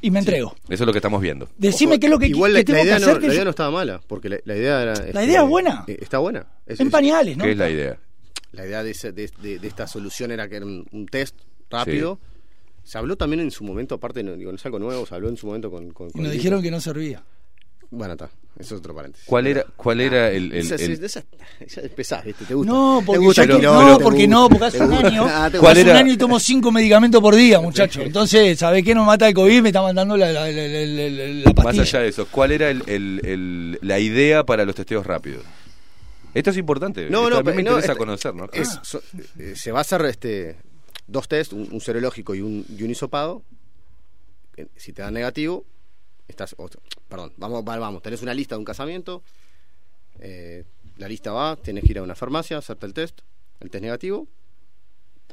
[0.01, 0.55] Y me entrego.
[0.69, 1.49] eso es lo que estamos viendo.
[1.57, 3.21] Decime qué es lo que, Igual que la, tengo la idea, que no, hacer.
[3.21, 4.93] que la yo- idea no estaba mala, porque la, la idea era...
[4.93, 5.83] este, idea es buena.
[5.87, 6.47] eh, Está buena.
[6.65, 7.43] Es- en es- pañales, ¿no?
[7.43, 7.99] ¿Qué es la idea?
[8.51, 11.35] La idea de, ese- de, de- de esta solución era que era un, un test
[11.69, 12.19] rápido.
[12.83, 15.27] Se habló también en su momento, aparte, no, digo, no es algo nuevo, se habló
[15.27, 15.91] en su momento con...
[15.91, 16.37] con, Y con nos Lito.
[16.43, 17.23] dijeron que no servía.
[17.89, 19.27] Bueno, está, eso es otro paréntesis.
[19.27, 21.23] ¿Cuál era, cuál era el, el- Esa- el- esa- esa-
[21.59, 22.45] esa es pesada, ¿viste?
[22.45, 22.71] ¿Te gusta?
[22.71, 23.81] No, ¿Te porque, gusta el quilombo?
[23.81, 24.35] no, ¿Te porque gusta?
[24.35, 25.07] no, porque hace ¿Te un gusta?
[25.07, 25.81] año, Ah, ¿te ¿Cuál hace gusta?
[25.81, 25.99] un era?
[25.99, 28.01] año y tomo cinco medicamentos por día, muchacho.
[28.01, 29.61] Entonces, ¿sabés qué nos mata el COVID?
[29.61, 31.81] Me está mandando la, la, la, la- la- la más pastilla.
[31.83, 35.43] allá de eso, cuál era el, el- el- la idea para los testeos rápidos?
[36.33, 37.09] Esto es importante.
[37.09, 38.49] No, esto no, a mí me no, interesa este- conocer, ¿no?
[38.53, 39.01] es- so-
[39.39, 40.57] eh, se va a hacer este
[41.07, 43.41] dos test, un, un serológico y un, y un hisopado.
[44.57, 45.65] Eh, Si te dan negativo,
[46.27, 46.55] estás.
[46.57, 46.69] o-
[47.07, 49.21] perdón, vamos, va- vamos, tenés una lista de un casamiento.
[50.19, 50.63] eh,
[50.97, 53.19] la lista va, tienes que ir a una farmacia, hacerte el test.
[53.59, 54.27] El test negativo,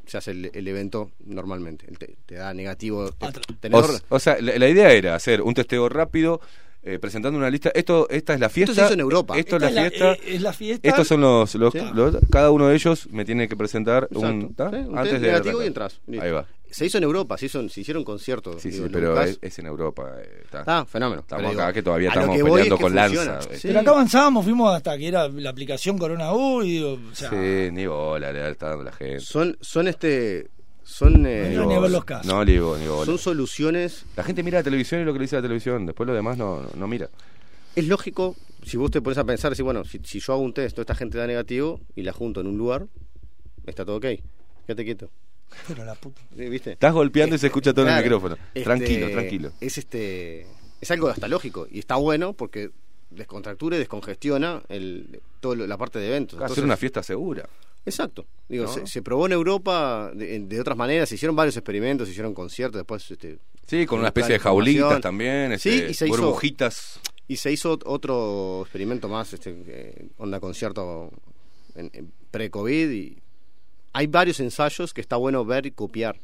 [0.07, 1.87] se hace el, el evento normalmente.
[1.89, 3.11] El te, te da negativo.
[3.13, 6.41] te- tenés O, sea, la, la idea era hacer un testeo rápido,
[6.83, 7.71] eh, presentando una lista.
[7.75, 8.75] Esto, esta es la fiesta.
[8.75, 9.39] se hizo en Europa.
[9.39, 10.13] Esto es la fiesta.
[10.15, 10.89] eh, es la fiesta.
[10.89, 11.79] Estos son los, los, Sí.
[11.95, 14.71] los- cada uno de ellos me tiene que presentar un, Exacto, ¿tá?
[14.71, 15.65] sí, un antes test de negativo arrancar.
[15.65, 16.01] y entras.
[16.09, 16.25] Listo.
[16.25, 16.47] Ahí va.
[16.73, 18.61] Se hizo en Europa, se, hizo, se hicieron conciertos.
[18.63, 20.11] Sí, digo, sí, pero es, es en Europa.
[20.23, 20.65] eh, está.
[20.67, 21.21] Ah, fenómeno.
[21.21, 23.33] Estamos acá que todavía estamos que peleando es que con funciona.
[23.35, 23.55] Lanza.
[23.57, 23.69] Sí.
[23.69, 27.31] Pero acá avanzábamos, fuimos hasta que era la aplicación Corona U y digo, o sea,
[27.31, 29.21] Sí, ni bola le está dando la gente.
[29.21, 30.49] Son, son este.
[30.83, 32.27] Son, eh, No, ni a ver los casos.
[32.27, 33.05] No, ni ni bola.
[33.07, 34.05] son soluciones.
[34.17, 35.87] La gente mira la televisión y lo que le dice la televisión.
[35.87, 37.09] Después lo demás no, no, no mira.
[37.77, 38.35] Es lógico,
[38.65, 40.83] si vos te pones a pensar, si bueno, si, si yo hago un test, toda
[40.83, 42.87] esta gente da negativo y la junto en un lugar,
[43.67, 44.07] está todo ok.
[44.67, 45.11] Quédate quieto.
[45.69, 46.21] Pero la puta.
[46.37, 46.73] Sí, ¿Viste?
[46.73, 48.37] Estás golpeando y se escucha todo en el Claro, micrófono.
[48.55, 49.53] este, Tranquilo, tranquilo.
[49.61, 50.47] Es este.
[50.81, 51.67] Es algo hasta lógico.
[51.71, 52.71] Y está bueno porque
[53.11, 56.35] descontractura y descongestiona el, todo lo- la parte de eventos.
[56.39, 57.49] Hacer Entonces- una fiesta segura.
[57.85, 58.27] Exacto.
[58.49, 58.73] Digo, ¿No?
[58.73, 62.33] se, se probó en Europa de, de otras maneras, se hicieron varios experimentos, se hicieron
[62.33, 65.59] conciertos, después este, Sí, con una especie de jaulitas también.
[65.59, 67.01] Sí, este, y se hizo- burbujitas.
[67.29, 71.11] Y se hizo ot- otro experimento más, este, eh, onda concierto
[71.75, 72.91] en, en pre-COVID.
[72.91, 73.19] Y
[73.93, 76.17] hay varios ensayos que está bueno ver y copiar.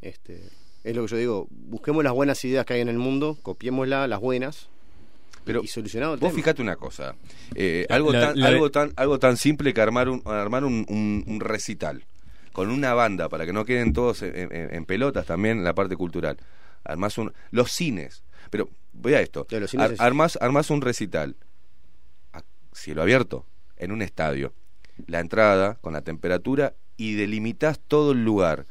[0.00, 0.48] Este,
[0.84, 4.08] es lo que yo digo, busquemos las buenas ideas que hay en el mundo, copiémoslas,
[4.08, 4.68] las buenas,
[5.44, 6.36] Pero y solucionado el Vos tema.
[6.42, 7.14] fíjate una cosa,
[7.54, 10.64] eh, La- algo, la- tan, la- algo, tan, algo tan simple que armar un, armar
[10.64, 12.04] un, un- un recital
[12.52, 15.74] con una banda para que no queden todos en, en- en pelotas también en la
[15.74, 16.36] parte cultural.
[16.84, 19.46] Armás un, los cines, pero voy a esto,
[19.78, 21.36] Ar- es- armás, armás un recital
[22.32, 22.42] a
[22.72, 23.44] cielo abierto
[23.76, 24.52] en un estadio,
[25.06, 28.66] la entrada con la temperatura y delimitas todo el lugar.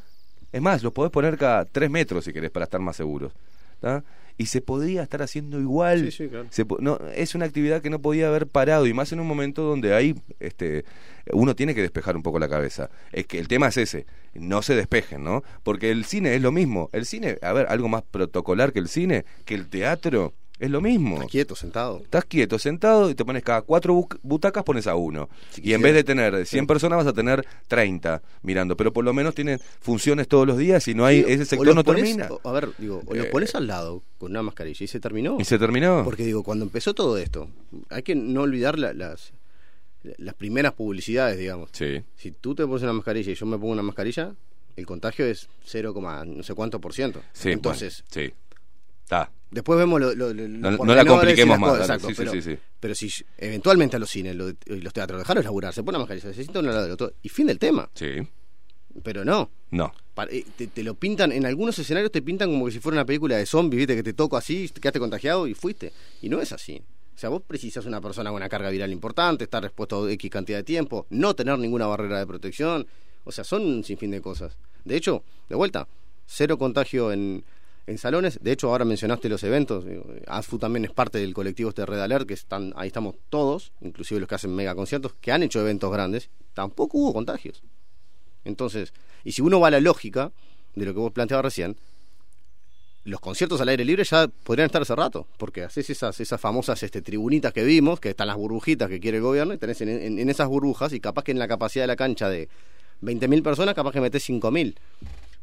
[0.51, 3.33] Es más, lo podés poner cada tres metros si querés para estar más seguros.
[3.79, 4.03] ¿tá?
[4.37, 6.05] Y se podría estar haciendo igual.
[6.05, 6.45] Sí, sí, claro.
[6.51, 9.63] Se no, es una actividad que no podía haber parado y más en un momento
[9.63, 10.85] donde hay este
[11.33, 12.91] uno tiene que despejar un poco la cabeza.
[13.11, 15.43] Es que el tema es ese, no se despejen, ¿no?
[15.63, 16.91] Porque el cine es lo mismo.
[16.93, 20.81] El cine, a ver, algo más protocolar que el cine, que el teatro, es lo
[20.81, 21.15] mismo.
[21.15, 22.01] Estás quieto, sentado.
[22.03, 25.29] Estás quieto, sentado y te pones cada cuatro bu- butacas pones a uno.
[25.51, 28.75] Si y en vez de tener 100 personas vas a tener 30 mirando.
[28.77, 31.73] Pero por lo menos tienen funciones todos los días y no hay, Sí, ese sector
[31.73, 32.29] no termina.
[32.43, 35.37] A ver, digo, o los Eh, pones al lado con una mascarilla y se terminó.
[35.39, 36.03] ¿Y se terminó?
[36.03, 37.49] Porque digo, cuando empezó todo esto,
[37.89, 39.31] hay que no olvidar la- las,
[40.17, 41.69] las primeras publicidades, digamos.
[41.73, 42.01] Sí.
[42.15, 44.33] Si tú te pones una mascarilla y yo me pongo una mascarilla,
[44.75, 45.93] el contagio es 0,
[46.25, 47.21] no sé cuánto por ciento.
[47.33, 48.33] Sí, Entonces, bueno, sí.
[49.09, 49.31] Está.
[49.49, 52.17] después vemos lo, lo- lo- No- no la compliquemos más, cosas, dale, exacto, sí, sí,
[52.21, 52.57] pero, sí, sí.
[52.79, 56.03] pero si eventualmente a los cines lo- y los teatros dejaron laburar, se pone una
[56.05, 57.89] mascarilla, se sientan uno al lado del otro y fin del tema.
[57.95, 58.07] Sí.
[59.03, 59.49] Pero no.
[59.71, 59.91] No.
[60.29, 63.05] Eh, Te, te lo pintan, en algunos escenarios te pintan como que si fuera una
[63.05, 65.91] película de zombies, viste, que te toco así, te quedaste contagiado y fuiste.
[66.21, 66.81] Y no es así.
[67.15, 70.29] O sea, vos precisas una persona con una carga viral importante, estar expuesto a X
[70.29, 72.85] cantidad de tiempo, no tener ninguna barrera de protección.
[73.23, 74.57] O sea, son un sinfín de cosas.
[74.85, 75.87] De hecho, de vuelta,
[76.25, 77.43] cero contagio en,
[77.89, 79.83] En salones, de hecho ahora mencionaste los eventos,
[80.27, 84.19] ASFU también es parte del colectivo este Red Alert, que están, ahí estamos todos, inclusive
[84.19, 87.63] los que hacen mega conciertos, que han hecho eventos grandes, tampoco hubo contagios.
[88.45, 88.93] Entonces,
[89.23, 90.31] y si uno va a la lógica
[90.75, 91.77] de lo que vos planteabas recién,
[93.05, 96.83] los conciertos al aire libre ya podrían estar hace rato, porque haces esas, esas famosas
[96.83, 99.89] este, tribunitas que vimos, que están las burbujitas que quiere el gobierno, y tenés en,
[99.89, 102.49] en- en esas burbujas, y capaz que en la capacidad de la cancha de
[103.01, 104.75] 20.000 personas, capaz que metés 5.000.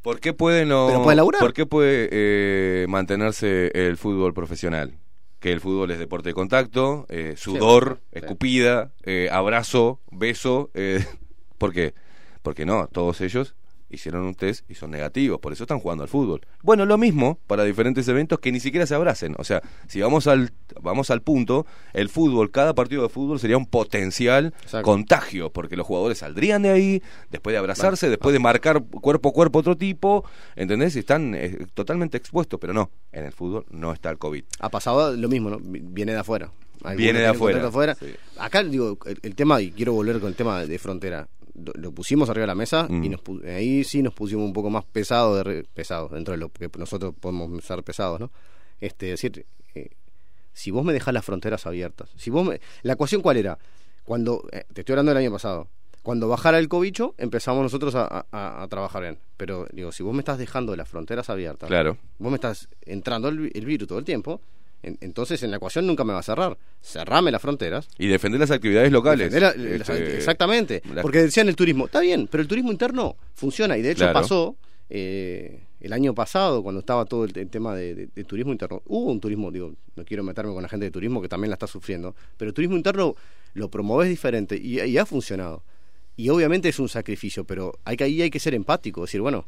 [0.07, 1.41] ¿Por qué puede no, Pero puede laburar.
[1.41, 5.01] ¿Por qué puede eh, mantenerse el fútbol profesional?
[5.41, 8.20] Que el fútbol es deporte de contacto, eh, sudor, Sí.
[8.20, 10.70] escupida, eh, abrazo, beso.
[10.74, 11.05] Eh,
[11.59, 11.95] ¿Por qué?
[12.43, 13.57] Porque no, todos ellos
[13.90, 16.40] hicieron un test y son negativos, por eso están jugando al fútbol.
[16.62, 19.34] Bueno, lo mismo para diferentes eventos que ni siquiera se abracen.
[19.38, 23.56] O sea, si vamos al vamos al punto, el fútbol, cada partido de fútbol sería
[23.56, 24.52] un potencial
[24.82, 29.32] contagio, porque los jugadores saldrían de ahí, después de abrazarse, después de marcar cuerpo a
[29.32, 30.24] cuerpo otro tipo,
[30.56, 30.96] ¿entendés?
[30.96, 34.44] Están eh, totalmente expuestos, pero no, en el fútbol no está el COVID.
[34.60, 35.58] Ha pasado lo mismo, ¿no?
[35.58, 36.50] Vi- Viene de afuera.
[36.94, 37.26] Viene de
[37.68, 37.94] afuera.
[38.38, 41.26] Acá, digo, el, el tema, y quiero volver con el tema de frontera.
[41.74, 43.05] Lo, pusimos arriba de la mesa Mm.
[43.05, 46.39] y nos pu- ahí sí nos pusimos un poco más pesado, de pesado, dentro de
[46.39, 48.31] lo que nosotros podemos ser pesados, ¿no?
[48.81, 49.89] Este, es decir, eh,
[50.53, 53.59] si vos me dejás las fronteras abiertas, si vos me, la ecuación cuál era,
[54.05, 55.69] cuando, eh, te estoy hablando del año pasado,
[56.03, 60.12] cuando bajara el cobicho empezamos nosotros a, a- a trabajar bien, pero digo, si vos
[60.15, 61.97] me estás dejando las fronteras abiertas, Claro.
[62.19, 64.41] vos me estás entrando el, el virus todo el tiempo,
[64.82, 67.89] entonces en la ecuación nunca me va a cerrar, cerrame las fronteras.
[67.98, 69.32] Y defender las actividades locales.
[69.32, 73.77] La- Este, exactamente, la- porque decían el turismo, está bien, pero el turismo interno funciona
[73.77, 74.12] y de hecho Claro.
[74.15, 74.57] pasó
[74.89, 78.82] eh, el año pasado cuando estaba todo el, el tema de, de- de turismo interno.
[78.86, 81.55] Hubo un turismo, digo, no quiero meterme con la gente de turismo que también la
[81.55, 83.15] está sufriendo, pero el turismo interno
[83.55, 85.62] lo promoves diferente y, y ha funcionado.
[86.16, 89.44] Y obviamente es un sacrificio, pero hay que, ahí hay que ser empático, decir, bueno,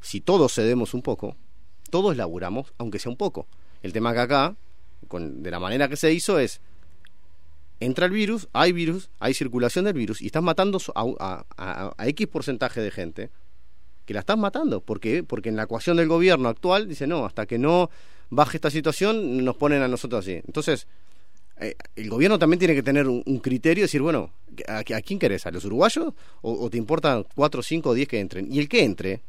[0.00, 1.36] si todos cedemos un poco,
[1.90, 3.46] todos laburamos, aunque sea un poco.
[3.82, 4.56] El tema que acá,
[5.08, 6.60] con, de la manera que se hizo, es
[7.80, 12.80] entra el virus, hay virus, hay circulación del virus y estás matando a, X porcentaje
[12.80, 13.30] de gente
[14.04, 14.80] que la estás matando.
[14.80, 15.22] ¿Por qué?
[15.22, 17.90] Porque en la ecuación del gobierno actual dice, no, hasta que no
[18.30, 20.40] baje esta situación nos ponen a nosotros así.
[20.46, 20.86] Entonces,
[21.60, 24.32] eh, el gobierno también tiene que tener un, criterio y decir, bueno,
[24.66, 25.46] ¿a, quién querés?
[25.46, 26.14] ¿A los uruguayos?
[26.40, 28.52] ¿O, o te importan 4, 5 o 10 que entren?
[28.52, 29.20] Y el que entre,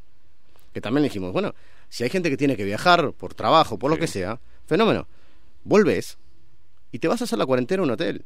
[0.74, 1.54] que también le dijimos, bueno,
[1.90, 5.08] si hay gente que tiene que viajar por trabajo, por lo que sea, fenómeno,
[5.64, 6.18] volvés
[6.92, 8.26] y te vas a hacer la cuarentena en un hotel.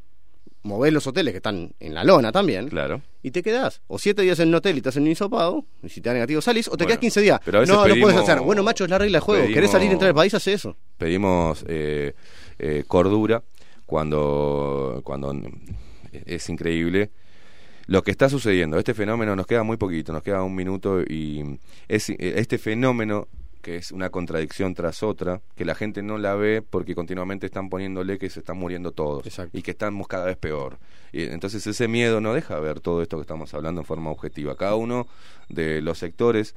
[0.62, 2.68] Movés los hoteles que están en la lona también.
[2.68, 3.02] Claro.
[3.22, 3.82] Y te quedás.
[3.86, 5.66] O siete días en un hotel y te hacen un hisopado.
[5.82, 6.68] Y si te da negativo salís.
[6.68, 7.40] O te Bueno, quedás 15 días.
[7.44, 8.40] pero a veces no, no puedes pedimos- hacer.
[8.40, 9.42] Bueno, macho, es la regla de juego.
[9.42, 10.32] pedimos- ¿Querés salir y entrar al país?
[10.32, 10.74] Hace eso.
[10.96, 12.14] pedimos eh,
[12.58, 13.42] eh, cordura
[13.84, 15.34] cuando, cuando
[16.12, 17.10] es increíble
[17.86, 18.78] lo que está sucediendo.
[18.78, 21.58] Este fenómeno nos queda muy poquito, nos queda un minuto y
[21.88, 23.28] es este fenómeno
[23.64, 27.70] que es una contradicción tras otra, que la gente no la ve porque continuamente están
[27.70, 30.78] poniéndole que se están muriendo todos y que estamos cada vez peor.
[31.12, 34.54] Y entonces ese miedo no deja ver todo esto que estamos hablando en forma objetiva.
[34.54, 35.06] Cada uno
[35.48, 36.54] de los sectores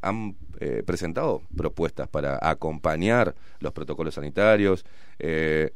[0.00, 4.86] han eh, presentado propuestas para acompañar los protocolos sanitarios.
[5.18, 5.72] eh,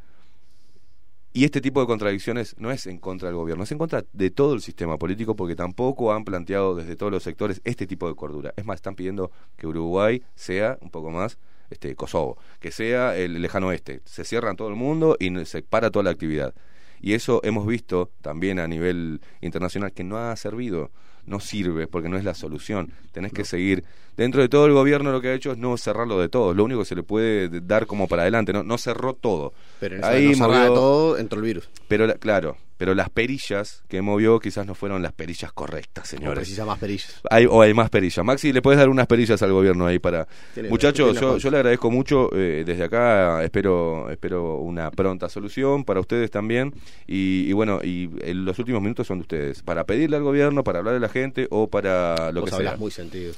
[1.39, 4.31] y este tipo de contradicciones no es en contra del gobierno, es en contra de
[4.33, 8.17] todo el sistema político porque tampoco han planteado desde todos los sectores este tipo de
[8.17, 8.53] cordura.
[8.57, 11.39] Es más, están pidiendo que Uruguay sea un poco más
[11.71, 14.01] este Kosovo, que sea el lejano oeste.
[14.05, 16.55] Se cierran todo el mundo y se para toda la actividad.
[17.01, 20.91] Y eso hemos visto también a nivel internacional que no ha servido,
[21.29, 22.93] no sirve porque no es la solución.
[23.13, 23.85] Tenés que seguir.
[24.17, 26.53] Dentro de todo el gobierno lo que ha hecho es no cerrarlo de todo.
[26.55, 29.53] Lo único que se le puede dar como para adelante, no, no cerró todo.
[29.79, 31.69] Pero en Ahí no movió- todo, entró el virus.
[31.87, 36.19] Pero la- claro, pero las perillas que movió quizás no fueron las perillas correctas, No
[36.19, 36.39] señores.
[36.39, 37.21] precisa más perillas.
[37.29, 38.25] Hay, o hay más perillas.
[38.25, 40.27] Maxi, ¿le puedes dar unas perillas al gobierno ahí para...
[40.71, 42.31] Muchachos, yo, yo le agradezco mucho.
[42.35, 46.73] eh, desde acá espero espero una pronta solución para ustedes también.
[47.07, 49.63] Y, y bueno, y eh, los últimos minutos son de ustedes.
[49.63, 52.77] Para pedirle al gobierno, para hablarle a la gente o para lo Vos que sea.
[52.77, 53.35] muy sentido.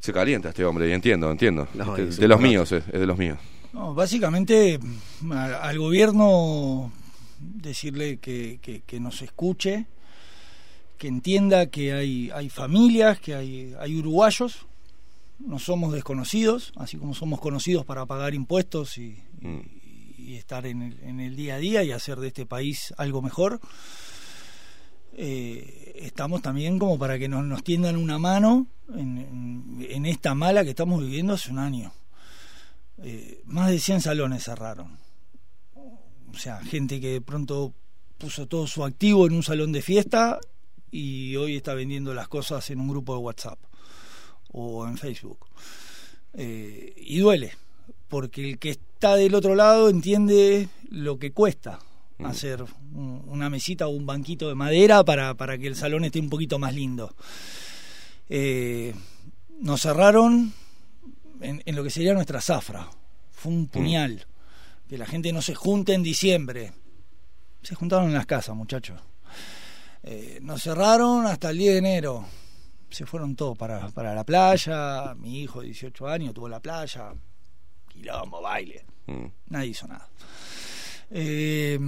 [0.00, 1.68] Se calienta este hombre, y entiendo, entiendo.
[1.74, 3.38] No, de, de los míos, eh, es de los míos.
[3.72, 4.80] No, básicamente
[5.30, 6.90] a- al gobierno
[7.42, 9.86] decirle que, que- nos escuche,
[10.98, 14.66] que entienda que hay, hay familias, que hay, hay uruguayos,
[15.40, 19.18] no somos desconocidos, así como somos conocidos para pagar impuestos y,
[20.36, 23.60] estar en el, en el día a día y hacer de este país algo mejor.
[25.14, 30.34] eh, estamos también como para que nos, nos tiendan una mano en, en- en esta
[30.34, 31.92] mala que estamos viviendo hace un año.
[33.02, 34.96] Eh, más de 100 salones cerraron.
[36.34, 37.72] O sea, gente que de pronto
[38.18, 40.38] puso todo su activo en un salón de fiesta
[40.90, 43.58] y hoy está vendiendo las cosas en un grupo de WhatsApp
[44.52, 45.46] o en Facebook.
[46.34, 47.52] Eh, y duele,
[48.08, 51.78] porque el que está del otro lado entiende lo que cuesta
[52.18, 52.26] Mm.
[52.26, 52.62] hacer
[52.94, 56.28] un- una mesita o un banquito de madera para, para que el salón esté un
[56.30, 57.14] poquito más lindo.
[58.28, 58.94] Eh,
[59.60, 60.52] nos cerraron
[61.40, 62.88] en, en lo que sería nuestra zafra.
[63.32, 64.26] Fue un puñal.
[64.92, 66.70] Que la gente no se junte en diciembre.
[67.62, 69.00] Se juntaron en las casas, muchachos.
[70.02, 72.26] Eh, nos cerraron hasta el 10 de enero.
[72.90, 75.14] Se fueron todos para, para la playa.
[75.14, 77.14] Mi hijo de 18 años tuvo la playa.
[77.88, 78.84] Quilombo, baile.
[79.06, 79.24] Mm.
[79.48, 80.06] Nadie hizo nada.
[81.10, 81.78] Eh,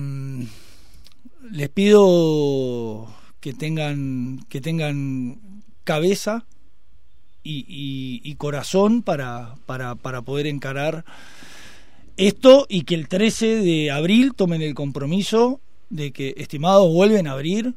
[1.50, 6.46] les pido que tengan, que tengan cabeza
[7.42, 11.04] y, y- y corazón para, para, para poder encarar
[12.16, 15.60] esto y que el 13 de abril tomen el compromiso
[15.90, 17.74] de que, estimados, vuelven a abrir,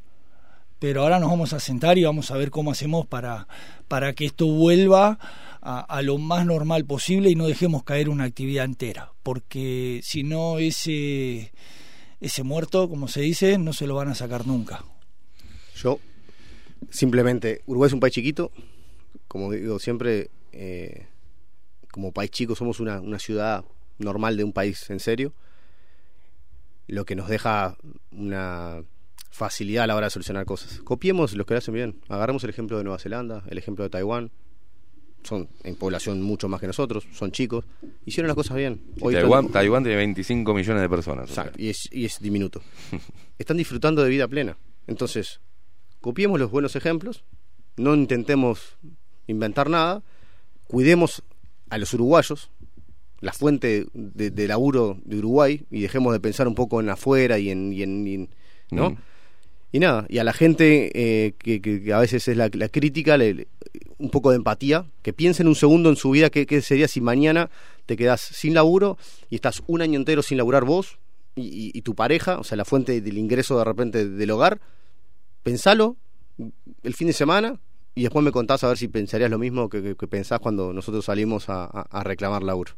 [0.79, 3.47] pero ahora nos vamos a sentar y vamos a ver cómo hacemos para,
[3.87, 5.17] para que esto vuelva
[5.61, 10.59] a, lo más normal posible y no dejemos caer una actividad entera, porque si no
[10.59, 11.51] ese,
[12.21, 14.85] ese muerto, como se dice, no se lo van a sacar nunca.
[15.75, 15.99] Yo,
[16.89, 18.51] simplemente, Uruguay es un país chiquito,
[19.27, 21.07] como digo siempre, eh,
[21.91, 23.65] como país chico somos una ciudad
[23.99, 25.33] normal de un país en serio,
[26.87, 27.77] lo que nos deja
[28.11, 28.83] una
[29.29, 30.79] facilidad a la hora de solucionar cosas.
[30.81, 33.89] Copiemos los que lo hacen bien, agarremos el ejemplo de Nueva Zelanda, el ejemplo de
[33.89, 34.31] Taiwán,
[35.23, 37.65] son en población mucho más que nosotros, son chicos,
[38.05, 38.81] hicieron las cosas bien.
[39.01, 41.29] Hoy Taiwán, tiene 25 millones de personas.
[41.29, 41.43] o sea.
[41.43, 42.61] Exacto, y es, y es diminuto.
[43.37, 44.57] Están disfrutando de vida plena.
[44.87, 45.41] Entonces,
[46.01, 47.25] copiemos los buenos ejemplos,
[47.75, 48.77] no intentemos
[49.27, 50.01] inventar nada,
[50.67, 51.23] cuidemos
[51.69, 52.49] a los uruguayos,
[53.19, 57.39] la fuente de, de laburo de Uruguay, y dejemos de pensar un poco en afuera
[57.39, 57.73] y en...
[57.73, 58.29] y en- y en-
[58.71, 58.91] ¿no?
[58.91, 58.97] Mm.
[59.73, 63.33] Y nada, y a la gente eh, que, a veces es la, la crítica, le-
[63.33, 63.47] le-
[63.97, 67.01] un poco de empatía, que piensen un segundo en su vida qué, qué sería si
[67.01, 67.49] mañana
[67.85, 68.97] te quedas sin laburo
[69.29, 70.99] y estás un año entero sin laburar vos
[71.35, 74.59] y, y- y tu pareja, o sea, la fuente del ingreso de repente del hogar.
[75.43, 75.97] Pensalo
[76.83, 77.59] el fin de semana
[77.95, 80.71] y después me contás a ver si pensarías lo mismo que, que- que pensás cuando
[80.73, 82.73] nosotros salimos a, a- a reclamar laburo.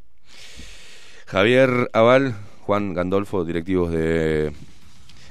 [1.26, 4.52] Javier Aval, Juan Gandolfo, directivos de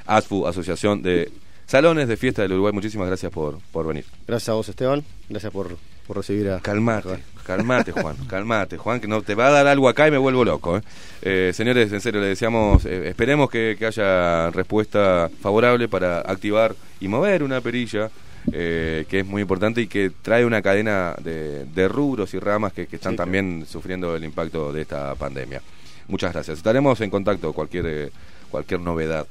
[0.06, 1.30] ASFU, Asociación de
[1.66, 2.72] Salones de Fiesta del Uruguay.
[2.72, 4.04] Muchísimas gracias por, por venir.
[4.26, 5.04] Gracias a vos, Esteban.
[5.28, 5.76] Gracias por,
[6.06, 6.60] por recibir a...
[6.60, 10.18] Calmate, calmate, Juan, calmate, Juan, que no te va a dar algo acá y me
[10.18, 10.78] vuelvo loco.
[10.78, 10.82] ¿eh?
[11.22, 16.74] Eh, señores, en serio, le deseamos, eh, esperemos que, que haya respuesta favorable para activar
[17.00, 18.10] y mover una perilla,
[18.52, 22.72] eh, que es muy importante y que trae una cadena de, de rubros y ramas
[22.72, 23.26] que, que están Sí, claro.
[23.26, 25.60] también sufriendo el impacto de esta pandemia.
[26.08, 26.58] Muchas gracias.
[26.58, 28.10] Estaremos en contacto cualquier eh,
[28.50, 29.26] cualquier novedad.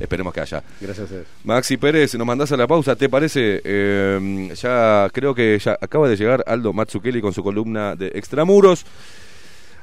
[0.00, 0.62] Esperemos que haya.
[0.80, 1.08] Gracias.
[1.44, 3.60] Maxi Pérez, nos mandás a la pausa, ¿te parece?
[3.64, 8.84] Eh, ya creo que ya acaba de llegar Aldo Matsukeli con su columna de Extramuros.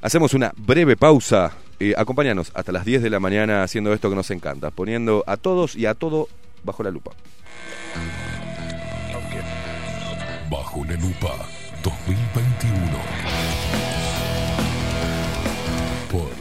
[0.02, 1.54] Hacemos una breve pausa.
[1.80, 5.38] Eh, acompáñanos hasta las 10 de la mañana haciendo esto que nos encanta, poniendo a
[5.38, 6.28] todos y a todo
[6.64, 7.12] bajo la lupa.
[10.50, 11.36] Bajo la lupa
[11.84, 13.00] 2021.
[16.10, 16.32] Por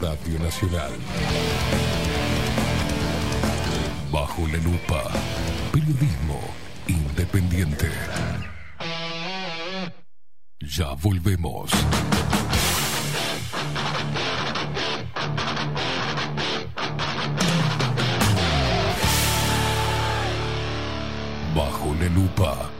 [0.00, 0.92] Radio Nacional.
[4.10, 5.10] Bajo la lupa.
[5.72, 6.40] Periodismo
[6.86, 7.90] independiente.
[10.60, 11.70] Ya volvemos.
[21.54, 22.79] Bajo la lupa.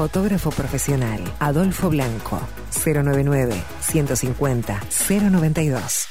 [0.00, 2.40] Fotógrafo profesional, Adolfo Blanco,
[2.86, 4.80] 099 150
[5.30, 6.08] 092.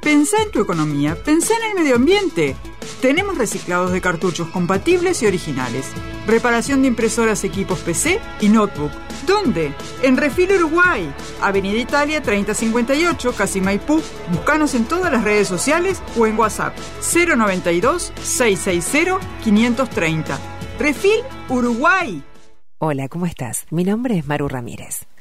[0.00, 2.56] Pensá en tu economía, pensá en el medio ambiente.
[3.02, 5.84] Tenemos reciclados de cartuchos compatibles y originales.
[6.26, 8.92] Reparación de impresoras, equipos PC y notebook.
[9.26, 9.74] ¿Dónde?
[10.02, 14.00] En Refil Uruguay, Avenida Italia 3058, Casi Maipú.
[14.32, 16.74] Búscanos en todas las redes sociales o en WhatsApp
[17.12, 20.55] 092 660 530.
[20.78, 22.22] Refil Uruguay.
[22.78, 23.64] Hola, ¿cómo estás?
[23.70, 25.06] Mi nombre es Maru Ramírez.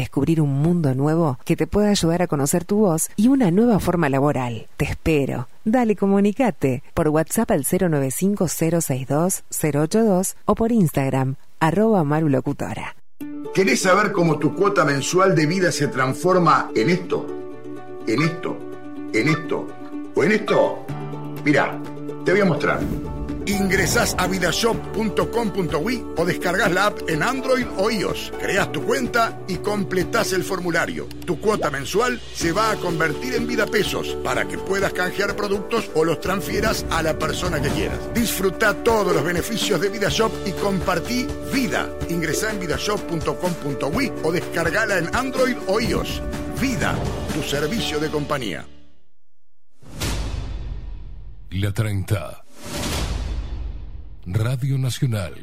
[0.00, 3.78] descubrir un mundo nuevo que te pueda ayudar a conocer tu voz y una nueva
[3.78, 4.66] forma laboral.
[4.76, 5.48] Te espero.
[5.64, 12.96] Dale, comunicate por WhatsApp al 095-062-082 o por Instagram, arroba marulocutora.
[13.54, 17.26] ¿Querés saber cómo tu cuota mensual de vida se transforma en esto?
[18.06, 18.56] ¿En esto?
[19.12, 19.66] ¿En esto?
[20.14, 20.86] ¿O en esto?
[21.44, 21.78] Mira,
[22.24, 22.80] te voy a mostrar.
[23.46, 28.32] Ingresás a vidashop.com.ui o descargas la app en Android o iOS.
[28.38, 31.06] Creas tu cuenta y completás el formulario.
[31.24, 35.90] Tu cuota mensual se va a convertir en vida pesos para que puedas canjear productos
[35.94, 37.98] o los transfieras a la persona que quieras.
[38.14, 41.88] Disfruta todos los beneficios de VidaShop y compartí vida.
[42.08, 46.22] Ingresá en vidashop.com.ui o descargala en Android o iOS.
[46.60, 46.94] Vida,
[47.34, 48.66] tu servicio de compañía.
[51.50, 52.44] La 30.
[54.32, 55.34] Radio Nacional.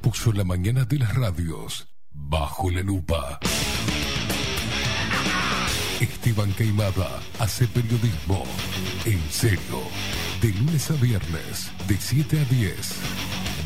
[0.00, 3.38] Puso la mañana de las radios bajo la lupa.
[6.00, 8.44] Esteban Queimada hace periodismo
[9.04, 9.82] en serio.
[10.40, 12.92] De lunes a viernes, de 7 a 10.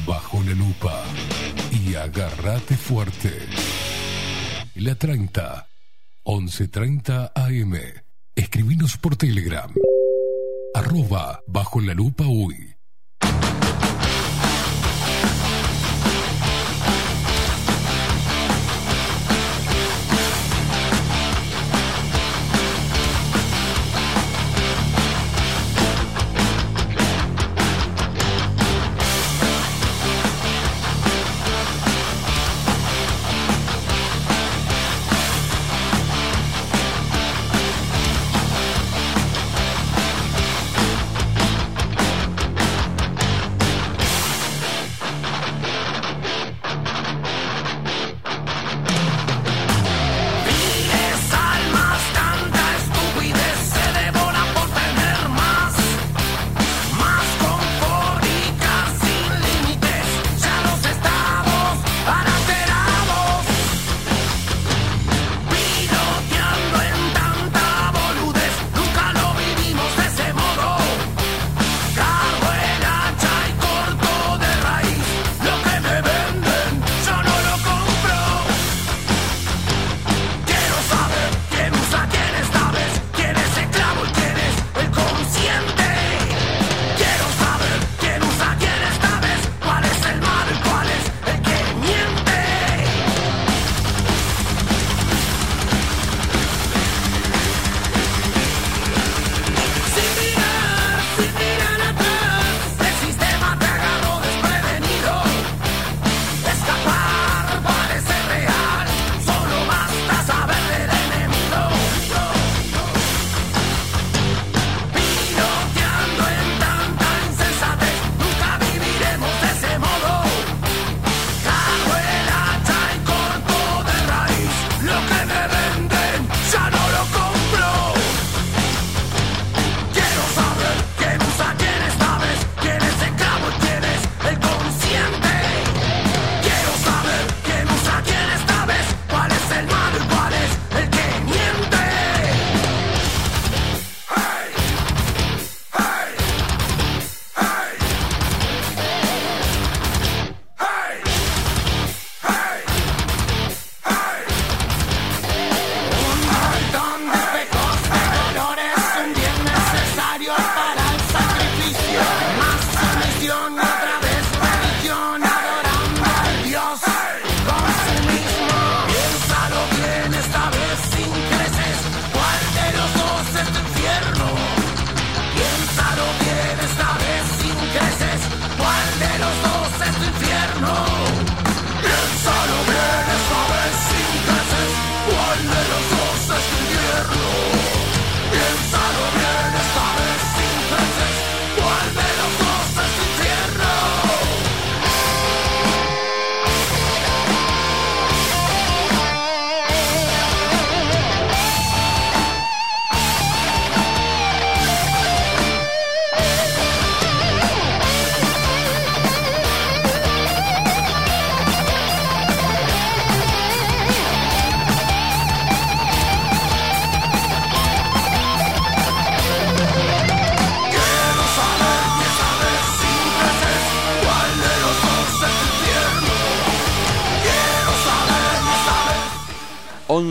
[0.06, 1.02] Bajo la lupa.
[1.72, 3.32] Y agárrate fuerte.
[4.74, 5.66] La 30.
[6.24, 7.74] 11.30 AM.
[8.34, 9.72] Escribinos por Telegram
[10.74, 12.67] arroba bajo la lupa uy.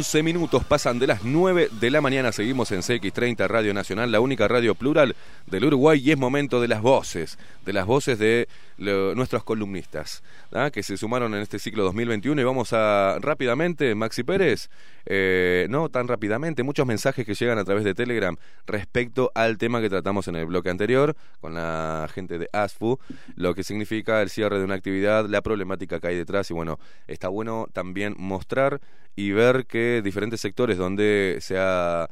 [0.07, 2.31] 11 minutos pasan de las 9 de la mañana.
[2.31, 5.17] Seguimos en CX30 Radio Nacional, la única radio plural
[5.47, 6.01] del Uruguay.
[6.01, 8.47] Y es momento de las voces, de las voces de
[8.77, 10.69] nuestros columnistas ¿ah?
[10.71, 12.41] que se sumaron en este ciclo 2021.
[12.41, 14.69] Y vamos a rápidamente, Maxi Pérez,
[15.05, 19.81] eh, no tan rápidamente, muchos mensajes que llegan a través de Telegram respecto al tema
[19.81, 22.99] que tratamos en el bloque anterior con la gente de ASFU,
[23.35, 26.49] lo que significa el cierre de una actividad, la problemática que hay detrás.
[26.51, 28.81] Y bueno, está bueno también mostrar
[29.15, 32.09] y ver que diferentes sectores donde se ha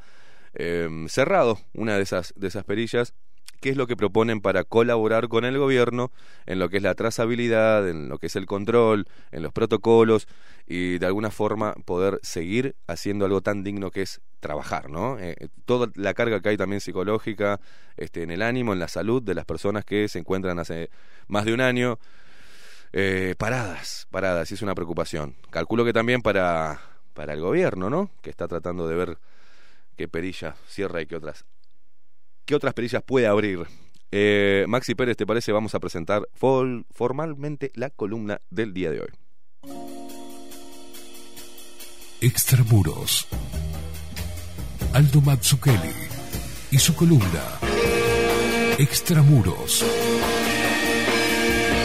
[0.54, 3.14] eh, cerrado una de esas, de esas perillas,
[3.66, 6.12] qué es lo que proponen para colaborar con el gobierno
[6.46, 10.28] en lo que es la trazabilidad, en lo que es el control, en los protocolos
[10.68, 15.18] y de alguna forma poder seguir haciendo algo tan digno que es trabajar, ¿no?
[15.18, 17.58] Eh, toda la carga que hay también psicológica,
[17.96, 20.88] este, en el ánimo, en la salud de las personas que se encuentran hace
[21.26, 21.98] más de un año
[22.92, 25.34] eh, paradas, paradas, y es una preocupación.
[25.50, 26.80] Calculo que también para,
[27.14, 28.10] para el gobierno, ¿no?
[28.22, 29.18] Que está tratando de ver
[29.96, 31.44] qué perilla cierra y qué otras,
[32.46, 33.66] qué otras perillas puede abrir.
[34.12, 35.52] Eh, Maxi Pérez, ¿te parece?
[35.52, 39.08] Vamos a presentar formalmente la columna del día de hoy.
[42.20, 43.28] Extramuros.
[44.94, 45.92] Aldo Mazzucchelli
[46.70, 47.58] y su columna
[48.78, 49.82] Extramuros.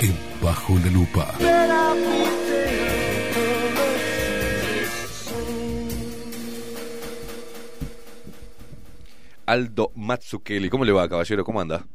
[0.02, 2.41] En Bajo la Lupa.
[9.46, 11.44] Aldo Mazzucchelli, ¿cómo le va, caballero?
[11.44, 11.86] ¿Cómo anda?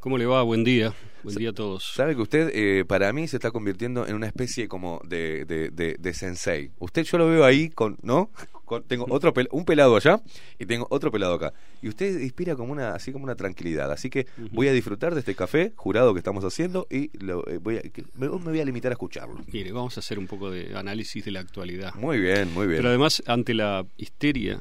[0.00, 0.42] ¿Cómo le va?
[0.42, 0.92] Buen día.
[1.22, 1.92] Buen día a todos.
[1.94, 5.70] Sabe que usted, eh, para mí, se está convirtiendo en una especie como de, de,
[5.70, 6.72] de- de sensei.
[6.80, 8.30] Usted, yo lo veo ahí con, ¿no?
[8.64, 10.20] Con- tengo otro pel- un pelado allá
[10.58, 11.52] y tengo otro pelado acá.
[11.82, 13.92] Y usted inspira como una, así como una tranquilidad.
[13.92, 17.58] Así que voy a disfrutar de este café jurado que estamos haciendo y lo, eh,
[17.58, 17.82] voy a,
[18.14, 19.36] me, me voy a limitar a escucharlo.
[19.52, 21.94] Mire, vamos a hacer un poco de análisis de la actualidad.
[21.96, 22.78] Muy bien, muy bien.
[22.78, 24.58] Pero además, ante la histeria,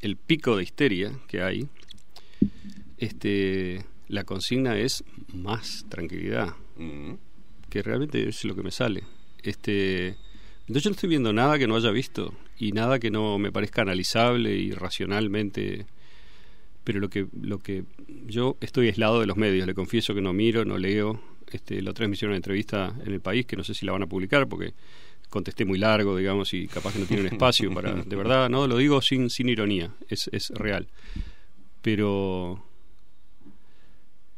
[0.00, 1.68] el pico de histeria que hay,
[2.98, 7.14] este, la consigna es más tranquilidad, Mm.
[7.68, 9.02] que realmente es lo que me sale.
[9.42, 10.16] Este,
[10.60, 13.50] entonces yo no estoy viendo nada que no haya visto y nada que no me
[13.52, 15.86] parezca analizable y racionalmente.
[16.84, 17.84] Pero lo que, lo que
[18.26, 21.20] yo estoy aislado de los medios, le confieso que no miro, no leo.
[21.50, 23.84] Este, la otra vez me hicieron una entrevista en el país que no sé si
[23.84, 24.72] la van a publicar porque
[25.30, 27.94] contesté muy largo, digamos, y capaz que no tiene un espacio para.
[27.94, 30.88] De verdad, no, lo digo sin, sin ironía, es, es real.
[31.82, 32.62] Pero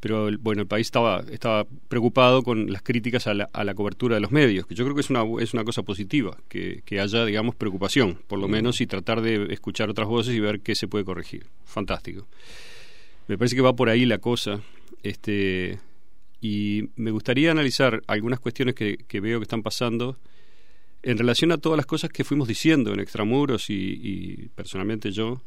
[0.00, 4.14] pero bueno, el país estaba, estaba preocupado con las críticas a la, a la cobertura
[4.14, 7.00] de los medios, que yo creo que es una, es una cosa positiva, que, que
[7.00, 10.74] haya, digamos, preocupación, por lo menos, y tratar de escuchar otras voces y ver qué
[10.74, 11.46] se puede corregir.
[11.66, 12.26] Fantástico.
[13.28, 14.62] Me parece que va por ahí la cosa,
[15.02, 15.78] este,
[16.40, 20.16] y me gustaría analizar algunas cuestiones que, que veo que están pasando
[21.02, 25.40] en relación a todas las cosas que fuimos diciendo en Extramuros y, y personalmente yo,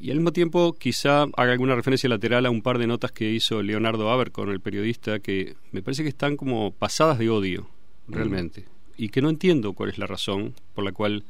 [0.00, 3.30] y al mismo tiempo quizá haga alguna referencia lateral a un par de notas que
[3.30, 7.68] hizo Leonardo Abercorn, el periodista, que me parece que están como pasadas de odio,
[8.08, 8.64] realmente.
[8.96, 11.24] Y que no entiendo cuál es la razón por la cual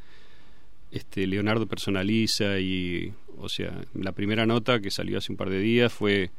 [0.93, 5.59] este Leonardo personaliza y, o sea, la primera nota que salió hace un par de
[5.59, 6.31] días fue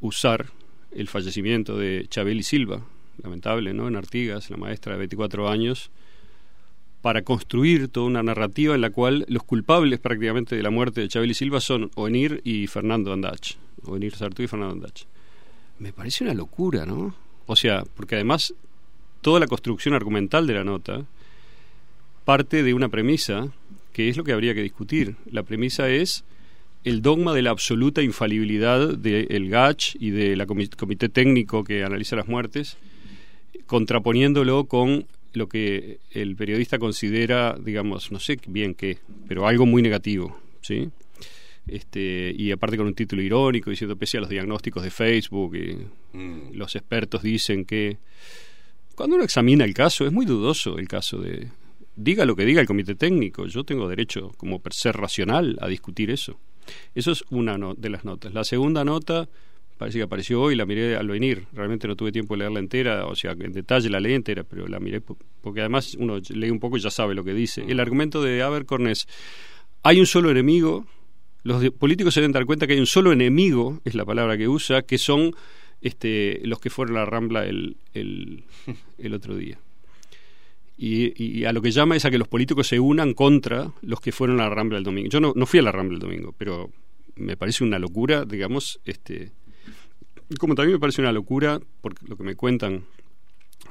[0.00, 0.50] usar
[0.92, 2.86] el fallecimiento de Chabeli Silva,
[3.22, 3.88] lamentable, ¿no?
[3.88, 5.90] En Artigas, la maestra de 24 años,
[7.02, 11.08] para construir toda una narrativa en la cual los culpables prácticamente de la muerte de
[11.08, 13.56] Chabeli Silva son Oenir y Fernando Andach.
[13.84, 15.04] Oenir Sartú y Fernando Andach.
[15.78, 17.14] Me parece una locura, ¿no?
[17.46, 18.52] O sea, porque además
[19.20, 21.04] toda la construcción argumental de la nota
[22.24, 23.48] parte de una premisa
[23.92, 25.16] que es lo que habría que discutir.
[25.30, 26.24] La premisa es
[26.84, 30.46] el dogma de la absoluta infalibilidad del GACH y del
[30.76, 32.76] comité técnico que analiza las muertes,
[33.68, 39.82] contraponiéndolo con lo que el periodista considera, digamos, no sé bien qué, pero algo muy
[39.82, 40.88] negativo, ¿sí?
[41.68, 45.76] Este, y aparte con un título irónico, diciendo pese a los diagnósticos de Facebook, y
[46.56, 47.98] los expertos dicen que
[48.94, 51.48] cuando uno examina el caso, es muy dudoso el caso de
[51.94, 55.68] diga lo que diga el comité técnico, yo tengo derecho como per ser racional a
[55.68, 56.38] discutir eso.
[56.94, 58.32] Eso es una no- de las notas.
[58.32, 59.28] La segunda nota
[59.78, 61.44] parece que apareció hoy, la miré al venir.
[61.54, 64.66] Realmente no tuve tiempo de leerla entera, o sea, en detalle la leí entera, pero
[64.68, 67.64] la miré po- porque además uno lee un poco y ya sabe lo que dice.
[67.66, 69.06] El argumento de Abercorn es,
[69.82, 70.84] hay un solo enemigo,
[71.44, 74.48] los políticos se deben dar cuenta que hay un solo enemigo, es la palabra que
[74.48, 75.34] usa, que son
[75.80, 78.44] este, los que fueron a la Rambla el, el,
[78.98, 79.58] el otro día.
[80.76, 84.00] Y, y a lo que llama es a que los políticos se unan contra los
[84.00, 85.08] que fueron a la Rambla el domingo.
[85.08, 86.70] Yo no, no fui a la Rambla el domingo, pero
[87.16, 89.32] me parece una locura, digamos, este,
[90.38, 92.84] como también me parece una locura, por lo que me cuentan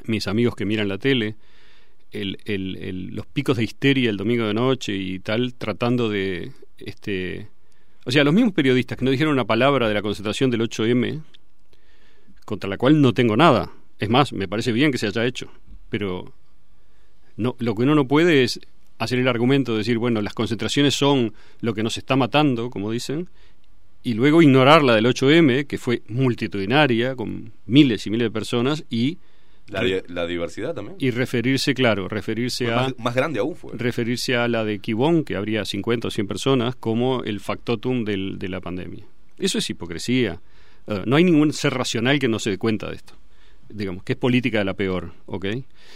[0.06, 1.36] mis amigos que miran la tele,
[2.12, 6.52] el- el- el- los picos de histeria el domingo de noche y tal, tratando de...
[6.78, 7.48] este
[8.06, 11.22] O sea, los mismos periodistas que no dijeron una palabra de la concentración del 8M,
[12.46, 13.72] contra la cual no tengo nada.
[14.00, 15.52] Es más, me parece bien que se haya hecho,
[15.90, 16.32] pero
[17.36, 18.60] no, lo que uno no puede es
[19.00, 22.92] hacer el argumento de decir, bueno, las concentraciones son lo que nos está matando, como
[22.92, 23.30] dicen,
[24.10, 28.86] y luego ignorar la del 8M, que fue multitudinaria, con miles y miles de personas,
[28.90, 29.18] y,
[29.68, 30.96] La, di- la diversidad también.
[31.00, 32.78] y referirse, claro, referirse Fue a...
[32.78, 33.72] más, más grande aún fue.
[33.76, 38.38] referirse a la de Quibón, que habría 50 o 100 personas, como el factotum del-
[38.40, 39.06] de la pandemia.
[39.38, 40.40] Eso es hipocresía.
[40.88, 43.14] Eh, no hay ningún ser racional que no se dé cuenta de esto.
[43.70, 45.46] Digamos, que es política de la peor, ¿ok?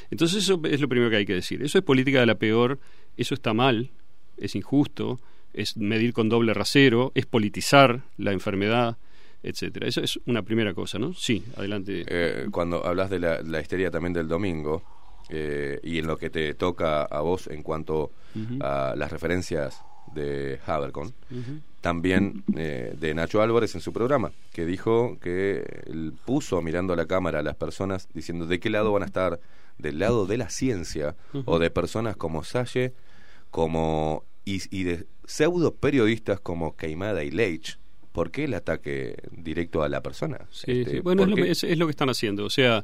[0.10, 1.64] Entonces eso es lo primero que hay que decir.
[1.64, 2.78] Eso es política de la peor,
[3.16, 3.90] eso está mal,
[4.36, 5.22] es injusto,
[5.54, 8.98] es medir con doble rasero, es politizar la enfermedad,
[9.44, 9.88] etcétera.
[9.88, 11.14] Eso es una primera cosa, ¿no?
[11.14, 12.06] Sí, adelante.
[12.08, 14.84] Eh, cuando hablas de la, la histeria también del domingo
[15.30, 18.12] eh, y en lo que te toca a vos en cuanto
[18.60, 19.82] a las referencias
[20.14, 21.14] de Habercon,
[21.80, 26.96] también eh, de Nacho Álvarez en su programa, que dijo que él puso mirando a
[26.96, 29.40] la cámara a las personas diciendo de qué lado van a estar,
[29.78, 31.16] del lado de la ciencia
[31.46, 32.94] o de personas como Salle,
[33.52, 37.78] como y, y de pseudo periodistas como Queimada y Leitch.
[38.12, 40.40] ¿Por qué el ataque directo a la persona?
[40.52, 41.00] Sí, Este, sí.
[41.00, 42.44] Bueno, es lo, es, es lo que están haciendo.
[42.44, 42.84] O sea,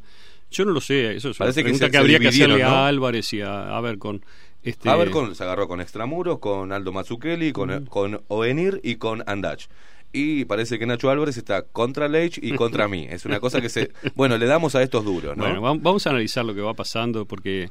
[0.50, 1.16] yo no lo sé.
[1.18, 2.70] Eso es Parece una que pregunta se- que, se habría que hacerle ¿no?
[2.70, 4.24] a Álvarez y a, a ver con
[4.64, 4.90] este.
[4.90, 9.66] Habercon se agarró con Extramuros, con Aldo Mazzucchelli, con, con Oenir y con Andach.
[10.14, 13.06] Y parece que Nacho Álvarez está contra Leitch y contra mí.
[13.10, 13.92] Es una cosa que se...
[14.16, 15.44] Bueno, le damos a estos duros, ¿no?
[15.44, 17.70] Bueno, vam- vamos a analizar lo que va pasando porque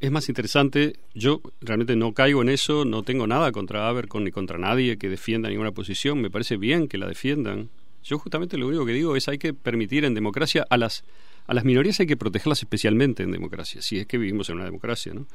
[0.00, 0.94] es más interesante.
[1.14, 5.08] Yo realmente no caigo en eso, no tengo nada contra Abercon ni contra nadie que
[5.08, 6.20] defienda ninguna posición.
[6.20, 7.68] Me parece bien que la defiendan.
[8.02, 11.04] Yo justamente lo único que digo es hay que permitir en democracia a las
[11.46, 14.66] a las minorías hay que protegerlas especialmente en democracia, si es que vivimos en una
[14.66, 15.26] democracia, ¿no?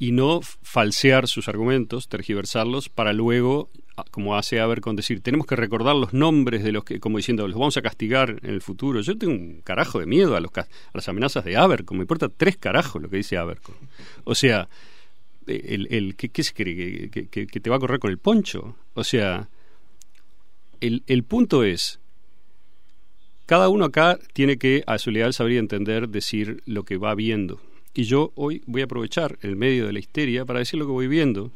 [0.00, 3.70] Y no falsear sus argumentos, tergiversarlos para luego,
[4.10, 7.56] como hace Abercon, decir, tenemos que recordar los nombres de los que, como diciendo, los
[7.58, 9.00] vamos a castigar en el futuro.
[9.00, 12.28] Yo tengo un carajo de miedo a, los, a las amenazas de Abercon, me importa
[12.28, 13.76] tres carajos lo que dice Abercon.
[14.24, 14.68] O sea,
[15.46, 16.74] eh, el, el, ¿qué, se cree?
[16.74, 18.76] ¿Que, que- que- que te va a correr con el poncho?
[18.94, 19.48] O sea,
[20.80, 22.00] el, el punto es,
[23.46, 27.14] cada uno acá tiene que, a su leal saber y entender, decir lo que va
[27.14, 27.60] viendo.
[27.94, 30.92] Y yo hoy voy a aprovechar el medio de la histeria para decir lo que
[30.92, 31.52] voy viendo,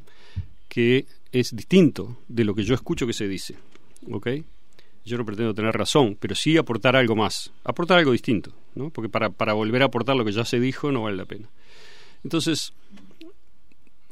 [0.68, 3.56] que es distinto de lo que yo escucho que se dice.
[4.10, 4.28] ¿Ok?
[5.04, 8.90] Yo no pretendo tener razón, pero sí aportar algo más, aportar algo distinto, ¿no?
[8.90, 11.48] Porque para, para volver a aportar lo que ya se dijo no vale la pena.
[12.24, 12.74] Entonces,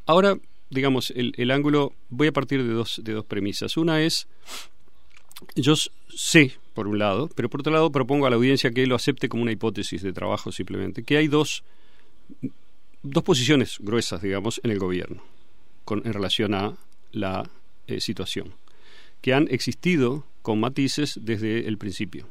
[0.07, 0.39] ahora,
[0.71, 3.77] digamos, el, el ángulo, voy a partir de dos, de dos premisas.
[3.77, 4.27] Una es,
[5.55, 5.75] yo
[6.09, 9.29] sé, por un lado, pero por otro lado propongo a la audiencia que lo acepte
[9.29, 11.63] como una hipótesis de trabajo simplemente, que hay dos,
[13.03, 15.23] dos posiciones gruesas, digamos, en el gobierno
[15.85, 16.77] con, en relación a
[17.17, 17.49] la
[17.87, 18.55] eh, situación,
[19.21, 22.29] que han existido con matices desde el principio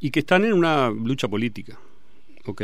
[0.00, 1.78] y que están en una lucha política.
[2.46, 2.62] ¿ok?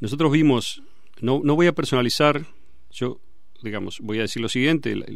[0.00, 0.82] Nosotros vimos,
[1.20, 2.44] no, no voy a personalizar,
[2.90, 3.18] yo,
[3.62, 5.06] digamos, voy a decir lo siguiente, la,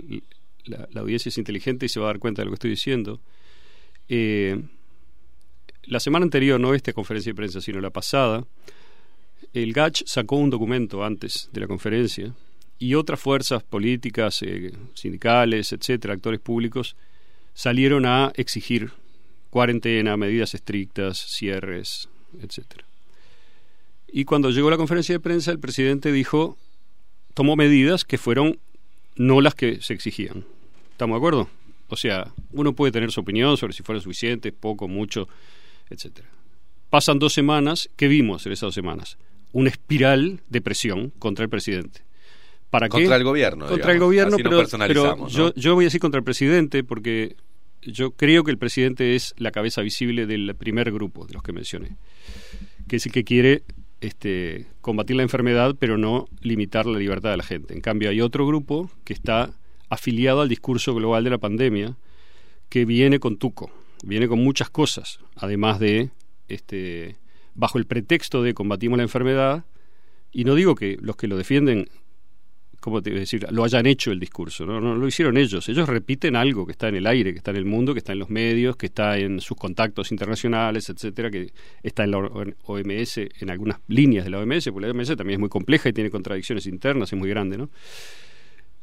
[0.64, 2.70] la- la audiencia es inteligente y se va a dar cuenta de lo que estoy
[2.70, 3.20] diciendo.
[4.08, 4.62] Eh,
[5.84, 8.46] la semana anterior, no esta conferencia de prensa, sino la pasada,
[9.52, 12.34] el GACH sacó un documento antes de la conferencia
[12.80, 16.96] y otras fuerzas políticas, eh, sindicales, etcétera, actores públicos,
[17.52, 18.90] salieron a exigir
[19.50, 22.08] cuarentena, medidas estrictas, cierres,
[22.40, 22.86] etcétera.
[24.08, 26.56] Y cuando llegó la conferencia de prensa, el presidente dijo,
[27.34, 28.58] tomó medidas que fueron
[29.14, 30.46] no las que se exigían.
[30.92, 31.50] ¿Estamos de acuerdo?
[31.88, 35.28] O sea, uno puede tener su opinión sobre si fueron suficientes, poco, mucho,
[35.90, 36.28] etcétera.
[36.88, 39.18] Pasan dos semanas, ¿qué vimos en esas dos semanas?
[39.52, 42.02] Una espiral de presión contra el presidente.
[42.70, 42.92] ¿Para qué?
[42.98, 43.94] Contra el gobierno, Contra digamos.
[43.94, 45.52] el gobierno, Así no pero, personalizamos, pero ¿no?
[45.52, 47.36] yo, yo voy a decir contra el presidente porque
[47.82, 51.52] yo creo que el presidente es la cabeza visible del primer grupo de los que
[51.52, 51.96] mencioné,
[52.88, 53.62] que es el que quiere
[54.00, 57.74] este, combatir la enfermedad, pero no limitar la libertad de la gente.
[57.74, 59.50] En cambio, hay otro grupo que está
[59.88, 61.96] afiliado al discurso global de la pandemia,
[62.68, 63.70] que viene con tuco,
[64.04, 66.10] viene con muchas cosas, además de,
[66.48, 67.16] este,
[67.54, 69.64] bajo el pretexto de combatimos la enfermedad,
[70.32, 71.88] y no digo que los que lo defienden
[72.80, 73.46] ¿cómo te iba a decir?
[73.50, 74.80] Lo hayan hecho el discurso, ¿no?
[74.80, 75.68] no lo hicieron ellos.
[75.68, 78.12] Ellos repiten algo que está en el aire, que está en el mundo, que está
[78.12, 81.52] en los medios, que está en sus contactos internacionales, etcétera, que
[81.82, 85.40] está en la OMS, en algunas líneas de la OMS, porque la OMS también es
[85.40, 87.70] muy compleja y tiene contradicciones internas, es muy grande, ¿no?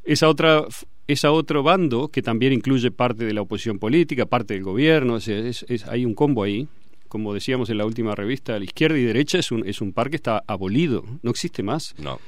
[0.03, 0.64] Esa otra,
[1.07, 5.38] esa otro bando que también incluye parte de la oposición política, parte del gobierno, sea,
[5.40, 6.68] es- es- hay un combo ahí,
[7.10, 10.10] como decíamos en la última revista, la izquierda y derecha es un, es un par
[10.10, 11.94] que está abolido, no existe más.
[12.02, 12.19] No.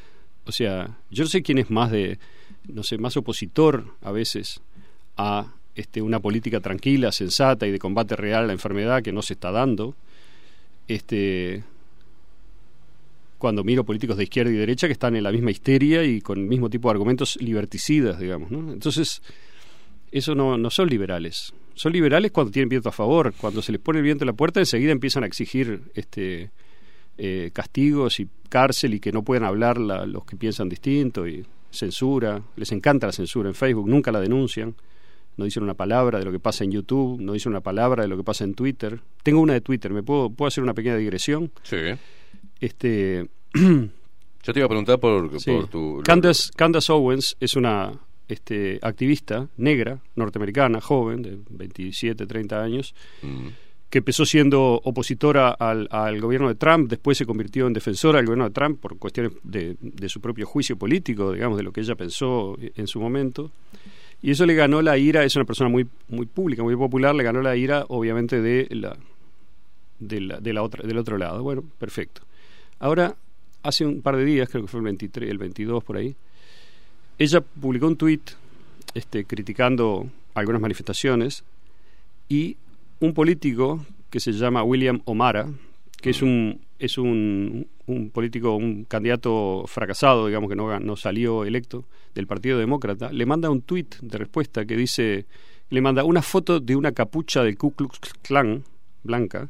[0.45, 2.17] O sea, yo no sé quién es más de,
[2.67, 4.61] no sé, más opositor a veces
[5.17, 9.21] a este, una política tranquila, sensata y de combate real a la enfermedad que no
[9.21, 9.95] se está dando.
[10.87, 11.63] Este,
[13.37, 16.39] cuando miro políticos de izquierda y derecha que están en la misma histeria y con
[16.39, 18.51] el mismo tipo de argumentos liberticidas, digamos.
[18.51, 18.71] ¿no?
[18.73, 19.21] Entonces,
[20.11, 21.53] eso no, no son liberales.
[21.73, 23.33] Son liberales cuando tienen viento a favor.
[23.37, 26.51] Cuando se les pone el viento en la puerta, enseguida empiezan a exigir este,
[27.19, 31.45] eh, castigos y cárcel y que no puedan hablar la- los que piensan distinto y
[31.69, 32.41] censura.
[32.55, 34.73] Les encanta la censura en Facebook, nunca la denuncian.
[35.37, 38.09] No dicen una palabra de lo que pasa en YouTube, no dicen una palabra de
[38.09, 38.99] lo que pasa en Twitter.
[39.23, 41.51] Tengo una de Twitter, ¿me puedo, puedo hacer una pequeña digresión?
[41.63, 41.77] Sí.
[42.59, 43.27] Este,
[44.43, 45.51] Yo te iba a preguntar por, Sí.
[45.51, 46.01] por tu...
[46.03, 47.91] Candace, Candace Owens es una
[48.27, 53.47] este, activista negra, norteamericana, joven, de 27, 30 años, Mm.
[53.89, 58.27] Que empezó siendo opositora al, al gobierno de Trump, después se convirtió en defensora del
[58.27, 61.81] gobierno de Trump por cuestiones de, de su propio juicio político, digamos, de lo que
[61.81, 63.51] ella pensó en su momento.
[64.21, 67.23] Y eso le ganó la ira, es una persona muy, muy pública, muy popular, le
[67.23, 68.95] ganó la ira, obviamente, de la,
[69.99, 71.41] de la, de la otra, del otro lado.
[71.41, 72.21] Bueno, perfecto.
[72.79, 73.15] Ahora,
[73.63, 76.15] hace un par de días, creo que fue el 23, el 22 por ahí,
[77.17, 78.31] ella publicó un tuit
[78.93, 81.43] este, criticando algunas manifestaciones
[82.27, 82.57] y
[82.99, 85.49] un político que se llama William O'Mara,
[86.01, 91.43] que es un es un, un político, un candidato fracasado, digamos que no, no salió
[91.43, 91.85] electo
[92.15, 95.25] del Partido Demócrata, le manda un tuit de respuesta que dice,
[95.69, 98.63] le manda una foto de una capucha del Ku Klux Klan
[99.03, 99.49] blanca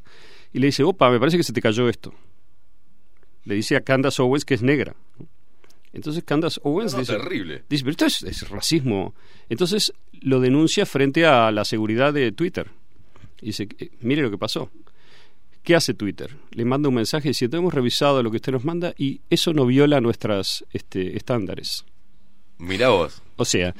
[0.51, 2.13] y le dice, opa, me parece que se te cayó esto.
[3.45, 4.95] Le dice a Candace Owens que es negra.
[5.93, 7.63] Entonces Candace Owens No, no, dice, terrible.
[7.69, 9.13] dice, pero esto es, es racismo.
[9.49, 12.71] Entonces lo denuncia frente a la seguridad de Twitter.
[13.41, 14.69] Y dice, eh, mire lo que pasó.
[15.63, 16.35] ¿Qué hace Twitter?
[16.51, 19.65] Le manda un mensaje diciendo, hemos revisado lo que usted nos manda y eso no
[19.65, 21.85] viola nuestros este, estándares.
[22.57, 23.21] Mirá vos.
[23.35, 23.73] O sea,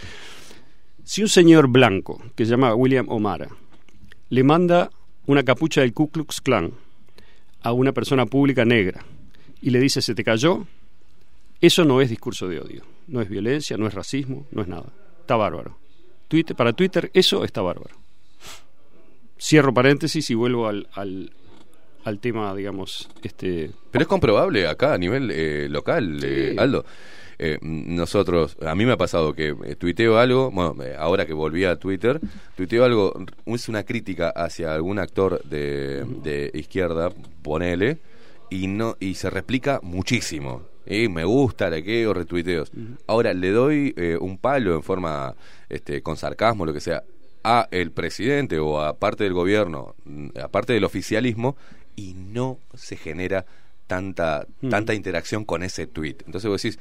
[1.03, 3.49] si un señor blanco, que se llama William O'Mara,
[4.29, 4.91] le manda
[5.25, 6.73] una capucha del Ku Klux Klan
[7.61, 9.03] a una persona pública negra
[9.61, 10.65] y le dice, se te cayó,
[11.61, 14.93] eso no es discurso de odio, no es violencia, no es racismo, no es nada.
[15.21, 15.77] Está bárbaro.
[16.27, 17.98] Twitter, para Twitter eso está bárbaro.
[19.39, 21.31] Cierro paréntesis y vuelvo al, al,
[22.03, 23.71] al tema, digamos, este...
[23.91, 26.85] Pero es comprobable acá a nivel eh, local, eh, Aldo.
[27.41, 31.63] Eh, nosotros, a mí me ha pasado que eh, tuiteo algo, bueno, ahora que volví
[31.63, 32.19] a Twitter,
[32.57, 33.13] tuiteo algo,
[33.45, 37.09] es una crítica hacia algún actor de, de izquierda,
[37.41, 37.99] ponele,
[38.49, 40.63] y no y se replica muchísimo.
[40.85, 42.71] Y me gusta, likeo, retuiteos.
[43.07, 45.35] Ahora, le doy eh, un palo en forma,
[45.69, 47.03] este, con sarcasmo, lo que sea,
[47.43, 51.55] a el presidente o a parte del gobierno, mm, a parte del oficialismo,
[51.95, 53.45] y no se genera
[53.87, 54.69] tanta, Mm.
[54.69, 56.17] tanta interacción con ese tweet.
[56.25, 56.79] Entonces vos decís,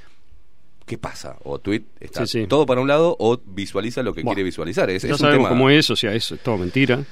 [0.87, 1.37] ¿qué pasa?
[1.45, 2.47] O tweet está Sí, sí.
[2.47, 4.91] todo para un lado o visualiza lo que Bueno, quiere visualizar.
[4.91, 7.03] Es, es un tema- cómo es, o sea, eso es todo mentira.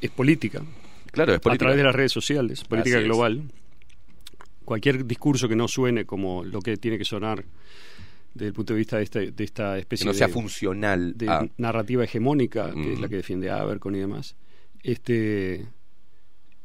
[0.00, 0.62] Es política.
[1.12, 1.64] Claro, es política.
[1.64, 3.08] A través de las redes sociales, política Así es.
[3.08, 3.42] global.
[4.64, 7.44] Cualquier discurso que no suene como lo que tiene que sonar
[8.34, 11.16] desde el punto de vista de, este- de esta especie Que no sea de, funcional
[11.16, 13.02] de a- narrativa hegemónica, que es Mm.
[13.02, 14.36] la que defiende Abercon y demás,
[14.82, 15.66] este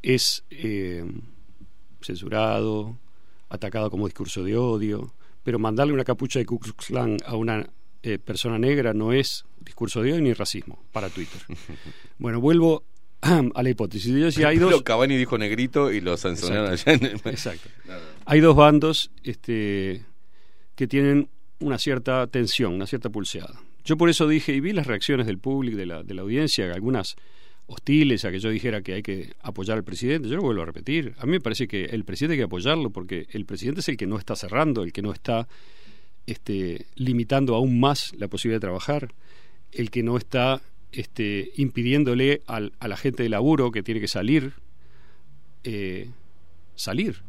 [0.02, 1.04] es eh,
[2.02, 2.98] censurado,
[3.50, 5.14] atacado como discurso de odio,
[5.44, 7.68] pero mandarle una capucha de Ku Klux Klan a una
[8.04, 11.42] eh, persona negra no es discurso de odio ni racismo para Twitter.
[12.20, 12.84] bueno, vuelvo
[13.22, 14.14] a la hipótesis.
[14.14, 17.70] Yo decía, hay dos, Cavani dijo negrito y lo sancionaron allá en el- Exacto.
[18.26, 20.04] hay dos bandos este,
[20.76, 21.30] que tienen
[21.60, 23.62] una cierta tensión, una cierta pulseada.
[23.84, 26.72] Yo por eso dije, y vi las reacciones del público, de la, de la audiencia,
[26.74, 27.16] algunas
[27.68, 30.30] hostiles a que yo dijera que hay que apoyar al presidente.
[30.30, 31.16] Yo lo vuelvo a repetir.
[31.18, 33.98] A mí me parece que el presidente hay que apoyarlo porque el presidente es el
[33.98, 35.48] que no está cerrando, el que no está
[36.26, 39.14] este, limitando aún más la posibilidad de trabajar,
[39.72, 40.62] el que no está
[40.92, 44.54] este, impidiéndole al, a la gente de laburo que tiene que salir,
[45.64, 46.10] eh,
[46.76, 47.22] salir.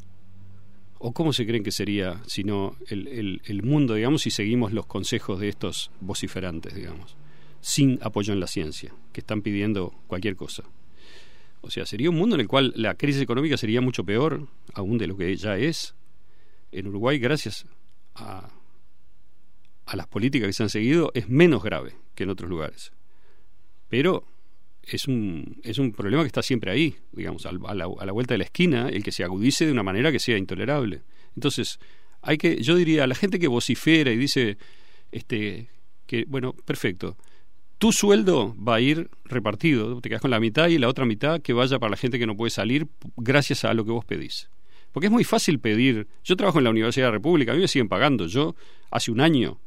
[0.98, 4.72] ¿O cómo se creen que sería si no el, el, el mundo, digamos, si seguimos
[4.72, 7.16] los consejos de estos vociferantes, digamos,
[7.60, 10.64] sin apoyo en la ciencia, que están pidiendo cualquier cosa?
[11.60, 14.98] O sea, sería un mundo en el cual la crisis económica sería mucho peor aún
[14.98, 15.94] de lo que ya es.
[16.70, 17.66] En Uruguay, gracias
[18.14, 18.48] a,
[19.84, 22.92] a las políticas que se han seguido, es menos grave que en otros lugares.
[23.88, 24.24] Pero
[24.86, 28.34] es un, es un problema que está siempre ahí, digamos, a la, a la vuelta
[28.34, 31.02] de la esquina, el que se agudice de una manera que sea intolerable.
[31.34, 31.78] Entonces,
[32.22, 34.58] hay que, yo diría, a la gente que vocifera y dice,
[35.10, 35.70] este,
[36.06, 37.16] que, bueno, perfecto,
[37.78, 41.42] tu sueldo va a ir repartido, te quedas con la mitad y la otra mitad
[41.42, 42.86] que vaya para la gente que no puede salir
[43.16, 44.48] gracias a lo que vos pedís.
[44.92, 46.06] Porque es muy fácil pedir.
[46.24, 48.26] Yo trabajo en la Universidad de la República, a mí me siguen pagando.
[48.26, 48.54] Yo
[48.90, 49.60] hace un año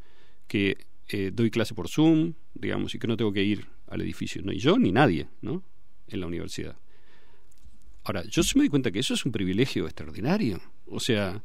[0.48, 0.78] que
[1.10, 4.52] eh, doy clase por Zoom, digamos, y que no tengo que ir al edificio, no,
[4.52, 5.64] yo ni nadie, ¿no?
[6.08, 6.78] En la universidad.
[8.04, 10.62] Ahora, yo me doy cuenta que eso es un privilegio extraordinario.
[10.88, 11.44] O sea,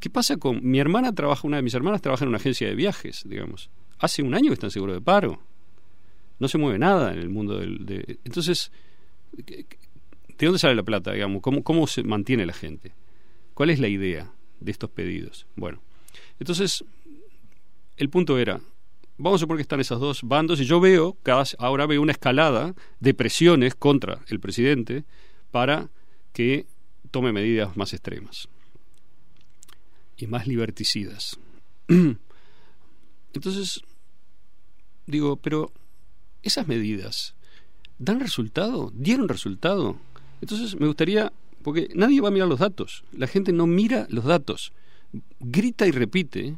[0.00, 2.74] ¿qué pasa con mi hermana trabaja una de mis hermanas trabaja en una agencia de
[2.74, 3.70] viajes, digamos.
[3.98, 5.40] Hace un año que están seguros de paro.
[6.38, 8.72] No se mueve nada en el mundo del de, entonces
[9.32, 11.40] ¿de dónde sale la plata, digamos?
[11.40, 12.92] ¿Cómo cómo se mantiene la gente?
[13.54, 15.46] ¿Cuál es la idea de estos pedidos?
[15.56, 15.82] Bueno,
[16.40, 16.84] entonces
[17.96, 18.60] el punto era
[19.22, 22.10] vamos a suponer que están esos dos bandos y yo veo, cada, ahora veo una
[22.10, 25.04] escalada de presiones contra el presidente
[25.52, 25.90] para
[26.32, 26.66] que
[27.12, 28.48] tome medidas más extremas
[30.16, 31.38] y más liberticidas.
[33.32, 33.82] Entonces,
[35.06, 35.72] digo, pero
[36.42, 37.36] esas medidas
[37.98, 39.98] dan resultado, dieron resultado.
[40.40, 41.32] Entonces me gustaría,
[41.62, 44.72] porque nadie va a mirar los datos, la gente no mira los datos,
[45.38, 46.56] grita y repite,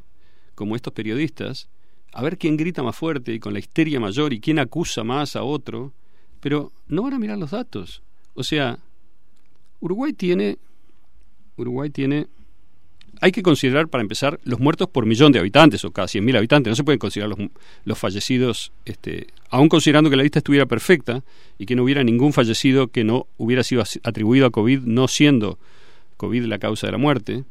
[0.55, 1.69] como estos periodistas,
[2.15, 5.35] a ver quién grita más fuerte y con la histeria mayor y quién acusa más
[5.35, 5.93] a otro,
[6.41, 8.03] pero no van a mirar los datos.
[8.35, 8.79] O sea,
[9.81, 10.59] Uruguay tiene
[11.57, 12.29] Uruguay tiene
[13.21, 16.71] hay que considerar para empezar los muertos por millón de habitantes o cada 100.000 habitantes,
[16.71, 17.51] no se pueden considerar los,
[17.85, 21.25] los fallecidos este aun considerando que la lista estuviera perfecta
[21.59, 25.59] y que no hubiera ningún fallecido que no hubiera sido atribuido a COVID no siendo
[26.17, 27.45] COVID la causa de la muerte.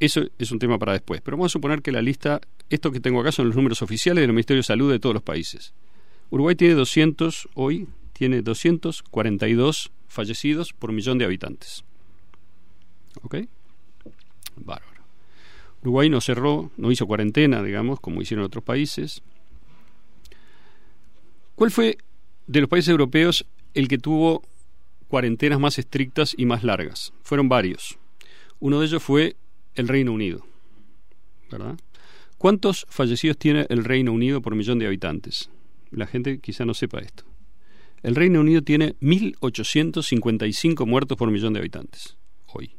[0.00, 2.40] Eso es un tema para después, pero vamos a suponer que la lista
[2.70, 5.22] esto que tengo acá son los números oficiales del Ministerio de Salud de todos los
[5.22, 5.74] países.
[6.30, 11.84] Uruguay tiene 200 hoy tiene 242 fallecidos por millón de habitantes.
[13.22, 13.36] ¿Ok?
[14.56, 15.02] Bárbaro.
[15.82, 19.22] Uruguay no cerró, no hizo cuarentena, digamos, como hicieron otros países.
[21.54, 21.96] ¿Cuál fue
[22.46, 24.42] de los países europeos el que tuvo
[25.08, 27.12] cuarentenas más estrictas y más largas?
[27.22, 27.98] Fueron varios.
[28.58, 29.36] Uno de ellos fue
[29.74, 30.46] el Reino Unido.
[31.50, 31.78] ¿Verdad?
[32.38, 35.50] ¿Cuántos fallecidos tiene el Reino Unido por millón de habitantes?
[35.90, 37.24] La gente quizá no sepa esto.
[38.02, 42.16] El Reino Unido tiene 1.855 muertos por millón de habitantes
[42.54, 42.76] hoy.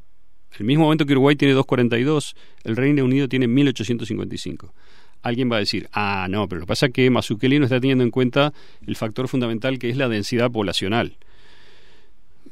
[0.58, 4.72] El mismo momento que Uruguay tiene 242, el Reino Unido tiene 1.855.
[5.22, 7.80] Alguien va a decir, ah, no, pero lo que pasa es que Mazukeli no está
[7.80, 8.54] teniendo en cuenta
[8.86, 11.18] el factor fundamental que es la densidad poblacional.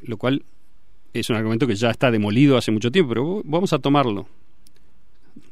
[0.02, 0.45] Lo cual
[1.14, 4.27] es un argumento que ya está demolido hace mucho tiempo, pero vamos a tomarlo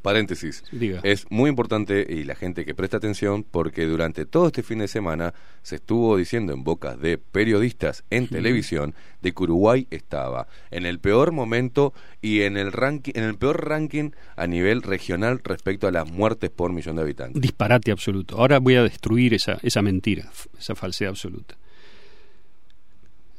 [0.08, 0.64] paréntesis.
[0.72, 1.02] Diga.
[1.04, 4.88] Es muy importante y la gente que presta atención porque durante todo este fin de
[4.88, 10.86] semana se estuvo diciendo en bocas de periodistas en televisión de que Uruguay estaba en
[10.86, 15.88] el peor momento y en el ranking en el peor ranking a nivel regional respecto
[15.88, 17.42] a las muertes por millón de habitantes.
[17.42, 18.38] Disparate absoluto.
[18.38, 21.56] Ahora voy a destruir esa esa mentira, esa falsedad absoluta.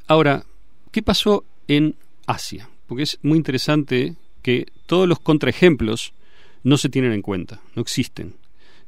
[0.05, 0.43] Ahora,
[0.91, 1.95] ¿qué pasó en
[2.29, 2.69] Asia?
[2.87, 6.13] Porque es muy interesante que todos los contraejemplos
[6.63, 8.35] no se tienen en cuenta, no existen.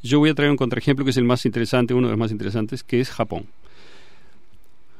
[0.03, 2.31] Yo voy a traer un contraejemplo que es el más interesante, uno de los más
[2.31, 3.47] interesantes, que es Japón.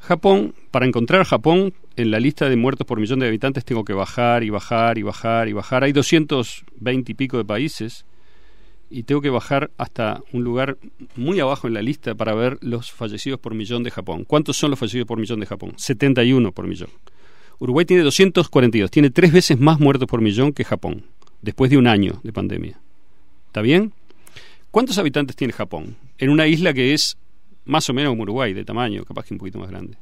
[0.02, 3.94] Japón, para encontrar Japón en la lista de muertos por millón de habitantes tengo que
[3.94, 5.84] bajar y bajar y bajar y bajar.
[5.84, 8.06] Hay 220 y pico de países
[8.90, 10.78] y tengo que bajar hasta un lugar
[11.16, 14.26] muy abajo en la lista para ver los fallecidos por millón de Japón.
[14.26, 15.74] ¿Cuántos son los fallecidos por millón de Japón?
[15.78, 16.90] 71 por millón.
[17.62, 21.06] Uruguay tiene 242, tiene tres veces más muertos por millón que Japón
[21.44, 22.82] después de un año de pandemia.
[23.46, 23.94] ¿Está bien?
[24.72, 25.96] ¿Cuántos habitantes tiene Japón?
[26.18, 27.20] En una isla que es
[27.66, 30.00] más o menos como Uruguay, de tamaño, capaz que un poquito más grande.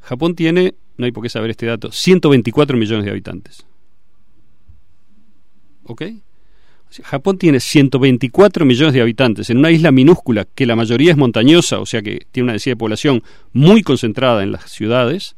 [0.00, 3.64] Japón tiene, no hay por qué saber este dato, 124 millones de habitantes.
[5.84, 6.02] ¿Ok?
[7.04, 11.78] Japón tiene 124 millones de habitantes en una isla minúscula que la mayoría es montañosa,
[11.80, 13.22] o sea que tiene una densidad de población
[13.54, 15.36] muy concentrada en las ciudades,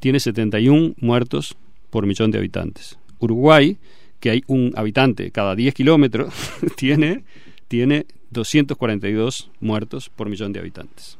[0.00, 1.56] tiene 71 muertos
[1.90, 2.98] por millón de habitantes.
[3.18, 3.76] Uruguay
[4.20, 6.34] que hay un habitante cada 10 kilómetros,
[6.76, 7.24] tiene,
[7.68, 11.18] tiene 242 muertos por millón de habitantes.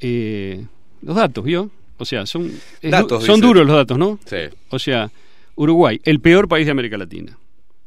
[0.00, 0.64] Eh,
[1.02, 1.70] los datos, ¿vio?
[1.96, 2.50] O sea, son,
[3.20, 4.18] son duros los datos, ¿no?
[4.24, 4.36] Sí.
[4.70, 5.10] O sea,
[5.54, 7.38] Uruguay, el peor país de América Latina,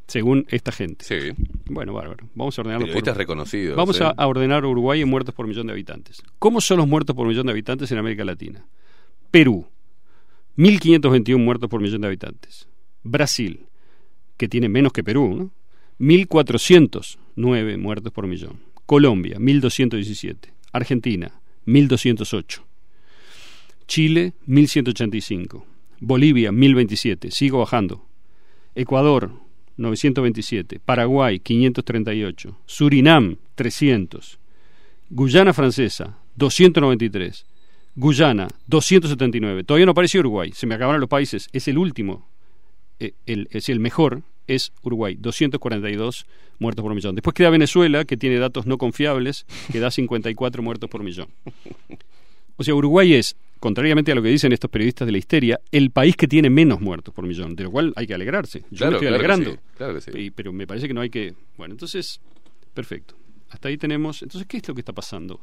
[0.07, 1.03] según esta gente.
[1.03, 1.33] Sí.
[1.65, 2.25] Bueno, bárbaro.
[2.33, 3.17] Vamos a ordenarlo por...
[3.17, 3.75] reconocidos.
[3.75, 6.23] Vamos a, a ordenar Uruguay en muertos por millón de habitantes.
[6.39, 8.65] ¿Cómo son los muertos por millón de habitantes en América Latina?
[9.31, 9.67] Perú,
[10.57, 12.67] 1.521 muertos por millón de habitantes.
[13.03, 13.67] Brasil,
[14.37, 15.51] que tiene menos que Perú, ¿no?
[15.99, 18.59] 1.409 muertos por millón.
[18.85, 20.53] Colombia, 1.217.
[20.71, 22.61] Argentina, 1.208.
[23.87, 25.63] Chile, 1.185.
[25.99, 27.31] Bolivia, 1.027.
[27.31, 28.05] Sigo bajando.
[28.75, 29.31] Ecuador,
[29.77, 30.79] 927.
[30.79, 32.57] Paraguay, 538.
[32.65, 34.39] Surinam, 300.
[35.09, 37.45] Guyana Francesa, 293.
[37.99, 39.63] Guyana, 279.
[39.63, 41.49] Todavía no apareció Uruguay, se me acabaron los países.
[41.51, 42.29] Es el último,
[42.99, 46.27] eh, el, es el mejor, es Uruguay, 242
[46.59, 47.15] muertos por millón.
[47.15, 51.27] Después queda Venezuela, que tiene datos no confiables, que da 54 muertos por millón.
[52.55, 55.89] O sea, Uruguay es, contrariamente a lo que dicen estos periodistas de la histeria, el
[55.89, 58.59] país que tiene menos muertos por millón, de lo cual hay que alegrarse.
[58.71, 59.51] Yo Claro, me estoy claro que alegrando.
[59.51, 60.11] sí, claro que sí.
[60.15, 61.33] Y- pero me parece que no hay que...
[61.57, 62.19] Bueno, entonces,
[62.75, 63.15] perfecto.
[63.49, 64.21] Hasta ahí tenemos...
[64.23, 65.39] Entonces, ¿qué es lo que está pasando?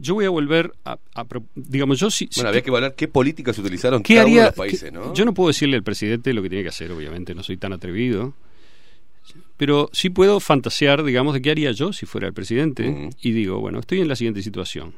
[0.00, 0.98] Yo voy a volver a...
[1.54, 2.28] digamos, yo sí...
[2.34, 4.50] Bueno, había que evaluar qué políticas utilizaron ¿Qué cada uno de haría?
[4.50, 5.12] los países, ¿no?
[5.12, 7.72] Yo no puedo decirle al presidente lo que tiene que hacer, obviamente, no soy tan
[7.74, 8.32] atrevido.
[9.56, 13.10] Pero sí puedo fantasear, digamos, de qué haría yo si fuera el presidente.
[13.20, 14.94] Y digo, bueno, estoy en la siguiente situación.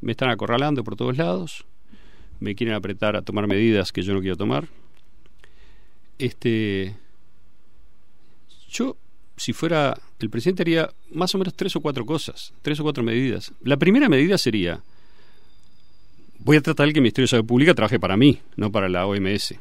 [0.00, 1.64] Me están acorralando por todos lados.
[2.40, 4.66] Me quieren apretar a tomar medidas que yo no quiero tomar.
[6.18, 6.96] Este.
[8.68, 8.96] Yo,
[9.36, 13.02] si fuera el presidente, haría más o menos tres o cuatro cosas, tres o cuatro
[13.02, 13.52] medidas.
[13.62, 14.80] La primera medida sería:
[16.38, 19.06] voy a tratar que el Ministerio de Salud Pública trabaje para mí, no para la
[19.06, 19.54] OMS,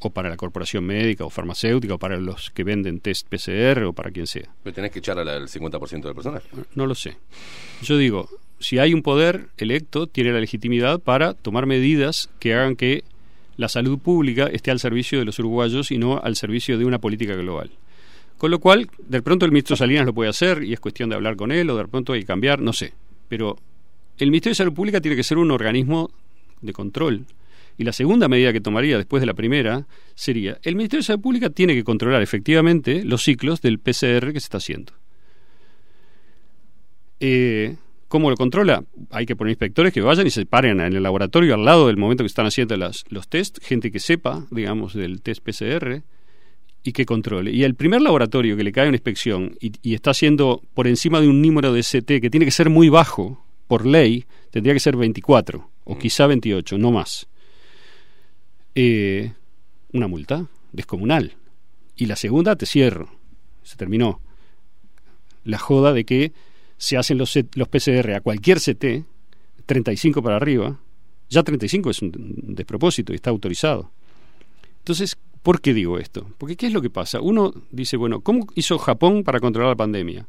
[0.00, 3.92] o para la corporación médica o farmacéutica, o para los que venden test PCR, o
[3.92, 4.48] para quien sea.
[4.62, 6.42] Pero tenés que echar al al 50% del personal.
[6.74, 7.16] No lo sé.
[7.82, 8.28] Yo digo,
[8.60, 13.04] si hay un poder electo, tiene la legitimidad para tomar medidas que hagan que
[13.56, 16.98] la salud pública esté al servicio de los uruguayos y no al servicio de una
[16.98, 17.70] política global.
[18.38, 21.14] Con lo cual, de pronto el ministro Salinas lo puede hacer y es cuestión de
[21.16, 22.92] hablar con él o de pronto hay que cambiar, no sé.
[23.28, 23.56] Pero
[24.18, 26.10] el Ministerio de Salud Pública tiene que ser un organismo
[26.60, 27.24] de control.
[27.78, 31.22] Y la segunda medida que tomaría después de la primera sería, el Ministerio de Salud
[31.22, 34.92] Pública tiene que controlar efectivamente los ciclos del PCR que se está haciendo.
[37.20, 37.76] Eh,
[38.08, 38.84] ¿Cómo lo controla?
[39.10, 41.96] Hay que poner inspectores que vayan y se paren en el laboratorio al lado del
[41.96, 46.02] momento que están haciendo las- los test, gente que sepa, digamos, del test PCR
[46.84, 47.50] y que controle.
[47.50, 51.20] Y el primer laboratorio que le cae una inspección y, y está haciendo por encima
[51.20, 54.80] de un número de CT que tiene que ser muy bajo por ley, tendría que
[54.80, 57.26] ser 24 o quizá 28, no más.
[58.74, 59.32] Eh,
[59.92, 61.36] una multa descomunal.
[61.96, 63.08] Y la segunda, te cierro.
[63.62, 64.20] Se terminó.
[65.44, 66.32] La joda de que
[66.76, 69.06] se hacen los, los PCR a cualquier CT,
[69.66, 70.78] 35 para arriba,
[71.30, 72.12] ya 35 es un
[72.54, 73.90] despropósito y está autorizado.
[74.78, 76.26] Entonces, ¿por qué digo esto?
[76.38, 77.20] Porque ¿qué es lo que pasa?
[77.20, 80.26] Uno dice, bueno, ¿cómo hizo Japón para controlar la pandemia?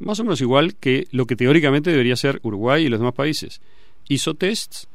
[0.00, 3.60] Más o menos igual que lo que teóricamente debería ser Uruguay y los demás países.
[4.08, 4.88] Hizo tests,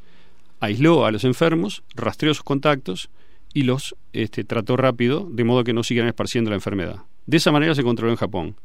[0.60, 3.10] aisló a los enfermos, rastreó sus contactos
[3.54, 7.04] y los este, trató rápido, de modo que no sigan esparciendo la enfermedad.
[7.28, 8.56] De esa manera se controló en Japón.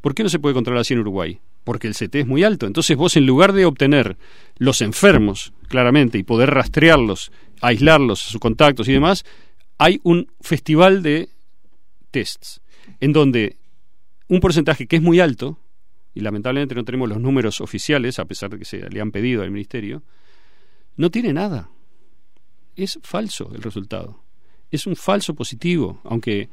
[0.00, 1.40] ¿Por qué no se puede controlar así en Uruguay?
[1.64, 2.66] Porque el CT es muy alto.
[2.66, 4.16] Entonces vos, en lugar de obtener
[4.58, 9.24] los enfermos, claramente, y poder rastrearlos, aislarlos, sus contactos y demás,
[9.78, 11.28] hay un festival de
[12.10, 12.60] tests,
[13.00, 13.56] en donde
[14.28, 15.58] un porcentaje que es muy alto,
[16.14, 19.42] y lamentablemente no tenemos los números oficiales, a pesar de que se le han pedido
[19.42, 20.02] al Ministerio,
[20.96, 21.68] no tiene nada.
[22.74, 24.22] Es falso el resultado.
[24.70, 26.48] Es un falso positivo, aunque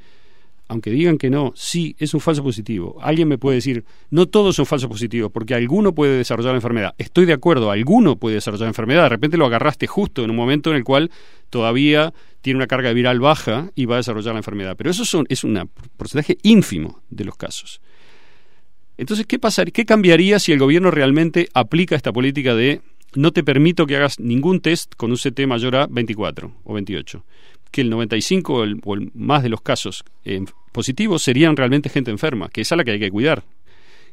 [0.68, 2.98] aunque digan que no, sí, es un falso positivo.
[3.02, 6.95] Alguien me puede decir, no todos son falsos positivos, porque alguno puede desarrollar la enfermedad.
[6.98, 9.04] Estoy de acuerdo, alguno puede desarrollar la enfermedad.
[9.04, 11.12] De repente lo agarraste justo en un momento en el cual
[11.50, 12.14] todavía
[12.44, 14.76] tiene una carga viral baja y va a desarrollar la enfermedad.
[14.78, 17.82] Pero eso son, es un porcentaje ínfimo de los casos.
[18.98, 22.82] Entonces, ¿qué pasaría, qué cambiaría si el gobierno realmente aplica esta política de
[23.15, 27.24] no te permito que hagas ningún test con un CT mayor a 24 o 28?
[27.72, 30.44] Que el 95 o el, o el más de los casos eh,
[30.74, 33.44] positivos serían realmente gente enferma, que es a la que hay que cuidar.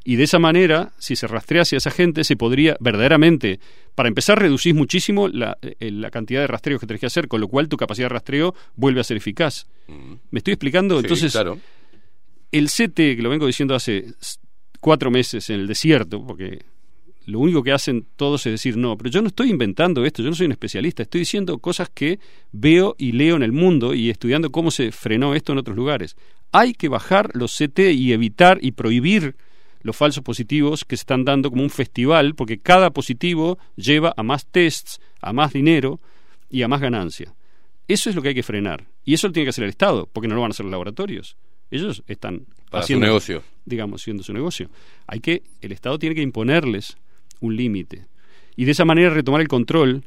[0.03, 3.61] Y de esa manera, si se rastrease a esa gente, se podría verdaderamente,
[3.95, 7.41] para empezar, reducir muchísimo la, eh, la cantidad de rastreos que tenés que hacer, con
[7.41, 9.67] lo cual tu capacidad de rastreo vuelve a ser eficaz.
[10.31, 10.99] ¿Me estoy explicando?
[10.99, 11.59] Sí, Entonces, claro.
[12.51, 14.07] el CT, que lo vengo diciendo hace
[14.81, 16.65] cuatro meses en el desierto, porque
[17.27, 20.31] lo único que hacen todos es decir no, pero yo no estoy inventando esto, yo
[20.31, 22.19] no soy un especialista, estoy diciendo cosas que
[22.53, 26.17] veo y leo en el mundo y estudiando cómo se frenó esto en otros lugares.
[26.53, 29.37] Hay que bajar los CT y evitar y prohibir
[29.83, 34.23] los falsos positivos que se están dando como un festival, porque cada positivo lleva a
[34.23, 36.01] más tests, a más dinero
[36.51, 37.35] y a más ganancia.
[37.89, 38.87] Eso es lo que hay que frenar.
[39.05, 40.71] Y eso lo tiene que hacer el Estado, porque no lo van a hacer los
[40.71, 41.37] laboratorios.
[41.71, 43.43] Ellos están Para su haciendo negocio.
[43.65, 44.71] digamos, haciendo su negocio.
[45.07, 46.97] Hay que el Estado tiene que imponerles
[47.41, 48.07] un límite
[48.57, 50.05] y de esa manera retomar el control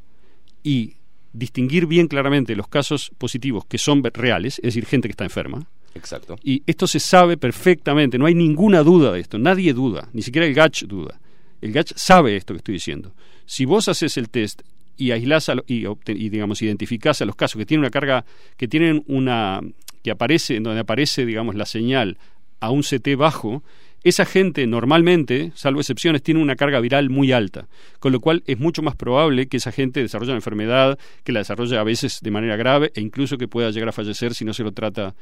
[0.62, 0.95] y
[1.32, 5.68] distinguir bien claramente los casos positivos que son reales, es decir, gente que está enferma.
[5.95, 6.36] Exacto.
[6.44, 10.48] Y esto se sabe perfectamente, no hay ninguna duda de esto, nadie duda, ni siquiera
[10.48, 11.20] el GACH duda.
[11.61, 13.14] El GACH sabe esto que estoy diciendo.
[13.45, 14.61] Si vos haces el test
[14.98, 18.26] y aislás a lo- y, y, digamos identificás a los casos que tienen una carga
[18.57, 19.60] que tienen una
[20.03, 22.18] que aparece en donde aparece digamos la señal
[22.60, 23.64] a un CT bajo
[24.03, 27.68] esa gente normalmente, salvo excepciones, tiene una carga viral muy alta,
[27.99, 31.40] con lo cual es mucho más probable que esa gente desarrolle una enfermedad, que la
[31.40, 34.53] desarrolle a veces de manera grave e incluso que pueda llegar a fallecer si no
[34.53, 35.15] se lo trata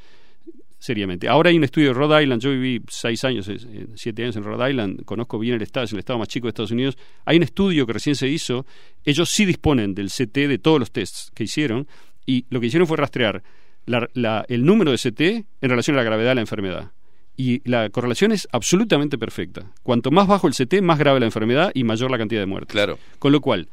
[0.82, 1.28] seriamente.
[1.30, 4.44] Ahora hay un estudio de Rhode Island, yo viví seis años, eh, siete años en
[4.44, 6.98] Rhode Island, conozco bien el estado, es el estado más chico de Estados Unidos.
[7.24, 8.66] Hay un estudio que recién se hizo,
[9.06, 11.88] ellos sí disponen del CT de todos los tests que hicieron
[12.26, 13.44] y lo que hicieron fue rastrear
[13.86, 15.22] la- la- el número de CT
[15.62, 16.92] en relación a la gravedad de la enfermedad.
[17.38, 19.72] Y la correlación es absolutamente perfecta.
[19.84, 22.74] Cuanto más bajo el CT, más grave la enfermedad y mayor la cantidad de muertes.
[22.74, 22.98] Claro.
[23.20, 23.68] Con lo cual,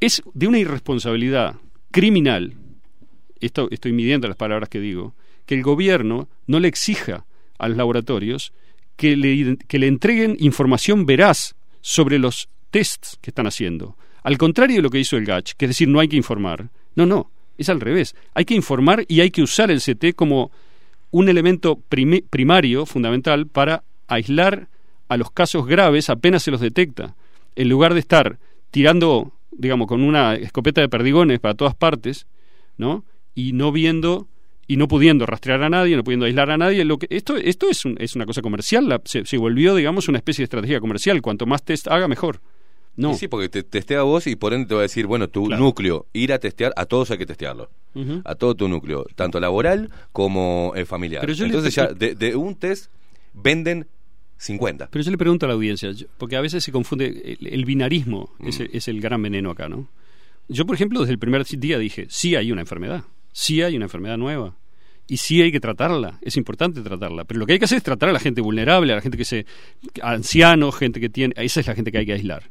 [0.00, 1.56] es de una irresponsabilidad
[1.90, 2.52] criminal,
[3.40, 5.14] esto estoy midiendo las palabras que digo,
[5.46, 7.24] que el gobierno no le exija
[7.58, 8.52] a los laboratorios
[8.96, 13.96] que le, que le entreguen información veraz sobre los tests que están haciendo.
[14.22, 16.70] Al contrario de lo que hizo el GACH, que es decir, no hay que informar.
[16.94, 18.14] No, no, es al revés.
[18.34, 20.50] Hay que informar y hay que usar el CT como
[21.10, 21.78] un elemento
[22.30, 24.68] primario, fundamental, para aislar
[25.08, 27.14] a los casos graves apenas se los detecta.
[27.54, 28.38] En lugar de estar
[28.70, 32.26] tirando, digamos, con una escopeta de perdigones para todas partes,
[32.76, 33.04] ¿no?
[33.34, 34.26] Y no viendo
[34.66, 36.84] y no pudiendo rastrear a nadie, no pudiendo aislar a nadie.
[36.84, 40.08] Lo que, esto esto es, un- es una cosa comercial, la- se, se volvió, digamos,
[40.08, 41.20] una especie de estrategia comercial.
[41.22, 42.40] Cuanto más test haga, mejor.
[42.96, 43.10] No.
[43.12, 45.28] Y sí, porque te testea a vos y por ende te va a decir, bueno,
[45.28, 45.62] tu Claro.
[45.64, 47.68] núcleo, ir a testear, a todos hay que testearlo.
[48.24, 51.28] A todo tu núcleo, tanto laboral como eh, familiar.
[51.28, 52.90] Entonces ya, de, de un test,
[53.32, 53.86] venden
[54.36, 54.88] 50.
[54.90, 58.32] Pero yo le pregunto a la audiencia, porque a veces se confunde, el, el binarismo
[58.40, 59.88] es, el- es el gran veneno acá, ¿no?
[60.48, 63.86] Yo, por ejemplo, desde el primer día dije, sí hay una enfermedad, sí hay una
[63.86, 64.54] enfermedad nueva,
[65.06, 67.84] y sí hay que tratarla, es importante tratarla, pero lo que hay que hacer es
[67.84, 69.44] tratar a la gente vulnerable, a la gente que se...
[70.00, 71.34] ancianos, gente que tiene...
[71.36, 72.50] Esa es la gente que hay que aislar.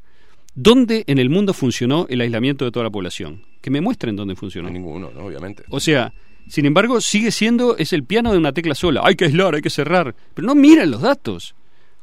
[0.54, 3.44] ¿Dónde en el mundo funcionó el aislamiento de toda la población?
[3.60, 4.70] Que me muestren dónde funcionó.
[4.70, 5.26] Ninguno, ¿no?
[5.26, 5.64] obviamente.
[5.70, 6.14] O sea,
[6.48, 9.02] sin embargo, sigue siendo, es el piano de una tecla sola.
[9.04, 10.14] Hay que aislar, hay que cerrar.
[10.36, 11.56] Pero no miren los datos.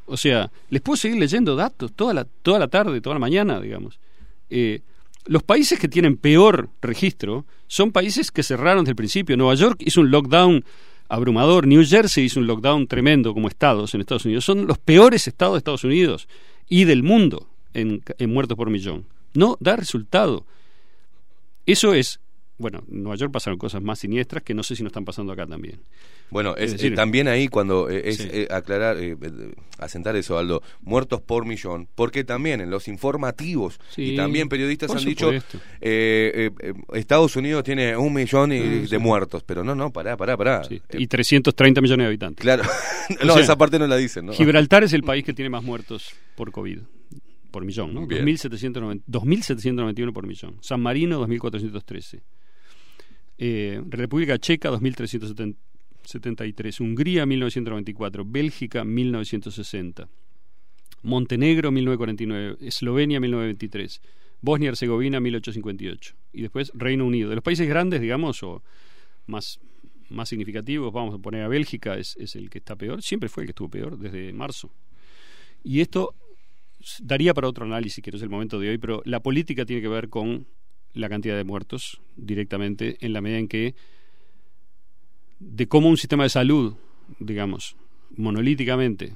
[0.07, 3.61] O sea, les puedo seguir leyendo datos toda la, toda la tarde, toda la mañana,
[3.61, 4.01] digamos.
[4.49, 4.81] Eh,
[5.27, 9.37] los países que tienen peor registro son países que cerraron desde el principio.
[9.37, 10.65] Nueva York hizo un lockdown
[11.09, 11.67] abrumador.
[11.67, 14.45] New Jersey hizo un lockdown tremendo como estados en Estados Unidos.
[14.45, 16.29] Son los peores estados de Estados Unidos
[16.69, 19.07] y del mundo en, en muertos por millón.
[19.35, 20.47] No da resultado.
[21.67, 22.21] Eso es,
[22.61, 25.33] bueno, en Nueva York pasaron cosas más siniestras que no sé si nos están pasando
[25.33, 25.81] acá también.
[26.31, 28.29] Bueno, es, Es decir- eh, también ahí cuando eh, es Sí.
[28.31, 29.17] eh, aclarar, eh,
[29.79, 34.95] asentar eso, Aldo, muertos por millón, porque también en los informativos Sí, y también periodistas
[34.95, 35.41] han dicho, eh,
[35.81, 40.17] eh, eh, Estados Unidos tiene un millón y- Ah, de muertos, pero no, no, pará,
[40.17, 40.63] pará, pará.
[40.93, 42.43] Y 330 millones de habitantes.
[42.43, 42.63] Claro,
[43.23, 44.33] O no, sea, esa parte no la dicen, ¿no?
[44.33, 46.79] Gibraltar es el país que tiene más muertos por COVID,
[47.51, 48.07] por millón, ¿no?
[48.07, 48.25] Bien.
[48.25, 50.59] 2.790 2.791 por millón.
[50.61, 52.21] San Marino, 2.413.
[53.43, 56.81] Eh, República Checa, 2.373.
[56.81, 58.23] Hungría, 1994.
[58.27, 60.11] Bélgica, 1960.
[61.03, 62.59] Montenegro, 1949.
[62.61, 64.03] Eslovenia, 1923.
[64.43, 66.15] Bosnia y Herzegovina, 1858.
[66.35, 67.31] Y después Reino Unido.
[67.31, 68.63] De los países grandes, digamos, o
[69.27, 69.59] más,
[70.11, 73.03] más significativos, vamos a poner a Bélgica, es, es el que está peor.
[73.03, 74.71] Siempre fue el que estuvo peor, desde marzo.
[75.65, 76.15] Y esto
[77.01, 79.81] daría para otro análisis, que no es el momento de hoy, pero la política tiene
[79.81, 80.47] que ver con
[80.95, 83.75] la cantidad de muertos directamente, en la medida en que
[85.39, 86.75] de cómo un sistema de salud,
[87.19, 87.77] digamos,
[88.17, 89.15] monolíticamente,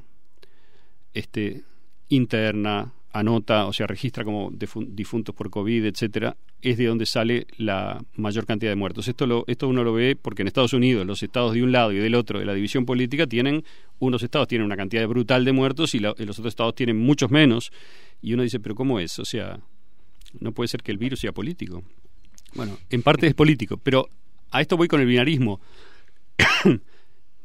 [1.12, 1.62] este,
[2.08, 8.02] interna, anota, o sea, registra como difuntos por COVID, etcétera, es de donde sale la
[8.16, 9.06] mayor cantidad de muertos.
[9.06, 11.92] Esto, lo, esto uno lo ve porque en Estados Unidos los estados de un lado
[11.92, 13.62] y del otro de la división política tienen,
[14.00, 17.30] unos estados tienen una cantidad brutal de muertos y, y los otros estados tienen muchos
[17.30, 17.70] menos.
[18.20, 19.18] Y uno dice, pero ¿cómo es?
[19.20, 19.60] O sea,
[20.40, 21.82] no puede ser que el virus sea político.
[22.54, 24.08] Bueno, en parte es político, pero
[24.50, 25.60] a esto voy con el binarismo.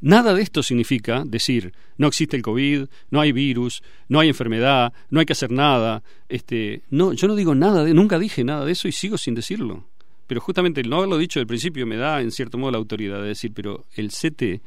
[0.01, 4.93] Nada de esto significa decir no existe el COVID, no hay virus, no hay enfermedad,
[5.09, 6.01] no hay que hacer nada.
[6.29, 9.35] Este, no, yo no digo nada, de, nunca dije nada de eso y sigo sin
[9.35, 9.85] decirlo.
[10.25, 13.21] Pero justamente el no haberlo dicho al principio me da en cierto modo la autoridad
[13.21, 14.61] de decir, pero el CT,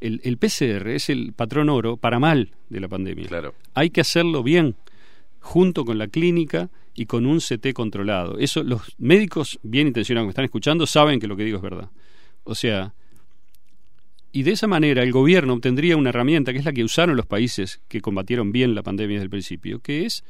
[0.00, 3.26] el, el PCR es el patrón oro para mal de la pandemia.
[3.26, 3.54] Claro.
[3.74, 4.76] Hay que hacerlo bien,
[5.46, 8.38] junto con la clínica y con un CT controlado.
[8.38, 11.62] Eso los médicos bien intencionados que me están escuchando saben que lo que digo es
[11.62, 11.88] verdad.
[12.44, 12.94] O sea,
[14.32, 17.26] y de esa manera el gobierno obtendría una herramienta que es la que usaron los
[17.26, 20.24] países que combatieron bien la pandemia desde el principio, que es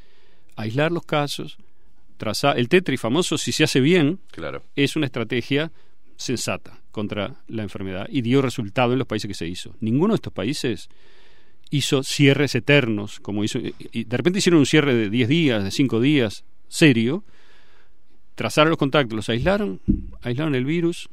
[0.55, 1.57] aislar los casos,
[2.17, 4.63] trazar el tetri famoso si se hace bien, Claro.
[4.75, 5.71] es una estrategia
[6.15, 9.75] sensata contra la enfermedad y dio resultado en los países que se hizo.
[9.81, 10.89] Ninguno de estos países
[11.69, 15.71] hizo cierres eternos, como hizo y- de repente hicieron un cierre de 10 días, de
[15.71, 17.23] 5 días, serio,
[18.35, 19.81] trazaron los contactos, los aislaron,
[20.21, 21.09] aislaron el virus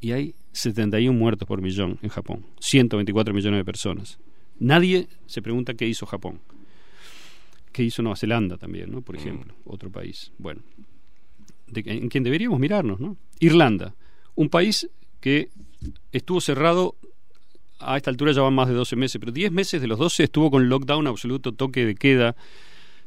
[0.00, 4.18] y hay 71 muertos por millón en Japón, 124 millones de personas.
[4.58, 6.40] Nadie se pregunta qué hizo Japón.
[7.72, 9.00] ¿Qué hizo Nueva Zelanda también, ¿no?
[9.00, 10.32] Por ejemplo, otro país.
[10.38, 10.60] Bueno,
[11.68, 13.16] de, en quien deberíamos mirarnos, ¿no?
[13.38, 13.94] Irlanda,
[14.34, 14.88] un país
[15.20, 15.50] que
[16.10, 16.96] estuvo cerrado
[17.80, 20.24] a esta altura ya van más de 12 meses, pero 10 meses de los 12
[20.24, 22.36] estuvo con lockdown absoluto, toque de queda,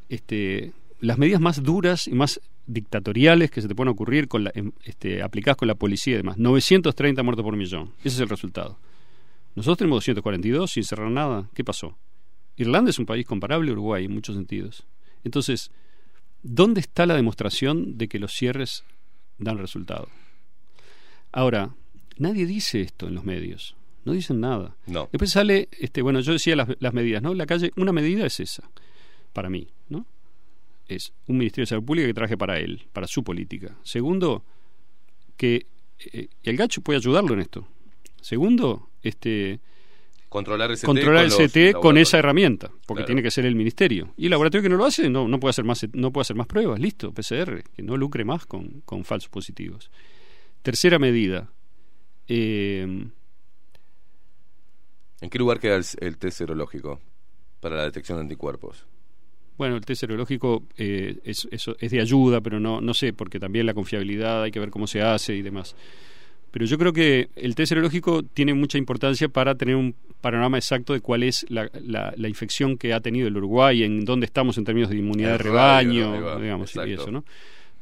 [0.10, 4.52] este, las medidas más duras y más dictatoriales que se te pueden ocurrir con la,
[4.56, 6.38] em, este, aplicadas con la policía y demás.
[6.38, 7.92] 930 muertos por millón.
[8.00, 8.78] Ese es el resultado.
[9.56, 11.50] Nosotros tenemos 242 sin cerrar nada.
[11.54, 11.98] ¿Qué pasó?
[12.56, 14.86] Irlanda es un país comparable a Uruguay en muchos sentidos.
[15.24, 15.72] Entonces,
[16.42, 18.84] ¿dónde está la demostración de que los cierres
[19.38, 20.10] dan resultado?
[21.32, 21.76] Ahora,
[22.18, 23.76] nadie dice esto en los medios.
[24.06, 24.76] No dicen nada.
[24.88, 25.08] No.
[25.12, 27.34] Después sale, este, bueno, yo decía las, las medidas, ¿no?
[27.34, 28.70] La calle, una medida es esa,
[29.32, 30.06] para mí, ¿no?
[30.88, 33.78] Es un Ministerio de Salud Pública que traje para él, para su política.
[33.84, 34.44] Segundo,
[35.38, 35.66] que
[36.12, 37.68] eh, el gacho puede ayudarlo en esto.
[38.22, 39.60] Segundo, este
[40.30, 43.06] Controlar el CT controlar el con los CT con esa herramienta, porque Claro.
[43.06, 44.14] tiene que ser el ministerio.
[44.18, 46.36] Y el laboratorio que no lo hace no, no puede hacer más no puede hacer
[46.36, 49.92] más pruebas, listo, PCR, que no lucre más con, con falsos positivos.
[50.64, 51.50] Tercera medida.
[52.28, 53.08] eh,
[55.24, 57.00] ¿En qué lugar queda el, el test serológico
[57.62, 58.86] para la detección de anticuerpos?
[59.58, 61.48] Bueno, el test serológico eh, es,
[61.80, 65.02] de ayuda, pero no, no sé, porque también la confiabilidad hay que ver cómo se
[65.02, 65.76] hace y demás.
[66.52, 70.94] Pero yo creo que el test serológico tiene mucha importancia para tener un panorama exacto
[70.94, 74.58] de cuál es la, la, la infección que ha tenido el Uruguay, en dónde estamos
[74.58, 77.24] en términos de inmunidad El de rebaño, radio, digamos, y eso, ¿no?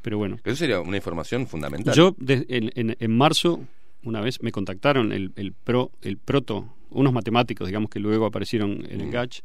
[0.01, 0.37] Pero bueno.
[0.43, 1.93] Eso sería una información fundamental.
[1.95, 3.61] Yo de- en, en- en marzo
[4.03, 8.85] una vez me contactaron el, el pro el proto unos matemáticos digamos que luego aparecieron
[8.89, 9.11] en el Mm.
[9.11, 9.39] GACH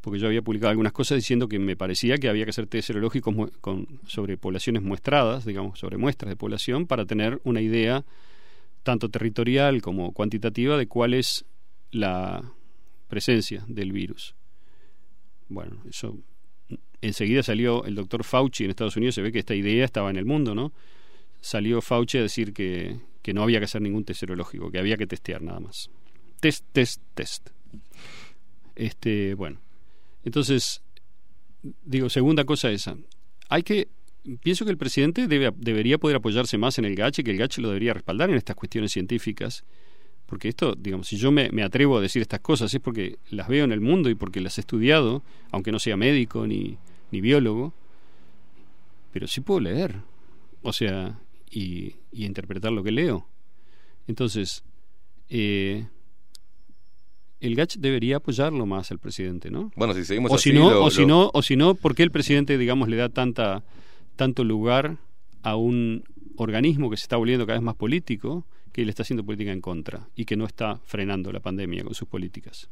[0.00, 2.88] porque yo había publicado algunas cosas diciendo que me parecía que había que hacer test
[2.88, 8.04] serológicos con, sobre poblaciones muestradas digamos sobre muestras de población para tener una idea
[8.82, 11.44] tanto territorial como cuantitativa de cuál es
[11.90, 12.42] la
[13.08, 14.34] presencia del virus
[15.48, 16.18] bueno eso
[17.00, 20.16] enseguida salió el doctor Fauci en Estados Unidos se ve que esta idea estaba en
[20.16, 20.72] el mundo no
[21.44, 24.96] salió Fauci a decir que, que no había que hacer ningún test serológico, que había
[24.96, 25.90] que testear nada más.
[26.44, 27.48] Test, test, test.
[28.76, 29.62] Este, bueno.
[30.26, 30.82] Entonces,
[31.86, 32.98] digo, segunda cosa esa.
[33.48, 33.88] Hay que
[34.42, 37.38] pienso que el presidente debe, debería poder apoyarse más en el GACH y que el
[37.38, 39.64] GACH lo debería respaldar en estas cuestiones científicas.
[40.26, 43.64] Porque esto, digamos, si yo me, atrevo a decir estas cosas es porque las veo
[43.64, 46.76] en el mundo y porque las he estudiado, aunque no sea médico ni,
[47.10, 47.72] ni biólogo,
[49.14, 49.96] pero sí puedo leer.
[50.60, 51.18] O sea,
[51.50, 53.26] y, y interpretar lo que leo.
[54.06, 54.62] Entonces,
[55.30, 55.86] eh,
[57.46, 59.70] el GACH debería apoyarlo más al presidente, ¿no?
[59.76, 61.94] Bueno, si seguimos o así, si no, lo- o si no, o si no, ¿por
[61.94, 63.62] qué el presidente, digamos, le da tanta
[64.16, 64.96] tanto lugar
[65.42, 66.04] a un
[66.36, 69.60] organismo que se está volviendo cada vez más político, que le está haciendo política en
[69.60, 72.68] contra y que no está frenando la pandemia con sus políticas?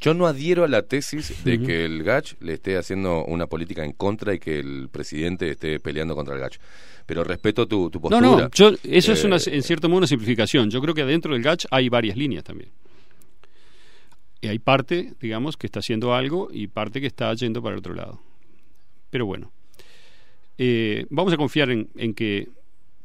[0.00, 3.84] Yo no adhiero a la tesis de que el GACH le esté haciendo una política
[3.84, 6.58] en contra y que el presidente esté peleando contra el GACH.
[7.06, 8.20] Pero respeto tu, tu No, postura.
[8.44, 10.68] no, yo, eso es Eh, una, en cierto modo una simplificación.
[10.70, 12.70] Yo creo que adentro del GACH hay varias líneas también.
[14.44, 17.78] Y hay parte, digamos, que está haciendo algo y parte que está yendo para el
[17.78, 18.20] otro lado.
[19.08, 19.50] Pero bueno,
[20.58, 22.48] eh, vamos a confiar en, en que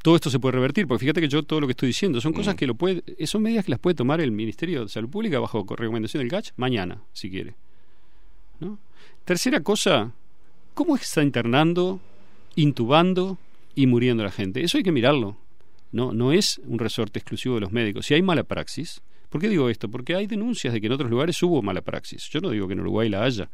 [0.01, 2.33] todo esto se puede revertir, porque fíjate que yo todo lo que estoy diciendo son
[2.33, 5.39] cosas que lo puede, son medidas que las puede tomar el Ministerio de Salud Pública
[5.39, 7.55] bajo recomendación del GACH mañana, si quiere.
[8.59, 8.77] ¿no?
[9.23, 10.11] Tercera cosa,
[10.73, 12.01] ¿cómo está internando,
[12.55, 13.37] intubando
[13.75, 14.61] y muriendo la gente?
[14.61, 15.37] Eso hay que mirarlo.
[15.91, 18.05] No, no es un resorte exclusivo de los médicos.
[18.05, 19.89] Si hay mala praxis, ¿por qué digo esto?
[19.89, 22.29] Porque hay denuncias de que en otros lugares hubo mala praxis.
[22.29, 23.49] Yo no digo que en Uruguay la haya,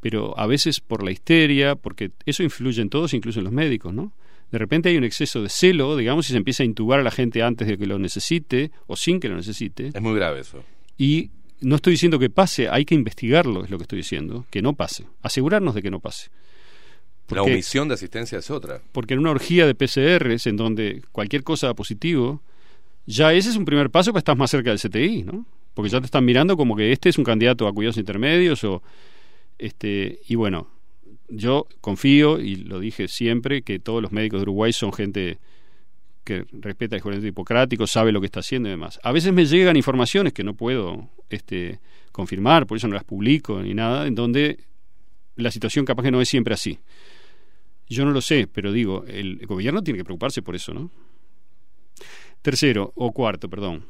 [0.00, 3.92] pero a veces por la histeria, porque eso influye en todos, incluso en los médicos,
[3.92, 4.12] ¿no?
[4.50, 7.10] De repente hay un exceso de celo, digamos, y se empieza a intubar a la
[7.10, 9.90] gente antes de que lo necesite o sin que lo necesite.
[9.92, 10.64] Es muy grave eso.
[10.96, 14.62] Y no estoy diciendo que pase, hay que investigarlo, es lo que estoy diciendo, que
[14.62, 16.28] no pase, asegurarnos de que no pase.
[17.28, 18.80] La Porque- omisión de asistencia es otra.
[18.92, 22.40] porque en una orgía de PCRs, en donde cualquier cosa positivo,
[23.08, 25.46] ya ese es un primer paso para estar más cerca del CTI, ¿no?
[25.72, 28.82] Porque ya te están mirando como que este es un candidato a cuidados intermedios o
[29.56, 30.68] este y bueno,
[31.28, 35.38] yo confío y lo dije siempre que todos los médicos de Uruguay son gente
[36.22, 39.00] que respeta el juramento hipocrático, sabe lo que está haciendo y demás.
[39.02, 41.80] A veces me llegan informaciones que no puedo este,
[42.12, 44.58] confirmar, por eso no las publico ni nada, en donde
[45.36, 46.78] la situación capaz que no es siempre así.
[47.88, 50.90] Yo no lo sé, pero digo, el gobierno tiene que preocuparse por eso, ¿no?
[52.48, 53.84] Tercero, o cuarto, perdón.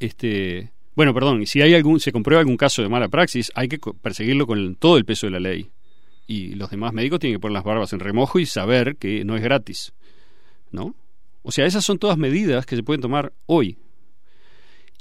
[0.00, 3.68] Este, bueno, perdón, y si hay algún, se comprueba algún caso de mala praxis, hay
[3.68, 5.70] que perseguirlo con todo el peso de la ley.
[6.26, 9.36] Y los demás médicos tienen que poner las barbas en remojo y saber que no
[9.36, 9.92] es gratis,
[10.72, 10.96] ¿no?
[11.44, 13.78] O sea, esas son todas medidas que se pueden tomar hoy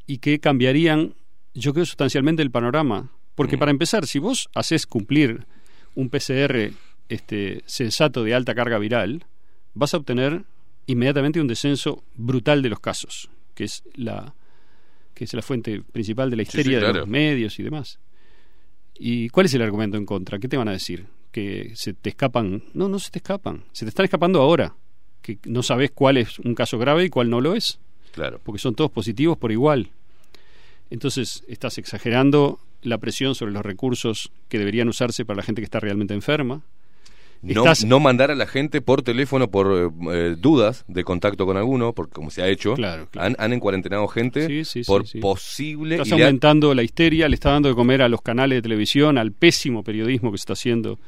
[0.06, 1.16] y que cambiarían
[1.56, 3.02] yo creo sustancialmente el panorama.
[3.02, 3.10] Mm.
[3.34, 5.48] Porque para empezar, si vos haces cumplir
[5.96, 6.70] un PCR
[7.10, 9.26] este, sensato de alta carga viral,
[9.74, 10.44] vas a obtener
[10.88, 14.34] inmediatamente un descenso brutal de los casos, que es la,
[15.14, 18.00] que es la fuente principal de la Sí, sí, histeria de los medios y demás.
[18.96, 20.40] ¿Y cuál es el argumento en contra?
[20.40, 21.08] ¿Qué te van a decir?
[21.32, 22.64] ¿Que se te escapan?
[22.74, 23.64] No, no se te escapan.
[23.72, 24.76] Se te están escapando ahora.
[25.22, 27.80] Que no sabes cuál es un caso grave y cuál no lo es.
[28.12, 28.40] Claro.
[28.44, 29.90] Porque son todos positivos por igual.
[30.90, 35.66] Entonces estás exagerando la presión sobre los recursos que deberían usarse para la gente que
[35.66, 36.62] está realmente enferma.
[37.44, 41.46] No, Estás- no mandar a la gente por teléfono por eh, eh, dudas de contacto
[41.46, 42.74] con alguno, porque como se ha hecho,
[43.18, 45.20] Han, han encuarentenado gente Sí, sí, sí, por sí.
[45.20, 45.96] posible...
[45.96, 49.18] Estás ha- aumentando la histeria, le está dando de comer a los canales de televisión,
[49.18, 51.00] al pésimo periodismo que se está haciendo,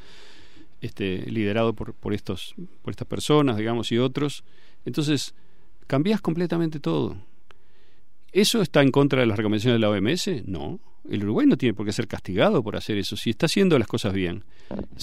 [0.82, 4.44] este, liderado por, por, estos, por estas personas, digamos, y otros.
[4.86, 5.34] Entonces,
[5.88, 7.16] cambias completamente todo.
[8.34, 10.44] ¿Eso está en contra de las recomendaciones de la OMS?
[10.46, 10.80] No.
[11.10, 13.88] El Uruguay no tiene por qué ser castigado por hacer eso, si está haciendo las
[13.88, 14.44] cosas bien.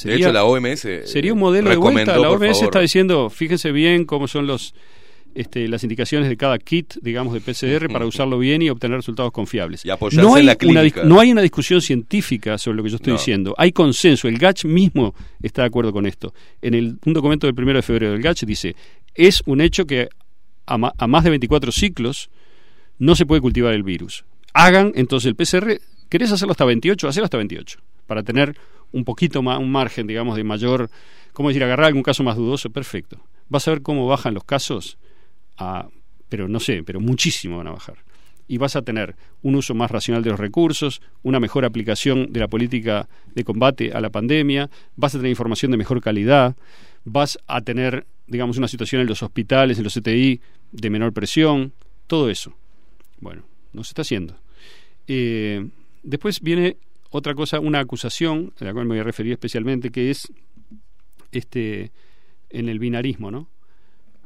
[0.04, 2.18] De hecho, la OMS eh, Sería un modelo de vuelta.
[2.18, 4.74] La OMS está diciendo, fíjense bien cómo son los
[5.34, 9.32] este, las indicaciones de cada kit, digamos, de PCR para usarlo bien y obtener resultados
[9.32, 9.86] confiables.
[9.86, 11.04] apoyarse no, en hay la una, clínica.
[11.04, 13.18] no hay una discusión científica sobre lo que yo estoy No.
[13.18, 13.54] diciendo.
[13.56, 14.28] Hay consenso.
[14.28, 16.34] El GACH mismo está de acuerdo con esto.
[16.60, 18.76] En el, un documento del primero de febrero del GACH dice,
[19.14, 20.08] es un hecho que
[20.66, 22.28] a, ma- a más de 24 ciclos
[22.98, 24.24] no se puede cultivar el virus.
[24.52, 27.08] Hagan entonces el PCR, ¿querés hacerlo hasta 28?
[27.08, 28.56] Hacelo hasta 28, para tener
[28.92, 30.90] un poquito más, un margen, digamos, de mayor,
[31.32, 31.64] ¿cómo decir?
[31.64, 33.18] Agarrar algún caso más dudoso, perfecto.
[33.48, 34.98] Vas a ver cómo bajan los casos,
[35.56, 35.88] a,
[36.28, 37.96] pero no sé, pero muchísimo van a bajar.
[38.46, 42.40] Y vas a tener un uso más racional de los recursos, una mejor aplicación de
[42.40, 46.54] la política de combate a la pandemia, vas a tener información de mejor calidad,
[47.04, 50.40] vas a tener, digamos, una situación en los hospitales, en los CTI
[50.72, 51.72] de menor presión,
[52.06, 52.54] todo eso.
[53.20, 54.36] Bueno, no se está haciendo.
[55.06, 55.68] Eh,
[56.02, 56.76] después viene
[57.10, 60.32] otra cosa, una acusación, a la cual me voy a referir especialmente, que es
[61.30, 61.92] este
[62.50, 63.48] en el binarismo, ¿no?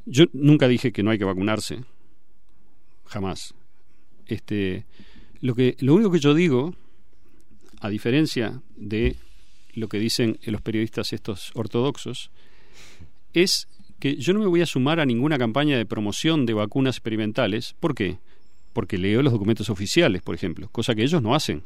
[0.05, 1.85] Yo nunca dije que no hay que vacunarse,
[3.07, 3.55] jamás.
[4.27, 4.85] Este,
[5.41, 6.75] lo que, lo único que yo digo,
[7.81, 9.17] a diferencia de
[9.75, 12.31] lo que dicen los periodistas estos ortodoxos,
[13.33, 13.69] es
[13.99, 17.75] que yo no me voy a sumar a ninguna campaña de promoción de vacunas experimentales.
[17.81, 18.19] ¿Por qué?
[18.77, 21.65] Porque leo los documentos oficiales, por ejemplo, cosa que ellos no hacen.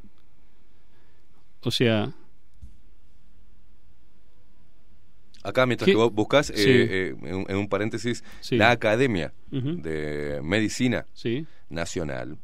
[1.63, 2.13] O sea,
[5.43, 5.93] Acá, mientras ¿Qué?
[5.93, 6.55] que vos buscas, Sí.
[6.69, 8.57] eh, en, un- en un paréntesis, Sí.
[8.57, 11.47] la Academia de Medicina Sí.
[11.69, 12.39] Nacional,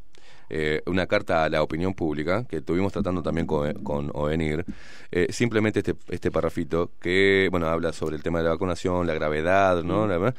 [0.49, 4.65] eh, una carta a la opinión pública, que estuvimos tratando también con, con OVENIR,
[5.11, 9.15] eh, simplemente este, este parrafito que, bueno, habla sobre el tema de la vacunación, la
[9.15, 10.07] gravedad, ¿no?
[10.07, 10.09] Mm.
[10.11, 10.35] La-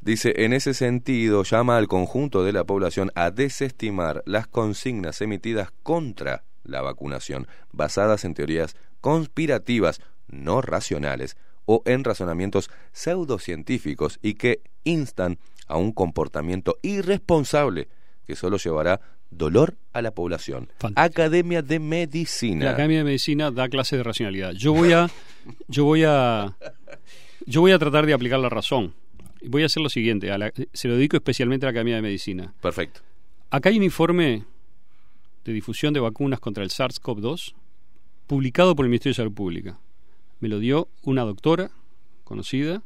[0.00, 5.70] dice, en ese sentido, llama al conjunto de la población a desestimar las consignas emitidas
[5.82, 11.36] contra la vacunación, basadas en teorías conspirativas, no racionales,
[11.66, 17.88] o en razonamientos pseudocientíficos y que instan a un comportamiento irresponsable
[18.24, 20.68] que solo llevará dolor a la población.
[20.94, 22.64] Academia de Medicina.
[22.66, 24.52] La Academia de Medicina da clase de racionalidad.
[24.52, 25.08] Yo voy a,
[25.68, 26.56] yo voy a,
[27.46, 28.94] yo voy a tratar de aplicar la razón.
[29.42, 30.30] Voy a hacer lo siguiente.
[30.30, 32.54] a la- se lo dedico especialmente a la Academia de Medicina.
[32.60, 33.00] Perfecto.
[33.50, 34.44] Acá hay un informe
[35.44, 37.54] de difusión de vacunas contra el SARS-CoV-2
[38.26, 39.78] publicado por el Ministerio de Salud Pública.
[40.40, 41.70] Me lo dio una doctora
[42.24, 42.82] conocida.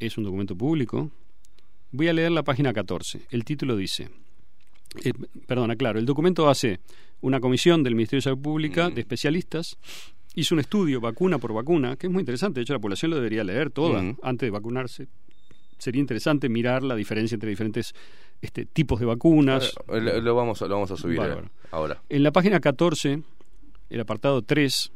[0.00, 1.10] Es un documento público.
[1.92, 3.22] Voy a leer la página 14.
[3.30, 4.08] El título dice,
[5.02, 5.12] eh,
[5.46, 6.80] perdona, claro, el documento hace
[7.20, 9.76] una comisión del Ministerio de Salud Pública de especialistas,
[10.34, 13.16] hizo un estudio vacuna por vacuna, que es muy interesante, de hecho la población lo
[13.16, 14.16] debería leer toda Mm.
[14.22, 15.06] antes de vacunarse.
[15.78, 17.94] Sería interesante mirar la diferencia entre diferentes
[18.42, 19.74] este, tipos de vacunas.
[19.88, 22.02] Eh, lo, lo vamos, a- lo vamos a subir eh, ahora.
[22.08, 23.22] En la página 14,
[23.90, 24.92] el apartado 3,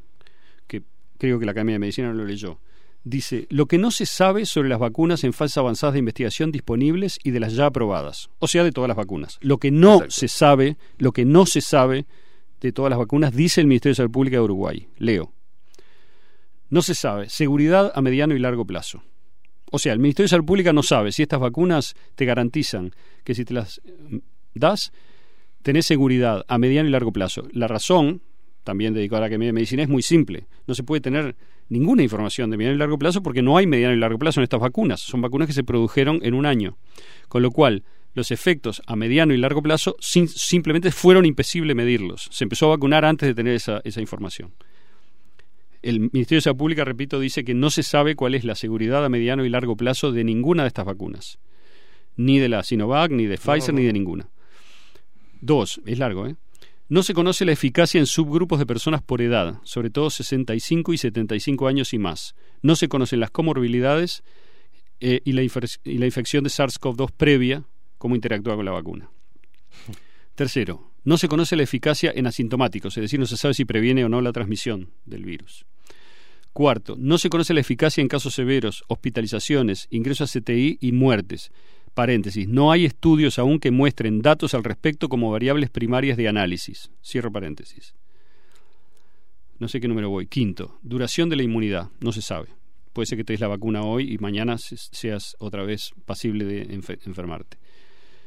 [0.66, 0.82] que
[1.18, 2.58] creo que la Academia de Medicina no lo leyó,
[3.04, 7.18] dice, lo que no se sabe sobre las vacunas en fases avanzadas de investigación disponibles
[7.22, 9.38] y de las ya aprobadas, o sea, de todas las vacunas.
[9.40, 12.06] Lo que no se sabe, lo que no se sabe
[12.60, 14.88] de todas las vacunas, dice el Ministerio de Salud Pública de Uruguay.
[14.98, 15.32] Leo.
[16.70, 17.28] No se sabe.
[17.28, 19.02] Seguridad a mediano y largo plazo.
[19.70, 22.92] O sea, el Ministerio de Salud Pública no sabe si estas vacunas te garantizan
[23.24, 24.20] que si te las eh,
[24.54, 24.92] das,
[25.62, 27.48] tenés seguridad a mediano y largo plazo.
[27.52, 28.22] La razón,
[28.64, 30.46] también dedicada a la de Medicina, es muy simple.
[30.66, 31.36] No se puede tener
[31.68, 34.44] ninguna información de mediano y largo plazo porque no hay mediano y largo plazo en
[34.44, 35.00] estas vacunas.
[35.00, 36.76] Son vacunas que se produjeron en un año.
[37.28, 37.82] Con lo cual,
[38.14, 42.28] los efectos a mediano y largo plazo sin- simplemente fueron imposible medirlos.
[42.32, 44.52] Se empezó a vacunar antes de tener esa, esa información.
[45.82, 49.04] El Ministerio de Salud Pública, repito, dice que no se sabe cuál es la seguridad
[49.04, 51.38] a mediano y largo plazo de ninguna de estas vacunas.
[52.16, 53.78] Ni de la Sinovac, ni de Pfizer, no.
[53.80, 54.28] ni de ninguna.
[55.40, 56.34] Dos, es largo, ¿eh?
[56.88, 60.98] No se conoce la eficacia en subgrupos de personas por edad, sobre todo 65 y
[60.98, 62.34] 75 años y más.
[62.62, 64.22] No se conocen las comorbilidades
[65.00, 67.64] eh, y, la y la infección de SARS-CoV-2 previa,
[67.98, 69.10] cómo interactúa con la vacuna.
[70.34, 74.04] Tercero, no se conoce la eficacia en asintomáticos, es decir, no se sabe si previene
[74.04, 75.66] o no la transmisión del virus.
[76.54, 81.52] Cuarto, no se conoce la eficacia en casos severos, hospitalizaciones, ingresos a CTI y muertes.
[81.98, 86.92] Paréntesis, no hay estudios aún que muestren datos al respecto como variables primarias de análisis.
[87.04, 87.92] Cierro paréntesis.
[89.58, 90.28] No sé qué número voy.
[90.28, 91.88] Quinto, duración de la inmunidad.
[91.98, 92.50] No se sabe.
[92.92, 96.44] Puede ser que te des la vacuna hoy y mañana se- seas otra vez pasible
[96.44, 97.56] de enfe- enfermarte.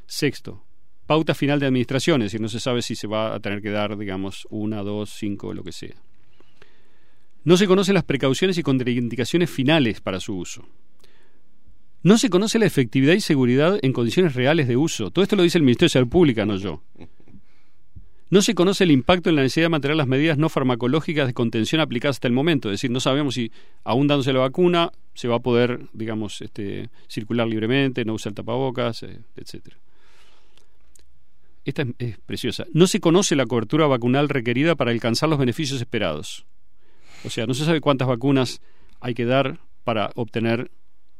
[0.05, 0.65] Sexto,
[1.07, 3.69] pauta final de administración, es decir, no se sabe si se va a tener que
[3.69, 5.95] dar, digamos, una, dos, cinco, lo que sea.
[7.45, 10.67] No se conocen las precauciones y contraindicaciones finales para su uso.
[12.03, 15.11] No se conoce la efectividad y seguridad en condiciones reales de uso.
[15.11, 16.81] Todo esto lo dice el Ministerio de Salud Pública, no yo.
[18.31, 21.33] No se conoce el impacto en la necesidad de mantener las medidas no farmacológicas de
[21.33, 22.69] contención aplicadas hasta el momento.
[22.69, 23.51] Es decir, no sabemos si,
[23.83, 29.03] aún dándose la vacuna, se va a poder, digamos, este, circular libremente, no usar tapabocas,
[29.03, 29.77] eh, etcétera.
[31.65, 32.65] Esta es, es preciosa.
[32.73, 36.45] No se conoce la cobertura vacunal requerida para alcanzar los beneficios esperados.
[37.25, 38.61] O sea, no se sabe cuántas vacunas
[39.01, 40.71] hay que dar para obtener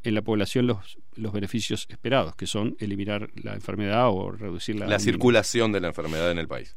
[0.04, 4.86] en la población los, los beneficios esperados, que son eliminar la enfermedad o reducirla.
[4.86, 5.04] La mínimo.
[5.04, 6.74] circulación de la enfermedad en el país.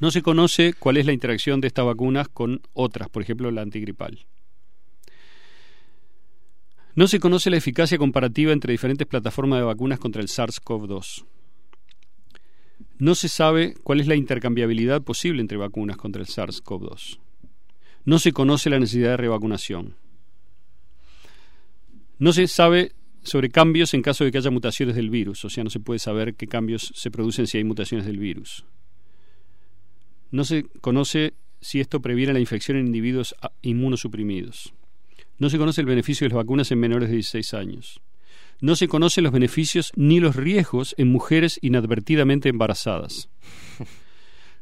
[0.00, 3.62] No se conoce cuál es la interacción de estas vacunas con otras, por ejemplo, la
[3.62, 4.26] antigripal.
[6.94, 11.24] No se conoce la eficacia comparativa entre diferentes plataformas de vacunas contra el SARS-CoV-2.
[12.98, 17.18] No se sabe cuál es la intercambiabilidad posible entre vacunas contra el SARS-CoV-2.
[18.04, 19.94] No se conoce la necesidad de revacunación.
[22.18, 25.64] No se sabe sobre cambios en caso de que haya mutaciones del virus, o sea,
[25.64, 28.64] no se puede saber qué cambios se producen si hay mutaciones del virus.
[30.30, 34.72] No se conoce si esto previene la infección en individuos a- inmunosuprimidos.
[35.38, 38.00] No se conoce el beneficio de las vacunas en menores de 16 años.
[38.60, 43.28] No se conocen los beneficios ni los riesgos en mujeres inadvertidamente embarazadas.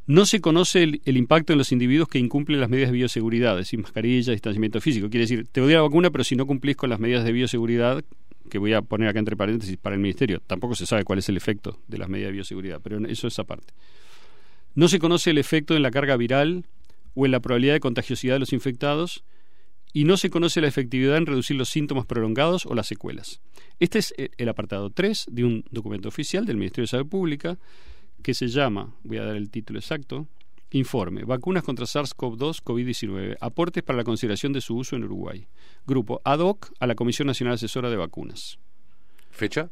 [0.07, 3.67] No se conoce el, impacto en los individuos que incumplen las medidas de bioseguridad, es
[3.67, 5.10] decir, mascarilla, distanciamiento físico.
[5.10, 8.05] Quiere decir, te doy la vacuna, pero si no cumplís con las medidas de bioseguridad,
[8.49, 11.28] que voy a poner acá entre paréntesis para el Ministerio, tampoco se sabe cuál es
[11.28, 13.75] el efecto de las medidas de bioseguridad, pero eso es aparte.
[14.76, 16.67] No se conoce el efecto en la carga viral
[17.15, 19.25] o en la probabilidad de contagiosidad de los infectados
[19.93, 23.41] y no se conoce la efectividad en reducir los síntomas prolongados o las secuelas.
[23.81, 27.59] Este es eh, el apartado 3 de un documento oficial del Ministerio de Salud Pública
[28.27, 30.27] que se llama, voy a dar el título exacto,
[30.73, 35.47] Informe, vacunas contra SARS-CoV-2, COVID-19, aportes para la consideración de su uso en Uruguay.
[35.87, 38.59] Grupo ad hoc a la Comisión Nacional Asesora de Vacunas.
[39.31, 39.71] ¿Fecha?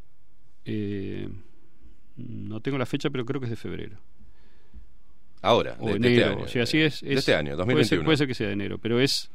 [0.64, 1.28] Eh,
[2.16, 3.98] no tengo la fecha, pero creo que es de febrero.
[5.42, 6.14] Ahora, o de, de enero.
[6.20, 6.44] este año.
[6.44, 8.04] o sea, así es, De es- este año, puede ser- 2021.
[8.04, 9.32] Puede ser, que sea de enero, pero es.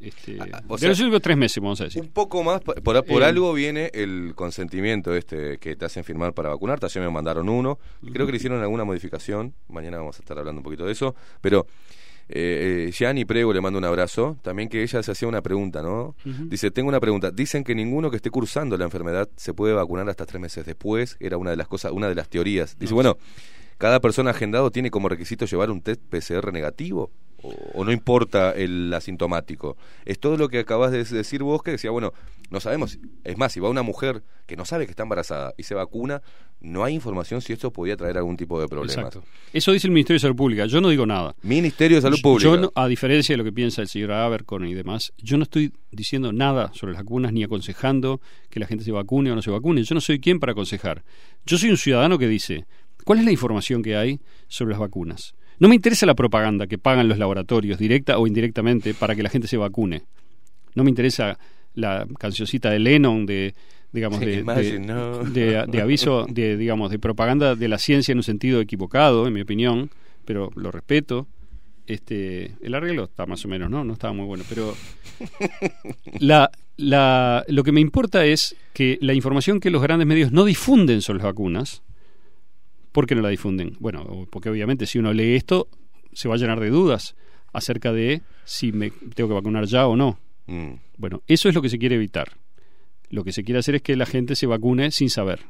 [0.00, 2.02] Este, Ah, o de sea, los últimos tres meses, vamos a decir.
[2.02, 6.34] Un poco más, por, por- Eh, algo viene el consentimiento este que te hacen firmar
[6.34, 6.86] para vacunarte.
[6.86, 7.78] Ayer me mandaron uno.
[8.12, 9.54] Creo que le hicieron alguna modificación.
[9.68, 11.14] Mañana vamos a estar hablando un poquito de eso.
[11.40, 11.66] Pero
[12.28, 14.36] eh, eh, Gianni Prego le mando un abrazo.
[14.42, 16.14] También que ella se hacía una pregunta, ¿no?
[16.24, 17.30] Dice, tengo una pregunta.
[17.30, 21.16] Dicen que ninguno que esté cursando la enfermedad se puede vacunar hasta tres meses después.
[21.20, 22.78] Era una de las cosas, una de las teorías.
[22.78, 23.16] Dice, No, bueno,
[23.78, 27.10] cada persona agendado tiene como requisito llevar un test PCR negativo.
[27.46, 29.76] O, o no importa el asintomático.
[30.06, 32.14] Es todo lo que acabas de decir vos que decía, bueno,
[32.50, 32.98] no sabemos.
[33.22, 36.22] Es más, si va una mujer que no sabe que está embarazada y se vacuna,
[36.60, 38.96] no hay información si esto podía traer algún tipo de problemas.
[38.96, 39.24] Exacto.
[39.52, 40.64] Eso dice el Ministerio de Salud Pública.
[40.64, 41.34] Yo no digo nada.
[41.42, 42.56] Ministerio de Salud Yo Pública.
[42.56, 45.72] no- a diferencia de lo que piensa el señor Abercorn y demás, yo no estoy
[45.90, 49.50] diciendo nada sobre las vacunas ni aconsejando que la gente se vacune o no se
[49.50, 49.82] vacune.
[49.84, 51.04] Yo no soy quien para aconsejar.
[51.44, 52.64] Yo soy un ciudadano que dice,
[53.04, 55.34] ¿cuál es la información que hay sobre las vacunas?
[55.58, 59.28] No me interesa la propaganda que pagan los laboratorios, directa o indirectamente, para que la
[59.30, 60.02] gente se vacune.
[60.74, 61.38] No me interesa
[61.74, 63.54] la cancioncita de Lennon de
[63.92, 65.18] digamos de, Imagine, de- no.
[65.24, 69.32] de- de aviso de digamos de propaganda de la ciencia en un sentido equivocado en
[69.32, 69.88] mi opinión
[70.24, 71.28] pero lo respeto
[71.86, 74.74] este el arreglo está más o menos no no estaba muy bueno pero
[76.18, 80.44] la, la, lo que me importa es que la información que los grandes medios no
[80.44, 81.82] difunden sobre las vacunas
[82.94, 83.76] ¿por qué no la difunden?
[83.78, 85.68] bueno porque obviamente si uno lee esto
[86.14, 87.14] se va a llenar de dudas
[87.52, 90.74] acerca de si me tengo que vacunar ya o no Mm.
[90.98, 92.32] bueno, eso es lo que se quiere evitar.
[93.10, 95.40] Lo que se quiere hacer es que la gente se vacune sin saber.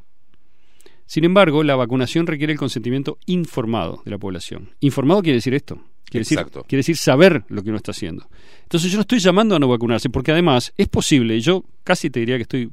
[1.06, 4.70] Sin embargo, la vacunación requiere el consentimiento informado de la población.
[4.80, 5.82] Informado quiere decir esto.
[6.04, 8.28] Quiere decir, quiere decir saber lo que uno está haciendo.
[8.62, 12.20] Entonces yo no estoy llamando a no vacunarse, porque además es posible, yo casi te
[12.20, 12.70] diría que estoy,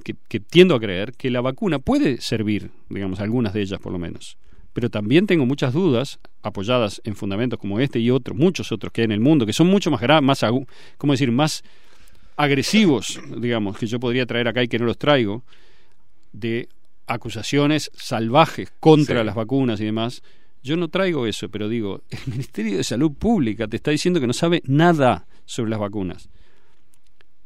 [0.00, 3.92] que, que tiendo a creer que la vacuna puede servir, digamos, algunas de ellas por
[3.92, 4.36] lo menos,
[4.72, 9.00] pero también tengo muchas dudas apoyadas en fundamentos como este y otros, muchos otros que
[9.02, 10.40] hay en el mundo, que son mucho más graves, más,
[10.98, 11.62] ¿cómo decir?, más
[12.36, 15.42] agresivos, digamos, que yo podría traer acá y que no los traigo,
[16.32, 16.68] de
[17.06, 19.26] acusaciones salvajes contra Sí.
[19.26, 20.22] las vacunas y demás.
[20.62, 24.26] Yo no traigo eso, pero digo, el Ministerio de Salud Pública te está diciendo que
[24.26, 26.28] no sabe nada sobre las vacunas.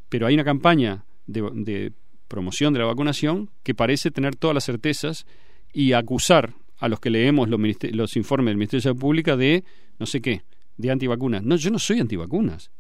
[0.09, 1.93] Pero hay una campaña de, de
[2.29, 5.27] promoción de la vacunación que parece tener todas las certezas
[5.73, 7.61] y acusar a los que leemos los,
[7.93, 9.65] los informes del Ministerio de Salud Pública de
[9.99, 10.43] no sé qué,
[10.77, 11.43] de antivacunas.
[11.43, 12.71] No, yo no soy antivacunas.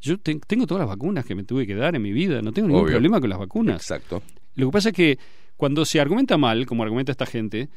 [0.00, 2.52] Yo te- tengo todas las vacunas que me tuve que dar en mi vida, no
[2.52, 2.92] tengo ningún Obvio.
[2.94, 3.82] problema con las vacunas.
[3.82, 4.22] Exacto.
[4.54, 5.18] Lo que pasa es que
[5.56, 7.68] cuando se argumenta mal, como argumenta esta gente,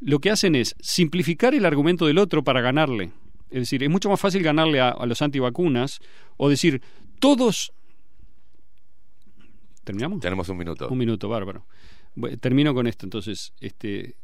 [0.00, 3.10] lo que hacen es simplificar el argumento del otro para ganarle.
[3.50, 6.00] Es decir, es mucho más fácil ganarle a, a los antivacunas
[6.36, 6.82] o decir,
[7.18, 7.72] todos...
[9.88, 10.20] ¿Terminamos?
[10.20, 10.86] Tenemos un minuto.
[10.90, 11.64] Un minuto, bárbaro.
[12.14, 13.06] Bueno, termino con esto.
[13.06, 14.16] Entonces, este,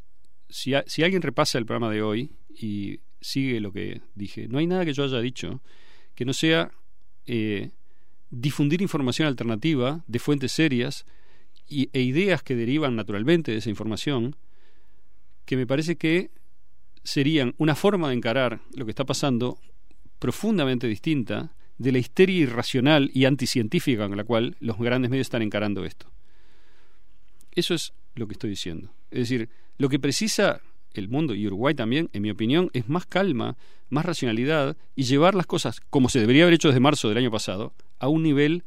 [0.51, 4.59] si, a- si alguien repasa el programa de hoy y sigue lo que dije, no
[4.59, 5.63] hay nada que yo haya dicho
[6.15, 6.71] que no sea
[7.27, 7.71] eh,
[8.29, 11.07] difundir información alternativa de fuentes serias
[11.67, 14.37] y, e ideas que derivan naturalmente de esa información,
[15.47, 16.31] que me parece que
[17.05, 19.59] serían una forma de encarar lo que está pasando
[20.19, 25.43] profundamente distinta de la histeria irracional y anticientífica con la cual los grandes medios están
[25.43, 26.11] encarando esto.
[27.53, 28.93] Eso es lo que estoy diciendo.
[29.11, 30.61] Es decir, lo que precisa
[30.95, 33.57] el mundo y Uruguay también, en mi opinión, es más calma,
[33.91, 37.31] más racionalidad y llevar las cosas, como se debería haber hecho desde marzo del año
[37.31, 38.65] pasado, a un nivel,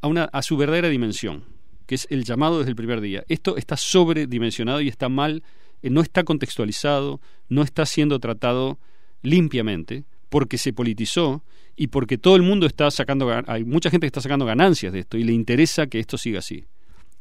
[0.00, 1.44] a, una, a su verdadera dimensión,
[1.86, 3.24] que es el llamado desde el primer día.
[3.28, 5.42] Esto está sobredimensionado y está mal,
[5.82, 8.78] eh, no está contextualizado, no está siendo tratado
[9.22, 11.44] limpiamente, porque se politizó
[11.76, 15.00] y porque todo el mundo está sacando, hay mucha gente que está sacando ganancias de
[15.00, 16.64] esto y le interesa que esto siga así.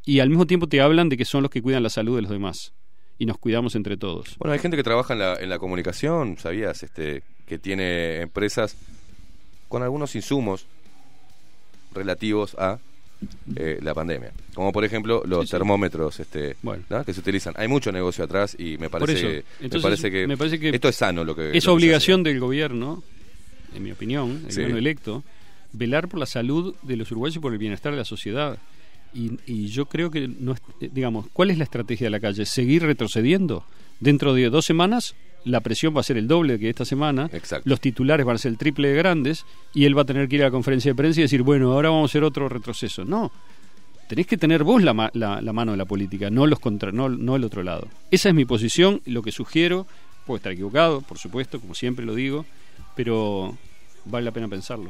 [0.06, 2.22] Y al mismo tiempo te hablan de que son los que cuidan la salud de
[2.22, 2.74] los demás
[3.18, 4.38] y nos cuidamos entre todos.
[4.38, 6.84] Bueno, hay gente que trabaja en la, en la comunicación, ¿sabías?
[6.84, 8.76] Este, que tiene empresas
[9.68, 10.66] con algunos insumos
[11.94, 12.80] relativos a
[13.56, 14.32] eh, la pandemia.
[14.54, 16.56] Como por ejemplo los termómetros este,
[16.90, 17.04] ¿no?
[17.04, 17.54] que se utilizan.
[17.58, 20.96] Hay mucho negocio atrás y me parece, me parece, que, me parece que esto es
[20.96, 21.58] sano lo que...
[21.58, 23.04] Es obligación del gobierno,
[23.76, 24.58] en mi opinión, el Sí.
[24.62, 25.24] gobierno electo,
[25.74, 28.58] velar por la salud de los uruguayos y por el bienestar de la sociedad.
[29.14, 32.20] Y, y yo creo que, no es- eh, digamos, ¿cuál es la estrategia de la
[32.20, 32.46] calle?
[32.46, 33.64] ¿Seguir retrocediendo?
[34.00, 37.30] Dentro de dos semanas la presión va a ser el doble que esta semana,
[37.66, 39.46] los titulares van a ser el triple de grandes
[39.76, 41.72] y él va a tener que ir a la conferencia de prensa y decir, bueno,
[41.72, 43.06] ahora vamos a hacer otro retroceso.
[43.06, 43.32] No,
[44.10, 46.92] tenés que tener vos la, ma- la- la mano de la política, no los contra,
[46.92, 47.88] no, no el otro lado.
[48.12, 49.86] Esa es mi posición, lo que sugiero,
[50.26, 52.46] puedo estar equivocado, por supuesto, como siempre lo digo,
[52.96, 53.58] pero
[54.06, 54.90] vale la pena pensarlo.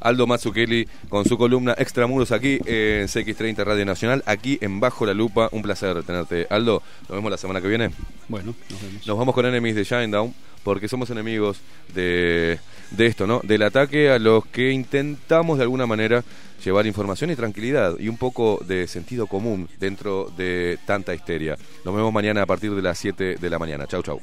[0.00, 5.14] Aldo Mazzucchelli con su columna Extramuros aquí en CX30 Radio Nacional, aquí en Bajo la
[5.14, 5.48] Lupa.
[5.52, 6.46] Un placer tenerte.
[6.50, 7.90] Aldo, nos vemos la semana que viene.
[8.28, 9.06] Bueno, nos vemos.
[9.06, 11.60] Nos vamos con Enemies de Shinedown porque somos enemigos
[11.94, 12.58] de,
[12.90, 13.40] de esto, ¿no?
[13.42, 16.24] Del ataque a los que intentamos de alguna manera
[16.64, 21.56] llevar información y tranquilidad y un poco de sentido común dentro de tanta histeria.
[21.84, 23.86] Nos vemos mañana a partir de las 7 de la mañana.
[23.86, 24.20] Chau, chau.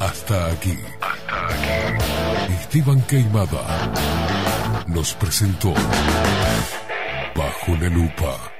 [0.00, 0.99] Hasta aquí.
[2.72, 3.90] Esteban Queimada
[4.86, 5.74] nos presentó
[7.34, 8.59] Bajo la Lupa.